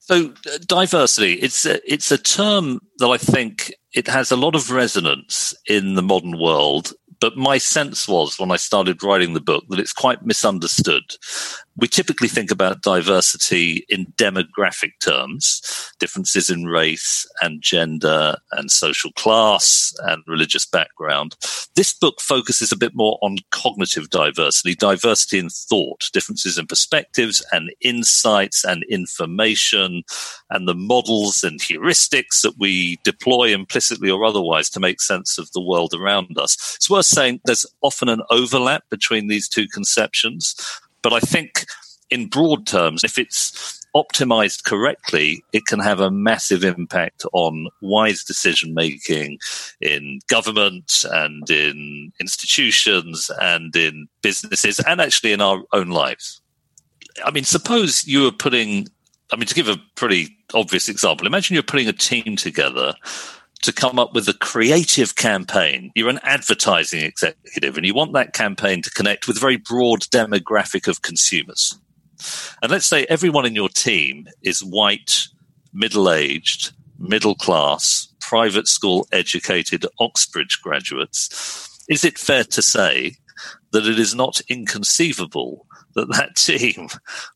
So 0.00 0.32
uh, 0.52 0.58
diversity, 0.66 1.34
it's 1.34 1.64
a, 1.64 1.80
it's 1.92 2.10
a 2.10 2.18
term 2.18 2.80
that 2.98 3.06
I 3.08 3.18
think 3.18 3.72
it 3.92 4.08
has 4.08 4.30
a 4.32 4.36
lot 4.36 4.54
of 4.54 4.70
resonance 4.70 5.54
in 5.66 5.94
the 5.94 6.02
modern 6.02 6.38
world. 6.38 6.92
But 7.20 7.36
my 7.36 7.58
sense 7.58 8.06
was 8.06 8.38
when 8.38 8.50
I 8.50 8.56
started 8.56 9.02
writing 9.02 9.34
the 9.34 9.40
book 9.40 9.64
that 9.68 9.80
it's 9.80 9.92
quite 9.92 10.24
misunderstood. 10.24 11.02
We 11.78 11.88
typically 11.88 12.28
think 12.28 12.50
about 12.50 12.82
diversity 12.82 13.84
in 13.88 14.06
demographic 14.16 14.92
terms, 15.00 15.60
differences 15.98 16.48
in 16.48 16.64
race 16.64 17.26
and 17.42 17.60
gender 17.60 18.36
and 18.52 18.70
social 18.70 19.12
class 19.12 19.94
and 20.04 20.22
religious 20.26 20.64
background. 20.64 21.36
This 21.74 21.92
book 21.92 22.20
focuses 22.20 22.72
a 22.72 22.76
bit 22.76 22.92
more 22.94 23.18
on 23.20 23.36
cognitive 23.50 24.08
diversity, 24.08 24.74
diversity 24.74 25.38
in 25.38 25.50
thought, 25.50 26.08
differences 26.14 26.56
in 26.56 26.66
perspectives 26.66 27.44
and 27.52 27.70
insights 27.82 28.64
and 28.64 28.82
information 28.84 30.02
and 30.50 30.66
the 30.66 30.74
models 30.74 31.44
and 31.44 31.60
heuristics 31.60 32.40
that 32.42 32.54
we 32.58 32.98
deploy 33.04 33.52
implicitly 33.52 34.10
or 34.10 34.24
otherwise 34.24 34.70
to 34.70 34.80
make 34.80 35.00
sense 35.00 35.36
of 35.36 35.50
the 35.52 35.60
world 35.60 35.92
around 35.92 36.38
us. 36.38 36.76
It's 36.76 36.88
worth 36.88 37.05
saying 37.08 37.40
there's 37.44 37.66
often 37.82 38.08
an 38.08 38.22
overlap 38.30 38.84
between 38.90 39.28
these 39.28 39.48
two 39.48 39.66
conceptions, 39.68 40.54
but 41.02 41.12
I 41.12 41.20
think 41.20 41.66
in 42.10 42.28
broad 42.28 42.66
terms, 42.66 43.04
if 43.04 43.18
it's 43.18 43.84
optimized 43.96 44.64
correctly, 44.64 45.42
it 45.52 45.66
can 45.66 45.80
have 45.80 46.00
a 46.00 46.10
massive 46.10 46.62
impact 46.62 47.24
on 47.32 47.68
wise 47.80 48.22
decision 48.22 48.74
making 48.74 49.38
in 49.80 50.20
government 50.28 51.04
and 51.12 51.48
in 51.50 52.12
institutions 52.20 53.30
and 53.40 53.74
in 53.74 54.06
businesses 54.22 54.78
and 54.80 55.00
actually 55.00 55.32
in 55.32 55.40
our 55.40 55.62
own 55.72 55.88
lives. 55.88 56.40
I 57.24 57.30
mean, 57.30 57.44
suppose 57.44 58.06
you 58.06 58.22
were 58.22 58.32
putting, 58.32 58.88
I 59.32 59.36
mean, 59.36 59.46
to 59.46 59.54
give 59.54 59.68
a 59.68 59.80
pretty 59.94 60.36
obvious 60.52 60.88
example, 60.88 61.26
imagine 61.26 61.54
you're 61.54 61.62
putting 61.62 61.88
a 61.88 61.92
team 61.92 62.36
together 62.36 62.94
to 63.62 63.72
come 63.72 63.98
up 63.98 64.14
with 64.14 64.28
a 64.28 64.34
creative 64.34 65.16
campaign. 65.16 65.90
You're 65.94 66.10
an 66.10 66.20
advertising 66.22 67.02
executive 67.02 67.76
and 67.76 67.86
you 67.86 67.94
want 67.94 68.12
that 68.12 68.32
campaign 68.32 68.82
to 68.82 68.90
connect 68.90 69.26
with 69.26 69.36
a 69.36 69.40
very 69.40 69.56
broad 69.56 70.00
demographic 70.02 70.88
of 70.88 71.02
consumers. 71.02 71.78
And 72.62 72.70
let's 72.70 72.86
say 72.86 73.06
everyone 73.08 73.46
in 73.46 73.54
your 73.54 73.68
team 73.68 74.26
is 74.42 74.60
white, 74.60 75.28
middle 75.72 76.10
aged, 76.10 76.72
middle 76.98 77.34
class, 77.34 78.08
private 78.20 78.66
school 78.66 79.06
educated 79.12 79.86
Oxbridge 80.00 80.60
graduates. 80.62 81.84
Is 81.88 82.04
it 82.04 82.18
fair 82.18 82.44
to 82.44 82.62
say 82.62 83.16
that 83.72 83.86
it 83.86 83.98
is 83.98 84.14
not 84.14 84.40
inconceivable 84.48 85.66
that 85.96 86.08
that 86.10 86.36
team 86.36 86.88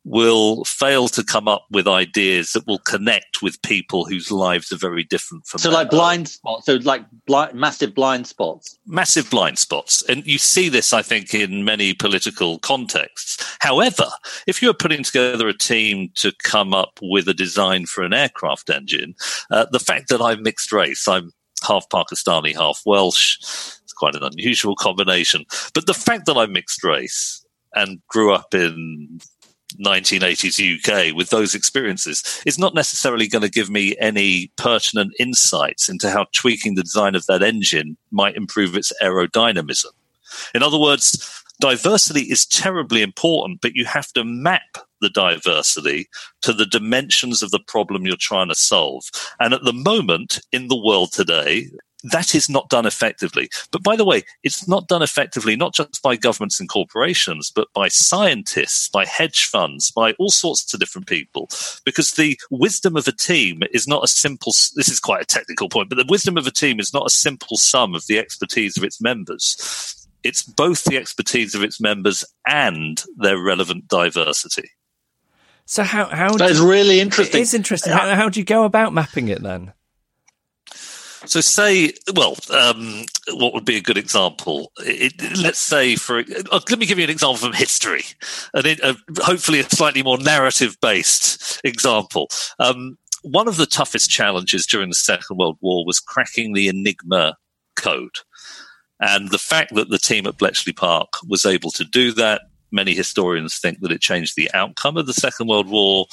will 0.04 0.64
fail 0.64 1.08
to 1.08 1.24
come 1.24 1.48
up 1.48 1.64
with 1.70 1.88
ideas 1.88 2.52
that 2.52 2.66
will 2.66 2.78
connect 2.78 3.42
with 3.42 3.60
people 3.62 4.04
whose 4.04 4.30
lives 4.30 4.70
are 4.70 4.76
very 4.76 5.02
different 5.02 5.46
from 5.46 5.58
So 5.58 5.70
like 5.70 5.86
own? 5.86 5.98
blind 5.98 6.28
spots, 6.28 6.66
so 6.66 6.74
like 6.76 7.04
blind, 7.26 7.54
massive 7.54 7.94
blind 7.94 8.26
spots. 8.26 8.78
massive 8.86 9.28
blind 9.30 9.58
spots. 9.58 10.02
And 10.08 10.24
you 10.26 10.38
see 10.38 10.68
this, 10.68 10.92
I 10.92 11.02
think, 11.02 11.34
in 11.34 11.64
many 11.64 11.94
political 11.94 12.58
contexts. 12.60 13.56
However, 13.60 14.06
if 14.46 14.62
you're 14.62 14.74
putting 14.74 15.02
together 15.02 15.48
a 15.48 15.56
team 15.56 16.10
to 16.16 16.32
come 16.44 16.72
up 16.72 16.98
with 17.02 17.28
a 17.28 17.34
design 17.34 17.86
for 17.86 18.04
an 18.04 18.12
aircraft 18.12 18.70
engine, 18.70 19.14
uh, 19.50 19.66
the 19.72 19.80
fact 19.80 20.08
that 20.08 20.20
I'm 20.20 20.42
mixed 20.42 20.72
race, 20.72 21.08
I'm 21.08 21.32
half 21.66 21.88
Pakistani, 21.88 22.54
half 22.54 22.80
Welsh, 22.86 23.38
quite 24.00 24.16
an 24.16 24.24
unusual 24.24 24.74
combination. 24.74 25.44
But 25.74 25.86
the 25.86 25.94
fact 25.94 26.26
that 26.26 26.36
I'm 26.36 26.52
mixed 26.52 26.82
race 26.82 27.44
and 27.76 28.00
grew 28.08 28.32
up 28.32 28.54
in 28.54 29.20
1980s 29.84 30.58
UK 30.58 31.14
with 31.14 31.30
those 31.30 31.54
experiences 31.54 32.42
is 32.44 32.58
not 32.58 32.74
necessarily 32.74 33.28
going 33.28 33.42
to 33.42 33.50
give 33.50 33.70
me 33.70 33.94
any 34.00 34.50
pertinent 34.56 35.12
insights 35.20 35.88
into 35.88 36.10
how 36.10 36.26
tweaking 36.32 36.74
the 36.74 36.82
design 36.82 37.14
of 37.14 37.26
that 37.26 37.42
engine 37.42 37.96
might 38.10 38.36
improve 38.36 38.74
its 38.74 38.92
aerodynamism. 39.00 39.92
In 40.54 40.62
other 40.62 40.78
words, 40.78 41.44
diversity 41.60 42.22
is 42.22 42.46
terribly 42.46 43.02
important, 43.02 43.60
but 43.60 43.74
you 43.74 43.84
have 43.84 44.12
to 44.14 44.24
map 44.24 44.78
the 45.00 45.10
diversity 45.10 46.08
to 46.42 46.52
the 46.52 46.66
dimensions 46.66 47.42
of 47.42 47.50
the 47.50 47.60
problem 47.60 48.06
you're 48.06 48.16
trying 48.16 48.48
to 48.48 48.54
solve. 48.54 49.04
And 49.38 49.54
at 49.54 49.64
the 49.64 49.72
moment 49.72 50.40
in 50.52 50.68
the 50.68 50.76
world 50.76 51.12
today, 51.12 51.70
that 52.04 52.34
is 52.34 52.48
not 52.48 52.68
done 52.68 52.86
effectively. 52.86 53.48
But 53.70 53.82
by 53.82 53.96
the 53.96 54.04
way, 54.04 54.22
it's 54.42 54.66
not 54.66 54.88
done 54.88 55.02
effectively 55.02 55.56
not 55.56 55.74
just 55.74 56.02
by 56.02 56.16
governments 56.16 56.60
and 56.60 56.68
corporations, 56.68 57.50
but 57.54 57.68
by 57.74 57.88
scientists, 57.88 58.88
by 58.88 59.04
hedge 59.04 59.44
funds, 59.44 59.90
by 59.90 60.12
all 60.18 60.30
sorts 60.30 60.72
of 60.72 60.80
different 60.80 61.06
people. 61.06 61.48
Because 61.84 62.12
the 62.12 62.38
wisdom 62.50 62.96
of 62.96 63.06
a 63.08 63.12
team 63.12 63.62
is 63.72 63.86
not 63.86 64.04
a 64.04 64.08
simple, 64.08 64.52
this 64.76 64.88
is 64.88 65.00
quite 65.00 65.22
a 65.22 65.26
technical 65.26 65.68
point, 65.68 65.88
but 65.88 65.96
the 65.96 66.06
wisdom 66.08 66.36
of 66.36 66.46
a 66.46 66.50
team 66.50 66.80
is 66.80 66.92
not 66.92 67.06
a 67.06 67.10
simple 67.10 67.56
sum 67.56 67.94
of 67.94 68.06
the 68.06 68.18
expertise 68.18 68.76
of 68.76 68.84
its 68.84 69.00
members. 69.00 70.06
It's 70.22 70.42
both 70.42 70.84
the 70.84 70.96
expertise 70.98 71.54
of 71.54 71.62
its 71.62 71.80
members 71.80 72.24
and 72.46 73.02
their 73.16 73.38
relevant 73.42 73.88
diversity. 73.88 74.70
So 75.64 75.82
how 75.84 76.06
how 76.06 76.36
That 76.36 76.54
do- 76.54 76.68
really 76.68 77.00
interesting. 77.00 77.38
It 77.40 77.42
is 77.42 77.54
interesting. 77.54 77.92
How, 77.92 78.14
how 78.14 78.28
do 78.28 78.40
you 78.40 78.44
go 78.44 78.64
about 78.64 78.92
mapping 78.92 79.28
it 79.28 79.42
then? 79.42 79.72
So, 81.26 81.40
say, 81.40 81.92
well, 82.14 82.36
um, 82.50 83.04
what 83.32 83.52
would 83.52 83.66
be 83.66 83.76
a 83.76 83.82
good 83.82 83.98
example? 83.98 84.72
It, 84.78 85.12
let's 85.38 85.58
say, 85.58 85.96
for 85.96 86.20
uh, 86.20 86.60
let 86.68 86.78
me 86.78 86.86
give 86.86 86.98
you 86.98 87.04
an 87.04 87.10
example 87.10 87.36
from 87.36 87.52
history, 87.52 88.04
and 88.54 88.66
it, 88.66 88.82
uh, 88.82 88.94
hopefully 89.18 89.60
a 89.60 89.64
slightly 89.64 90.02
more 90.02 90.18
narrative-based 90.18 91.60
example. 91.62 92.28
Um, 92.58 92.96
one 93.22 93.48
of 93.48 93.58
the 93.58 93.66
toughest 93.66 94.08
challenges 94.08 94.66
during 94.66 94.88
the 94.88 94.94
Second 94.94 95.36
World 95.36 95.58
War 95.60 95.84
was 95.84 96.00
cracking 96.00 96.54
the 96.54 96.68
Enigma 96.68 97.36
code, 97.76 98.16
and 98.98 99.30
the 99.30 99.38
fact 99.38 99.74
that 99.74 99.90
the 99.90 99.98
team 99.98 100.26
at 100.26 100.38
Bletchley 100.38 100.72
Park 100.72 101.08
was 101.28 101.44
able 101.44 101.70
to 101.72 101.84
do 101.84 102.12
that. 102.12 102.42
Many 102.72 102.94
historians 102.94 103.58
think 103.58 103.80
that 103.80 103.90
it 103.92 104.00
changed 104.00 104.36
the 104.36 104.50
outcome 104.54 104.96
of 104.96 105.06
the 105.06 105.12
Second 105.12 105.48
World 105.48 105.68
War 105.68 106.06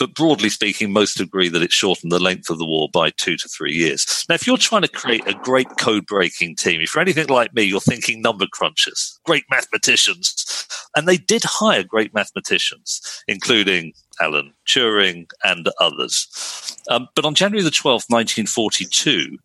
but 0.00 0.14
broadly 0.14 0.48
speaking, 0.48 0.92
most 0.92 1.20
agree 1.20 1.50
that 1.50 1.62
it 1.62 1.70
shortened 1.70 2.10
the 2.10 2.18
length 2.18 2.48
of 2.50 2.58
the 2.58 2.66
war 2.66 2.88
by 2.92 3.10
two 3.10 3.36
to 3.36 3.48
three 3.48 3.74
years. 3.74 4.24
Now, 4.28 4.34
if 4.34 4.46
you're 4.46 4.56
trying 4.56 4.82
to 4.82 4.88
create 4.88 5.26
a 5.28 5.34
great 5.34 5.68
code 5.78 6.06
breaking 6.06 6.56
team, 6.56 6.80
if 6.80 6.94
you're 6.94 7.02
anything 7.02 7.28
like 7.28 7.54
me, 7.54 7.62
you're 7.62 7.80
thinking 7.80 8.22
number 8.22 8.46
crunchers, 8.46 9.20
great 9.24 9.44
mathematicians, 9.50 10.66
and 10.96 11.06
they 11.06 11.18
did 11.18 11.44
hire 11.44 11.84
great 11.84 12.14
mathematicians, 12.14 13.22
including 13.28 13.92
Alan 14.20 14.54
Turing 14.66 15.26
and 15.44 15.68
others. 15.78 16.76
Um, 16.90 17.06
but 17.14 17.26
on 17.26 17.34
January 17.34 17.62
the 17.62 17.70
12th, 17.70 18.08
1942, 18.08 19.36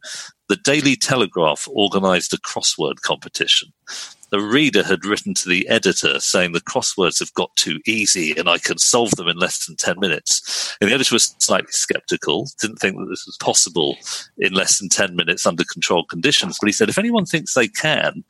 the 0.48 0.56
Daily 0.56 0.96
Telegraph 0.96 1.68
organized 1.70 2.34
a 2.34 2.38
crossword 2.38 3.02
competition 3.02 3.74
the 4.36 4.42
reader 4.42 4.84
had 4.84 5.06
written 5.06 5.34
to 5.34 5.48
the 5.48 5.66
editor 5.70 6.20
saying 6.20 6.52
the 6.52 6.60
crosswords 6.60 7.20
have 7.20 7.34
got 7.36 7.56
too 7.56 7.80
easy 7.86 8.36
and 8.36 8.50
I 8.50 8.58
can 8.58 8.78
solve 8.78 9.12
them 9.12 9.30
in 9.30 9.38
less 9.38 9.66
than 9.66 9.78
10 9.78 9.98
minutes. 9.98 10.76
And 10.82 10.90
the 10.90 10.94
editor 10.94 11.16
was 11.16 11.34
slightly 11.40 11.72
skeptical, 11.72 12.50
didn't 12.60 12.80
think 12.80 12.98
that 12.98 13.06
this 13.10 13.26
was 13.26 13.38
possible 13.38 13.96
in 14.38 14.52
less 14.52 14.78
than 14.78 14.90
10 14.90 15.16
minutes 15.16 15.46
under 15.46 15.64
controlled 15.64 16.10
conditions. 16.10 16.58
But 16.60 16.68
he 16.68 16.74
said, 16.74 16.90
if 16.90 16.98
anyone 16.98 17.26
thinks 17.26 17.54
they 17.54 17.70
can, 17.70 18.26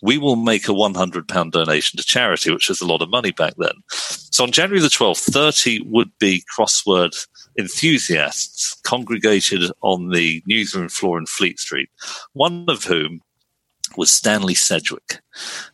we 0.00 0.16
will 0.16 0.36
make 0.36 0.66
a 0.66 0.72
£100 0.72 1.50
donation 1.50 1.98
to 1.98 2.04
charity, 2.04 2.50
which 2.50 2.70
was 2.70 2.80
a 2.80 2.86
lot 2.86 3.02
of 3.02 3.10
money 3.10 3.32
back 3.32 3.52
then. 3.58 3.74
So 3.90 4.44
on 4.44 4.50
January 4.50 4.80
the 4.80 4.88
12th, 4.88 5.30
30 5.30 5.82
would 5.90 6.10
be 6.18 6.42
crossword 6.56 7.14
enthusiasts 7.58 8.80
congregated 8.82 9.70
on 9.82 10.08
the 10.08 10.42
newsroom 10.46 10.88
floor 10.88 11.18
in 11.18 11.26
Fleet 11.26 11.58
Street, 11.58 11.90
one 12.32 12.64
of 12.68 12.84
whom 12.84 13.20
was 13.96 14.10
Stanley 14.10 14.54
Sedgwick, 14.54 15.20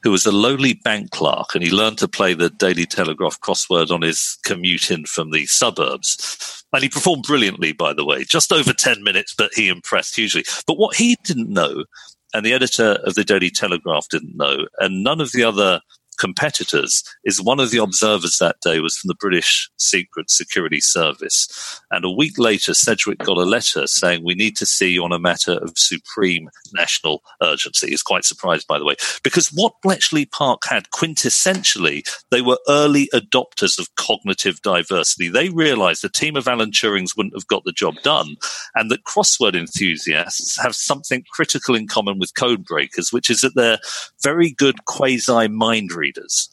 who 0.03 0.11
was 0.11 0.27
a 0.27 0.33
lowly 0.33 0.75
bank 0.75 1.11
clerk, 1.11 1.55
and 1.55 1.63
he 1.63 1.71
learned 1.71 1.99
to 1.99 2.09
play 2.09 2.35
the 2.35 2.51
Daily 2.51 2.87
Telegraph 2.87 3.41
crossword 3.41 3.91
on 3.91 4.03
his 4.03 4.39
commute 4.45 4.91
in 4.91 5.05
from 5.07 5.31
the 5.31 5.47
suburbs. 5.47 6.65
And 6.73 6.83
he 6.83 6.89
performed 6.89 7.25
brilliantly, 7.25 7.73
by 7.73 7.93
the 7.93 8.05
way, 8.05 8.25
just 8.25 8.53
over 8.53 8.73
10 8.73 9.03
minutes, 9.03 9.35
but 9.37 9.53
he 9.55 9.69
impressed 9.69 10.17
hugely. 10.17 10.45
But 10.67 10.79
what 10.79 10.97
he 10.97 11.17
didn't 11.25 11.51
know, 11.51 11.85
and 12.33 12.47
the 12.47 12.53
editor 12.53 12.99
of 13.05 13.15
the 13.15 13.25
Daily 13.25 13.51
Telegraph 13.51 14.09
didn't 14.09 14.37
know, 14.37 14.67
and 14.79 15.03
none 15.03 15.21
of 15.21 15.33
the 15.33 15.43
other 15.43 15.81
competitors 16.21 17.03
is 17.25 17.43
one 17.43 17.59
of 17.59 17.71
the 17.71 17.79
observers 17.79 18.39
that 18.39 18.61
day 18.61 18.79
was 18.79 18.97
from 18.97 19.09
the 19.09 19.15
British 19.15 19.69
Secret 19.79 20.31
Security 20.31 20.81
Service. 20.81 21.81
And 21.91 22.05
a 22.05 22.11
week 22.11 22.39
later, 22.39 22.75
Sedgwick 22.75 23.19
got 23.19 23.39
a 23.39 23.43
letter 23.43 23.87
saying, 23.87 24.23
We 24.23 24.35
need 24.35 24.57
to 24.59 24.67
see 24.67 24.93
you 24.93 25.03
on 25.03 25.13
a 25.13 25.19
matter 25.19 25.53
of 25.53 25.77
supreme 25.77 26.51
national 26.75 27.23
urgency. 27.43 27.89
He's 27.89 28.03
quite 28.03 28.25
surprised, 28.25 28.69
by 28.69 28.79
the 28.79 28.85
way, 28.85 28.97
because 29.25 29.49
what 29.49 29.81
Bletchley 29.83 30.27
Park 30.27 30.63
had 30.69 30.91
quintessentially, 30.91 32.07
they 32.31 32.43
were 32.43 32.59
early 32.69 33.09
adopters 33.15 33.79
of 33.79 33.95
cognitive 33.97 34.61
diversity. 34.61 35.29
They 35.29 35.49
realized 35.49 36.05
a 36.05 36.11
team 36.11 36.37
of 36.37 36.47
Alan 36.47 36.71
Turings 36.71 37.17
wouldn't 37.17 37.35
have 37.35 37.47
got 37.47 37.65
the 37.65 37.73
job 37.73 37.95
done, 38.03 38.37
and 38.75 38.91
that 38.91 39.05
crossword 39.05 39.57
enthusiasts 39.57 40.61
have 40.61 40.75
something 40.75 41.25
critical 41.33 41.75
in 41.75 41.89
common 41.89 42.19
with 42.19 42.35
code 42.35 42.65
breakers, 42.65 43.11
which 43.11 43.31
is 43.31 43.41
that 43.41 43.55
they're 43.55 43.79
very 44.23 44.51
good 44.51 44.85
quasi 44.85 45.49
mind 45.49 45.93
readers 45.93 46.10
readers. 46.11 46.49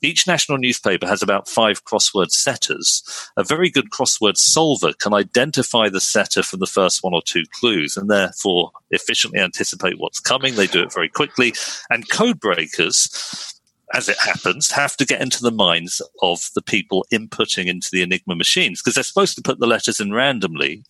Each 0.00 0.26
national 0.26 0.58
newspaper 0.58 1.08
has 1.08 1.22
about 1.22 1.48
five 1.48 1.84
crossword 1.84 2.30
setters. 2.30 3.02
A 3.36 3.42
very 3.42 3.68
good 3.68 3.90
crossword 3.90 4.36
solver 4.36 4.92
can 4.92 5.12
identify 5.12 5.88
the 5.88 6.00
setter 6.00 6.42
from 6.42 6.60
the 6.60 6.66
first 6.66 7.02
one 7.02 7.14
or 7.14 7.22
two 7.22 7.42
clues 7.58 7.96
and 7.96 8.08
therefore 8.08 8.70
efficiently 8.90 9.40
anticipate 9.40 9.98
what's 9.98 10.20
coming. 10.20 10.54
They 10.54 10.68
do 10.68 10.82
it 10.82 10.92
very 10.92 11.08
quickly. 11.08 11.52
And 11.90 12.08
code 12.10 12.38
breakers, 12.38 13.52
as 13.92 14.08
it 14.08 14.18
happens, 14.18 14.70
have 14.70 14.96
to 14.98 15.04
get 15.04 15.20
into 15.20 15.42
the 15.42 15.50
minds 15.50 16.00
of 16.22 16.48
the 16.54 16.62
people 16.62 17.04
inputting 17.12 17.66
into 17.66 17.88
the 17.90 18.02
Enigma 18.02 18.36
machines 18.36 18.80
because 18.80 18.94
they're 18.94 19.02
supposed 19.02 19.34
to 19.34 19.42
put 19.42 19.58
the 19.58 19.66
letters 19.66 19.98
in 19.98 20.12
randomly. 20.12 20.84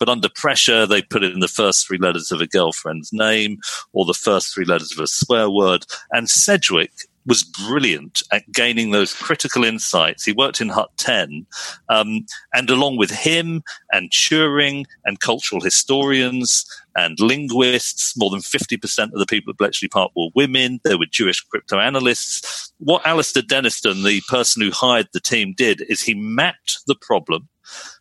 But 0.00 0.08
under 0.08 0.30
pressure, 0.30 0.86
they 0.86 1.02
put 1.02 1.22
in 1.22 1.40
the 1.40 1.46
first 1.46 1.86
three 1.86 1.98
letters 1.98 2.32
of 2.32 2.40
a 2.40 2.46
girlfriend's 2.46 3.12
name 3.12 3.58
or 3.92 4.06
the 4.06 4.14
first 4.14 4.52
three 4.52 4.64
letters 4.64 4.90
of 4.92 4.98
a 4.98 5.06
swear 5.06 5.50
word. 5.50 5.84
And 6.10 6.28
Sedgwick 6.28 6.90
was 7.26 7.42
brilliant 7.42 8.22
at 8.32 8.50
gaining 8.52 8.90
those 8.90 9.12
critical 9.12 9.64
insights. 9.64 10.24
He 10.24 10.32
worked 10.32 10.60
in 10.60 10.68
Hut 10.68 10.90
10. 10.96 11.46
Um, 11.88 12.26
and 12.54 12.70
along 12.70 12.96
with 12.96 13.10
him 13.10 13.62
and 13.92 14.10
Turing 14.10 14.84
and 15.04 15.20
cultural 15.20 15.60
historians 15.60 16.64
and 16.96 17.20
linguists, 17.20 18.16
more 18.16 18.30
than 18.30 18.40
50% 18.40 19.12
of 19.12 19.18
the 19.18 19.26
people 19.26 19.50
at 19.50 19.58
Bletchley 19.58 19.88
Park 19.88 20.12
were 20.16 20.28
women. 20.34 20.80
There 20.84 20.98
were 20.98 21.06
Jewish 21.06 21.44
cryptoanalysts. 21.54 22.72
What 22.78 23.06
Alastair 23.06 23.42
Denniston, 23.42 24.04
the 24.04 24.22
person 24.28 24.62
who 24.62 24.70
hired 24.70 25.08
the 25.12 25.20
team, 25.20 25.54
did 25.56 25.82
is 25.88 26.00
he 26.00 26.14
mapped 26.14 26.78
the 26.86 26.96
problem 27.00 27.48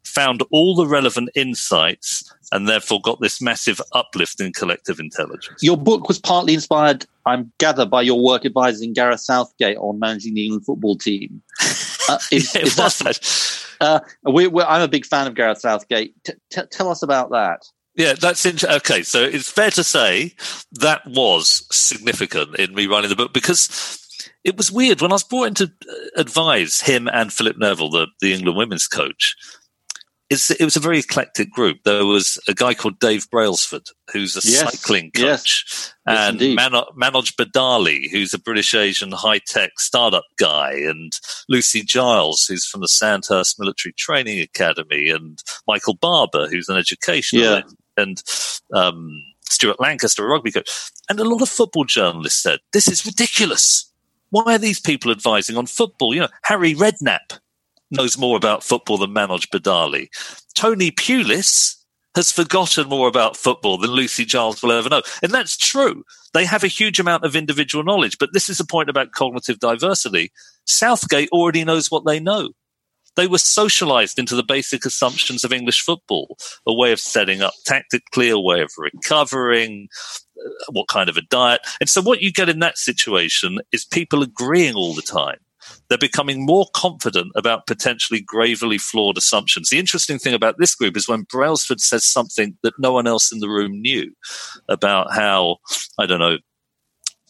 found 0.03 0.43
all 0.51 0.75
the 0.75 0.87
relevant 0.87 1.29
insights 1.35 2.23
and 2.51 2.67
therefore 2.67 2.99
got 3.01 3.19
this 3.21 3.41
massive 3.41 3.81
uplift 3.93 4.41
in 4.41 4.53
collective 4.53 4.99
intelligence. 4.99 5.61
Your 5.61 5.77
book 5.77 6.07
was 6.07 6.19
partly 6.19 6.53
inspired, 6.53 7.05
I'm 7.25 7.51
gathered, 7.59 7.89
by 7.89 8.01
your 8.01 8.23
work 8.23 8.45
advising 8.45 8.93
Gareth 8.93 9.21
Southgate 9.21 9.77
on 9.77 9.99
managing 9.99 10.33
the 10.33 10.45
England 10.45 10.65
football 10.65 10.97
team. 10.97 11.41
Uh, 12.09 12.17
is, 12.31 12.55
yeah, 12.55 12.61
is 12.61 12.75
that, 12.75 13.77
uh, 13.81 13.99
we, 14.23 14.47
I'm 14.63 14.81
a 14.81 14.87
big 14.87 15.05
fan 15.05 15.27
of 15.27 15.35
Gareth 15.35 15.59
Southgate. 15.59 16.15
T- 16.23 16.33
t- 16.49 16.61
tell 16.71 16.89
us 16.89 17.03
about 17.03 17.29
that. 17.29 17.61
Yeah, 17.93 18.13
that's 18.13 18.45
interesting. 18.47 18.77
Okay, 18.77 19.03
so 19.03 19.21
it's 19.23 19.51
fair 19.51 19.69
to 19.71 19.83
say 19.83 20.33
that 20.71 21.05
was 21.05 21.67
significant 21.69 22.55
in 22.55 22.73
me 22.73 22.87
writing 22.87 23.11
the 23.11 23.15
book 23.15 23.31
because 23.31 23.99
it 24.43 24.57
was 24.57 24.71
weird 24.71 25.01
when 25.01 25.11
I 25.11 25.15
was 25.15 25.23
brought 25.23 25.47
in 25.47 25.53
to 25.55 25.71
advise 26.15 26.81
him 26.81 27.07
and 27.11 27.31
Philip 27.31 27.57
Neville, 27.57 27.89
the, 27.89 28.07
the 28.21 28.33
England 28.33 28.57
women's 28.57 28.87
coach 28.87 29.35
it's, 30.29 30.51
it 30.51 30.63
was 30.63 30.75
a 30.75 30.79
very 30.79 30.99
eclectic 30.99 31.51
group. 31.51 31.79
There 31.85 32.05
was 32.05 32.39
a 32.47 32.53
guy 32.53 32.75
called 32.75 32.99
Dave 32.99 33.27
Brailsford, 33.31 33.87
who's 34.13 34.35
a 34.35 34.47
yes, 34.47 34.59
cycling 34.59 35.11
coach, 35.11 35.65
yes, 35.65 35.93
and 36.05 36.39
yes, 36.39 36.55
Man- 36.55 36.83
Manoj 36.95 37.35
Badale, 37.35 38.11
who's 38.11 38.33
a 38.33 38.39
British 38.39 38.75
Asian 38.75 39.11
high 39.11 39.39
tech 39.39 39.79
startup 39.79 40.25
guy, 40.37 40.73
and 40.73 41.13
Lucy 41.47 41.81
Giles, 41.81 42.45
who's 42.45 42.65
from 42.65 42.81
the 42.81 42.87
Sandhurst 42.87 43.59
Military 43.59 43.93
Training 43.93 44.39
Academy, 44.39 45.09
and 45.09 45.41
Michael 45.67 45.95
Barber, 45.95 46.47
who's 46.47 46.69
an 46.69 46.77
educationalist, 46.77 47.75
yeah. 47.97 48.03
and 48.03 48.23
um, 48.73 49.09
Stuart 49.49 49.79
Lancaster, 49.79 50.23
a 50.23 50.29
rugby 50.29 50.51
coach. 50.51 50.69
And 51.09 51.19
a 51.19 51.23
lot 51.23 51.41
of 51.41 51.49
football 51.49 51.85
journalists 51.85 52.41
said, 52.41 52.59
This 52.71 52.87
is 52.87 53.05
ridiculous. 53.05 53.91
Why 54.29 54.43
are 54.55 54.59
these 54.59 54.79
people 54.79 55.09
advising 55.09 55.57
on 55.57 55.65
football? 55.65 56.13
You 56.13 56.21
know, 56.21 56.27
Harry 56.43 56.75
Redknapp 56.75 57.39
knows 57.91 58.17
more 58.17 58.37
about 58.37 58.63
football 58.63 58.97
than 58.97 59.13
Manoj 59.13 59.47
Badale. 59.49 60.07
Tony 60.55 60.91
Pulis 60.91 61.75
has 62.15 62.31
forgotten 62.31 62.87
more 62.87 63.07
about 63.07 63.37
football 63.37 63.77
than 63.77 63.91
Lucy 63.91 64.25
Giles 64.25 64.61
will 64.61 64.71
ever 64.71 64.89
know. 64.89 65.01
And 65.21 65.31
that's 65.31 65.55
true. 65.55 66.03
They 66.33 66.45
have 66.45 66.63
a 66.63 66.67
huge 66.67 66.99
amount 66.99 67.23
of 67.23 67.35
individual 67.35 67.83
knowledge, 67.83 68.17
but 68.19 68.29
this 68.33 68.49
is 68.49 68.59
a 68.59 68.65
point 68.65 68.89
about 68.89 69.11
cognitive 69.11 69.59
diversity. 69.59 70.31
Southgate 70.65 71.29
already 71.31 71.63
knows 71.63 71.89
what 71.89 72.05
they 72.05 72.19
know. 72.19 72.49
They 73.15 73.27
were 73.27 73.37
socialized 73.37 74.19
into 74.19 74.35
the 74.35 74.43
basic 74.43 74.85
assumptions 74.85 75.43
of 75.43 75.51
English 75.51 75.81
football, 75.81 76.37
a 76.65 76.73
way 76.73 76.91
of 76.91 76.99
setting 76.99 77.41
up 77.41 77.53
tactically, 77.65 78.29
a 78.29 78.39
way 78.39 78.61
of 78.61 78.71
recovering, 78.77 79.89
uh, 80.39 80.49
what 80.71 80.87
kind 80.87 81.09
of 81.09 81.17
a 81.17 81.21
diet. 81.21 81.61
And 81.79 81.89
so 81.89 82.01
what 82.01 82.21
you 82.21 82.31
get 82.31 82.49
in 82.49 82.59
that 82.59 82.77
situation 82.77 83.59
is 83.71 83.83
people 83.83 84.23
agreeing 84.23 84.75
all 84.75 84.93
the 84.93 85.01
time 85.01 85.39
they're 85.87 85.97
becoming 85.97 86.45
more 86.45 86.67
confident 86.75 87.31
about 87.35 87.67
potentially 87.67 88.21
gravely 88.21 88.77
flawed 88.77 89.17
assumptions. 89.17 89.69
The 89.69 89.79
interesting 89.79 90.19
thing 90.19 90.33
about 90.33 90.55
this 90.57 90.75
group 90.75 90.95
is 90.95 91.07
when 91.07 91.23
Brailsford 91.23 91.81
says 91.81 92.05
something 92.05 92.57
that 92.63 92.73
no 92.79 92.91
one 92.91 93.07
else 93.07 93.31
in 93.31 93.39
the 93.39 93.49
room 93.49 93.81
knew 93.81 94.11
about 94.67 95.13
how, 95.13 95.57
I 95.99 96.05
don't 96.05 96.19
know, 96.19 96.37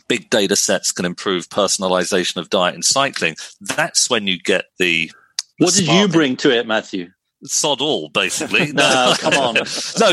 big 0.07 0.29
data 0.29 0.55
sets 0.55 0.91
can 0.91 1.05
improve 1.05 1.49
personalization 1.49 2.37
of 2.37 2.49
diet 2.49 2.75
and 2.75 2.83
cycling. 2.83 3.35
That's 3.61 4.09
when 4.09 4.27
you 4.27 4.39
get 4.39 4.65
the. 4.79 5.11
the 5.57 5.65
what 5.65 5.73
did 5.73 5.87
you 5.87 6.07
bring 6.07 6.35
to 6.37 6.51
it, 6.51 6.67
Matthew? 6.67 7.09
sod 7.45 7.81
all, 7.81 8.09
basically. 8.09 8.71
no, 8.73 9.13
come 9.19 9.33
on. 9.33 9.53
no, 9.55 9.63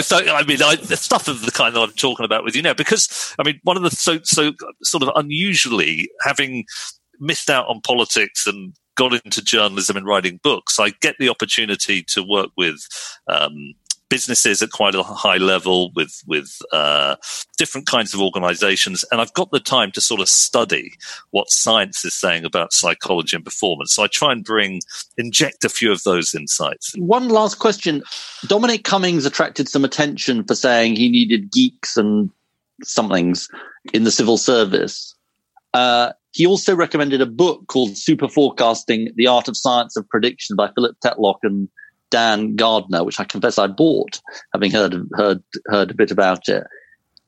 so 0.01 0.19
I 0.19 0.45
mean, 0.45 0.63
I, 0.63 0.77
the 0.77 0.97
stuff 0.97 1.29
of 1.29 1.43
the 1.43 1.51
kind 1.51 1.75
that 1.75 1.81
I'm 1.81 1.93
talking 1.93 2.25
about 2.25 2.45
with 2.45 2.55
you 2.55 2.63
now, 2.63 2.75
because 2.75 3.35
I 3.39 3.43
mean, 3.43 3.61
one 3.63 3.77
of 3.77 3.83
the 3.83 3.91
so 3.91 4.21
so 4.23 4.53
sort 4.83 5.03
of 5.03 5.11
unusually 5.15 6.09
having 6.23 6.65
missed 7.21 7.51
out 7.51 7.69
on 7.69 7.81
politics 7.81 8.47
and 8.47 8.75
got 8.97 9.13
into 9.13 9.43
journalism 9.43 9.97
and 9.97 10.07
writing 10.07 10.41
books, 10.43 10.79
I 10.81 10.91
get 11.01 11.17
the 11.19 11.29
opportunity 11.29 12.03
to 12.05 12.23
work 12.23 12.51
with 12.57 12.89
um, 13.29 13.75
businesses 14.09 14.63
at 14.63 14.71
quite 14.71 14.95
a 14.95 15.03
high 15.03 15.37
level, 15.37 15.91
with 15.95 16.23
with 16.27 16.59
uh, 16.73 17.17
different 17.59 17.87
kinds 17.87 18.15
of 18.15 18.21
organisations, 18.21 19.05
and 19.11 19.21
I've 19.21 19.33
got 19.35 19.51
the 19.51 19.61
time 19.61 19.91
to 19.93 20.01
sort 20.01 20.21
of 20.21 20.29
study 20.29 20.93
what 21.31 21.51
science 21.51 22.05
is 22.05 22.15
saying 22.15 22.45
about 22.45 22.73
psychology 22.73 23.37
and 23.37 23.45
performance. 23.45 23.95
So 23.95 24.05
I 24.05 24.07
try 24.09 24.33
and 24.33 24.45
bring 24.45 24.81
inject 25.17 25.65
a 25.65 25.69
few 25.69 25.93
of 25.93 26.03
those 26.05 26.35
insights. 26.35 26.95
One 26.97 27.29
last 27.29 27.59
question: 27.59 28.03
Dominic 28.47 28.85
Cummings 28.85 29.27
attracted 29.27 29.69
some 29.69 29.85
attention 29.85 30.45
for 30.45 30.55
saying 30.55 30.97
he 30.97 31.09
needed 31.09 31.51
geeks 31.51 31.97
and 31.97 32.31
somethings 32.83 33.49
in 33.93 34.05
the 34.05 34.11
civil 34.11 34.37
service. 34.37 35.16
Uh, 35.75 36.13
he 36.33 36.47
also 36.47 36.75
recommended 36.75 37.21
a 37.21 37.27
book 37.27 37.67
called 37.69 37.97
Super 37.97 38.29
Forecasting 38.29 39.11
The 39.17 39.27
Art 39.27 39.49
of 39.49 39.57
Science 39.57 39.97
of 39.97 40.09
Prediction 40.09 40.57
by 40.57 40.71
Philip 40.75 40.97
Tetlock 41.03 41.39
and 41.43 41.69
Dan 42.11 42.57
Gardner, 42.57 43.05
which 43.05 43.19
I 43.19 43.25
confess 43.25 43.59
I 43.59 43.67
bought, 43.67 44.21
having 44.53 44.71
heard 44.71 44.95
heard 45.15 45.43
heard 45.67 45.91
a 45.91 45.95
bit 45.95 46.11
about 46.11 46.49
it. 46.49 46.65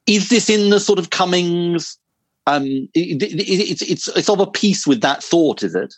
Is 0.07 0.28
this 0.28 0.49
in 0.49 0.70
the 0.70 0.80
sort 0.80 0.99
of 0.99 1.11
Cummings? 1.11 1.99
Um, 2.47 2.89
it, 2.95 3.22
it, 3.22 3.49
it's 3.49 3.82
it's 3.82 4.09
it's 4.09 4.28
of 4.28 4.41
a 4.41 4.47
piece 4.47 4.86
with 4.86 5.01
that 5.01 5.22
thought, 5.22 5.62
is 5.62 5.74
it? 5.74 5.95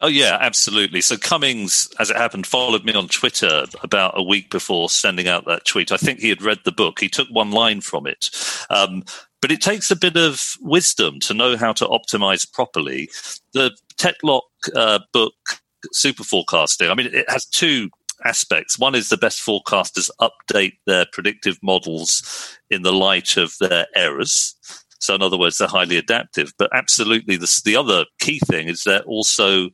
Oh 0.00 0.08
yeah, 0.08 0.38
absolutely. 0.40 1.00
So 1.00 1.16
Cummings, 1.16 1.88
as 1.98 2.10
it 2.10 2.16
happened, 2.16 2.46
followed 2.46 2.84
me 2.84 2.92
on 2.94 3.08
Twitter 3.08 3.64
about 3.82 4.16
a 4.16 4.22
week 4.22 4.48
before 4.50 4.88
sending 4.88 5.26
out 5.26 5.46
that 5.46 5.64
tweet. 5.64 5.90
I 5.90 5.96
think 5.96 6.20
he 6.20 6.28
had 6.28 6.42
read 6.42 6.60
the 6.64 6.70
book. 6.70 7.00
He 7.00 7.08
took 7.08 7.28
one 7.28 7.50
line 7.50 7.80
from 7.80 8.06
it, 8.06 8.30
um, 8.70 9.02
but 9.40 9.52
it 9.52 9.60
takes 9.60 9.90
a 9.90 9.96
bit 9.96 10.16
of 10.16 10.56
wisdom 10.60 11.20
to 11.20 11.34
know 11.34 11.56
how 11.56 11.72
to 11.74 11.86
optimize 11.86 12.50
properly. 12.50 13.08
The 13.52 13.76
Tetlock 13.96 14.42
uh, 14.74 15.00
book, 15.12 15.34
Super 15.92 16.24
Forecasting, 16.24 16.90
I 16.90 16.94
mean, 16.94 17.10
it 17.12 17.28
has 17.30 17.44
two 17.46 17.90
aspects. 18.24 18.78
One 18.78 18.94
is 18.94 19.08
the 19.08 19.16
best 19.16 19.44
forecasters 19.44 20.10
update 20.20 20.78
their 20.86 21.06
predictive 21.12 21.58
models 21.62 22.58
in 22.70 22.82
the 22.82 22.92
light 22.92 23.36
of 23.36 23.54
their 23.60 23.86
errors. 23.94 24.54
So, 25.00 25.14
in 25.14 25.22
other 25.22 25.38
words, 25.38 25.58
they're 25.58 25.68
highly 25.68 25.96
adaptive. 25.96 26.52
But 26.58 26.70
absolutely, 26.74 27.36
the, 27.36 27.62
the 27.64 27.76
other 27.76 28.06
key 28.18 28.40
thing 28.40 28.68
is 28.68 28.82
they're 28.82 29.02
also 29.02 29.70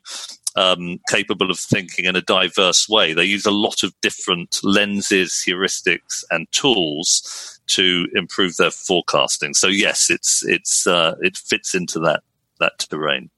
um, 0.57 1.01
capable 1.09 1.51
of 1.51 1.59
thinking 1.59 2.05
in 2.05 2.17
a 2.17 2.21
diverse 2.21 2.89
way. 2.89 3.15
They 3.15 3.25
use 3.25 3.47
a 3.47 3.51
lot 3.51 3.83
of 3.83 3.95
different 4.03 4.61
lenses, 4.63 5.43
heuristics, 5.47 6.25
and 6.31 6.47
tools 6.53 7.54
to 7.69 8.07
improve 8.15 8.57
their 8.57 8.71
forecasting. 8.71 9.55
So, 9.55 9.69
yes, 9.69 10.11
it's 10.11 10.45
it's 10.45 10.87
uh, 10.87 11.17
it 11.21 11.37
fits 11.37 11.75
into 11.75 11.99
that 12.01 12.23
that 12.61 12.79
terrain. 12.79 13.31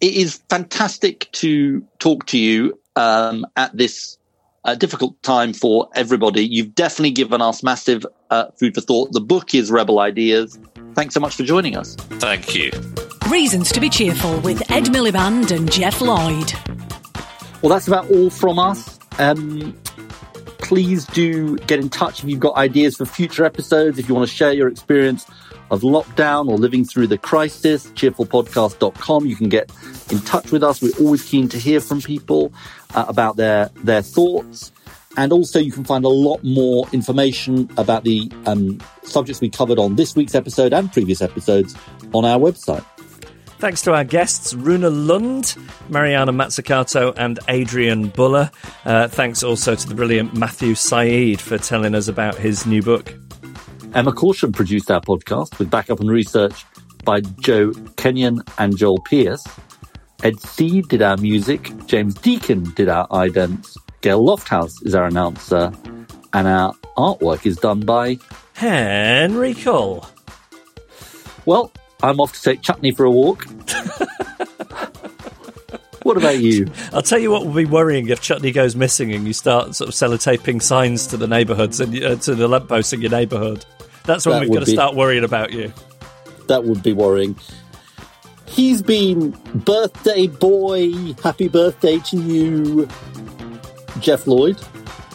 It 0.00 0.14
is 0.14 0.42
fantastic 0.48 1.30
to 1.32 1.80
talk 1.98 2.26
to 2.26 2.38
you 2.38 2.78
um, 2.96 3.46
at 3.56 3.76
this 3.76 4.18
uh, 4.64 4.74
difficult 4.74 5.20
time 5.22 5.52
for 5.52 5.88
everybody. 5.94 6.44
You've 6.44 6.74
definitely 6.74 7.12
given 7.12 7.40
us 7.40 7.62
massive 7.62 8.04
uh, 8.30 8.46
food 8.58 8.74
for 8.74 8.80
thought. 8.80 9.12
The 9.12 9.20
book 9.20 9.54
is 9.54 9.70
Rebel 9.70 9.98
Ideas. 10.00 10.58
Thanks 10.94 11.14
so 11.14 11.20
much 11.20 11.36
for 11.36 11.42
joining 11.42 11.76
us. 11.76 11.94
Thank 11.94 12.54
you. 12.54 12.70
Reasons 13.30 13.72
to 13.72 13.80
be 13.80 13.88
cheerful 13.88 14.40
with 14.40 14.70
Ed 14.70 14.86
Miliband 14.86 15.56
and 15.56 15.70
Geoff 15.70 16.00
Lloyd. 16.00 16.52
Well, 17.62 17.70
that's 17.70 17.88
about 17.88 18.10
all 18.10 18.28
from 18.28 18.58
us. 18.58 18.98
Um, 19.18 19.76
please 20.72 21.04
do 21.04 21.58
get 21.58 21.78
in 21.78 21.90
touch 21.90 22.24
if 22.24 22.30
you've 22.30 22.40
got 22.40 22.56
ideas 22.56 22.96
for 22.96 23.04
future 23.04 23.44
episodes. 23.44 23.98
If 23.98 24.08
you 24.08 24.14
want 24.14 24.26
to 24.26 24.34
share 24.34 24.54
your 24.54 24.68
experience 24.68 25.26
of 25.70 25.82
lockdown 25.82 26.48
or 26.48 26.56
living 26.56 26.82
through 26.82 27.08
the 27.08 27.18
crisis, 27.18 27.88
cheerfulpodcast.com. 27.88 29.26
You 29.26 29.36
can 29.36 29.50
get 29.50 29.70
in 30.10 30.20
touch 30.20 30.50
with 30.50 30.62
us. 30.62 30.80
We're 30.80 30.96
always 30.98 31.28
keen 31.28 31.46
to 31.50 31.58
hear 31.58 31.78
from 31.78 32.00
people 32.00 32.54
uh, 32.94 33.04
about 33.06 33.36
their, 33.36 33.68
their 33.84 34.00
thoughts. 34.00 34.72
And 35.18 35.30
also, 35.30 35.58
you 35.58 35.72
can 35.72 35.84
find 35.84 36.06
a 36.06 36.08
lot 36.08 36.42
more 36.42 36.88
information 36.90 37.68
about 37.76 38.04
the 38.04 38.32
um, 38.46 38.80
subjects 39.02 39.42
we 39.42 39.50
covered 39.50 39.78
on 39.78 39.96
this 39.96 40.16
week's 40.16 40.34
episode 40.34 40.72
and 40.72 40.90
previous 40.90 41.20
episodes 41.20 41.74
on 42.14 42.24
our 42.24 42.38
website. 42.38 42.86
Thanks 43.62 43.82
to 43.82 43.94
our 43.94 44.02
guests, 44.02 44.54
Rune 44.54 45.06
Lund, 45.06 45.54
Mariana 45.88 46.32
Mazzucato, 46.32 47.14
and 47.16 47.38
Adrienne 47.48 48.08
Buller. 48.08 48.50
Uh, 48.84 49.06
thanks 49.06 49.44
also 49.44 49.76
to 49.76 49.88
the 49.88 49.94
brilliant 49.94 50.34
Matthew 50.34 50.74
Syed 50.74 51.40
for 51.40 51.58
telling 51.58 51.94
us 51.94 52.08
about 52.08 52.34
his 52.34 52.66
new 52.66 52.82
book. 52.82 53.14
Emma 53.94 54.10
Caution 54.10 54.50
produced 54.50 54.90
our 54.90 55.00
podcast 55.00 55.60
with 55.60 55.70
backup 55.70 56.00
and 56.00 56.10
research 56.10 56.64
by 57.04 57.20
Joe 57.20 57.70
Kenyon 57.96 58.42
and 58.58 58.76
Joel 58.76 58.98
Pierce. 59.02 59.46
Ed 60.24 60.40
Seed 60.40 60.88
did 60.88 61.00
our 61.00 61.16
music. 61.18 61.70
James 61.86 62.16
Deacon 62.16 62.64
did 62.74 62.88
our 62.88 63.06
idents. 63.10 63.76
Gail 64.00 64.24
Lofthouse 64.24 64.84
is 64.84 64.96
our 64.96 65.06
announcer. 65.06 65.72
And 66.32 66.48
our 66.48 66.74
artwork 66.96 67.46
is 67.46 67.58
done 67.58 67.82
by 67.86 68.18
Henry 68.54 69.54
Cole. 69.54 70.04
Well, 71.46 71.72
I'm 72.02 72.20
off 72.20 72.32
to 72.34 72.42
take 72.42 72.62
Chutney 72.62 72.90
for 72.92 73.04
a 73.04 73.10
walk. 73.10 73.44
what 76.02 76.16
about 76.16 76.38
you? 76.40 76.66
I'll 76.92 77.02
tell 77.02 77.18
you 77.18 77.30
what 77.30 77.46
will 77.46 77.54
be 77.54 77.64
worrying 77.64 78.08
if 78.08 78.20
Chutney 78.20 78.50
goes 78.52 78.74
missing 78.74 79.12
and 79.12 79.26
you 79.26 79.32
start 79.32 79.74
sort 79.74 79.88
of 79.88 79.94
sellotaping 79.94 80.60
signs 80.62 81.06
to 81.08 81.16
the 81.16 81.26
neighbourhoods 81.28 81.80
and 81.80 81.94
uh, 82.02 82.16
to 82.16 82.34
the 82.34 82.48
lampposts 82.48 82.92
in 82.92 83.00
your 83.00 83.10
neighbourhood. 83.10 83.64
That's 84.04 84.26
when 84.26 84.34
That 84.34 84.40
we've 84.42 84.52
got 84.52 84.60
to 84.60 84.66
be- 84.66 84.72
start 84.72 84.94
worrying 84.96 85.24
about 85.24 85.52
you. 85.52 85.72
That 86.48 86.64
would 86.64 86.82
be 86.82 86.92
worrying. 86.92 87.36
He's 88.46 88.82
been 88.82 89.30
birthday 89.54 90.26
boy. 90.26 90.92
Happy 91.22 91.48
birthday 91.48 91.98
to 92.00 92.16
you, 92.20 92.88
Geoff 94.00 94.26
Lloyd. 94.26 94.60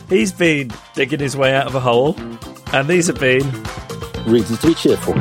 He's 0.10 0.32
been 0.32 0.72
digging 0.96 1.20
his 1.20 1.36
way 1.36 1.54
out 1.54 1.68
of 1.68 1.76
a 1.76 1.80
hole, 1.82 2.16
and 2.74 2.88
these 2.88 3.08
have 3.08 3.20
been 3.20 3.44
Reasons 4.26 4.60
to 4.62 4.68
be 4.68 4.74
cheerful. 4.74 5.14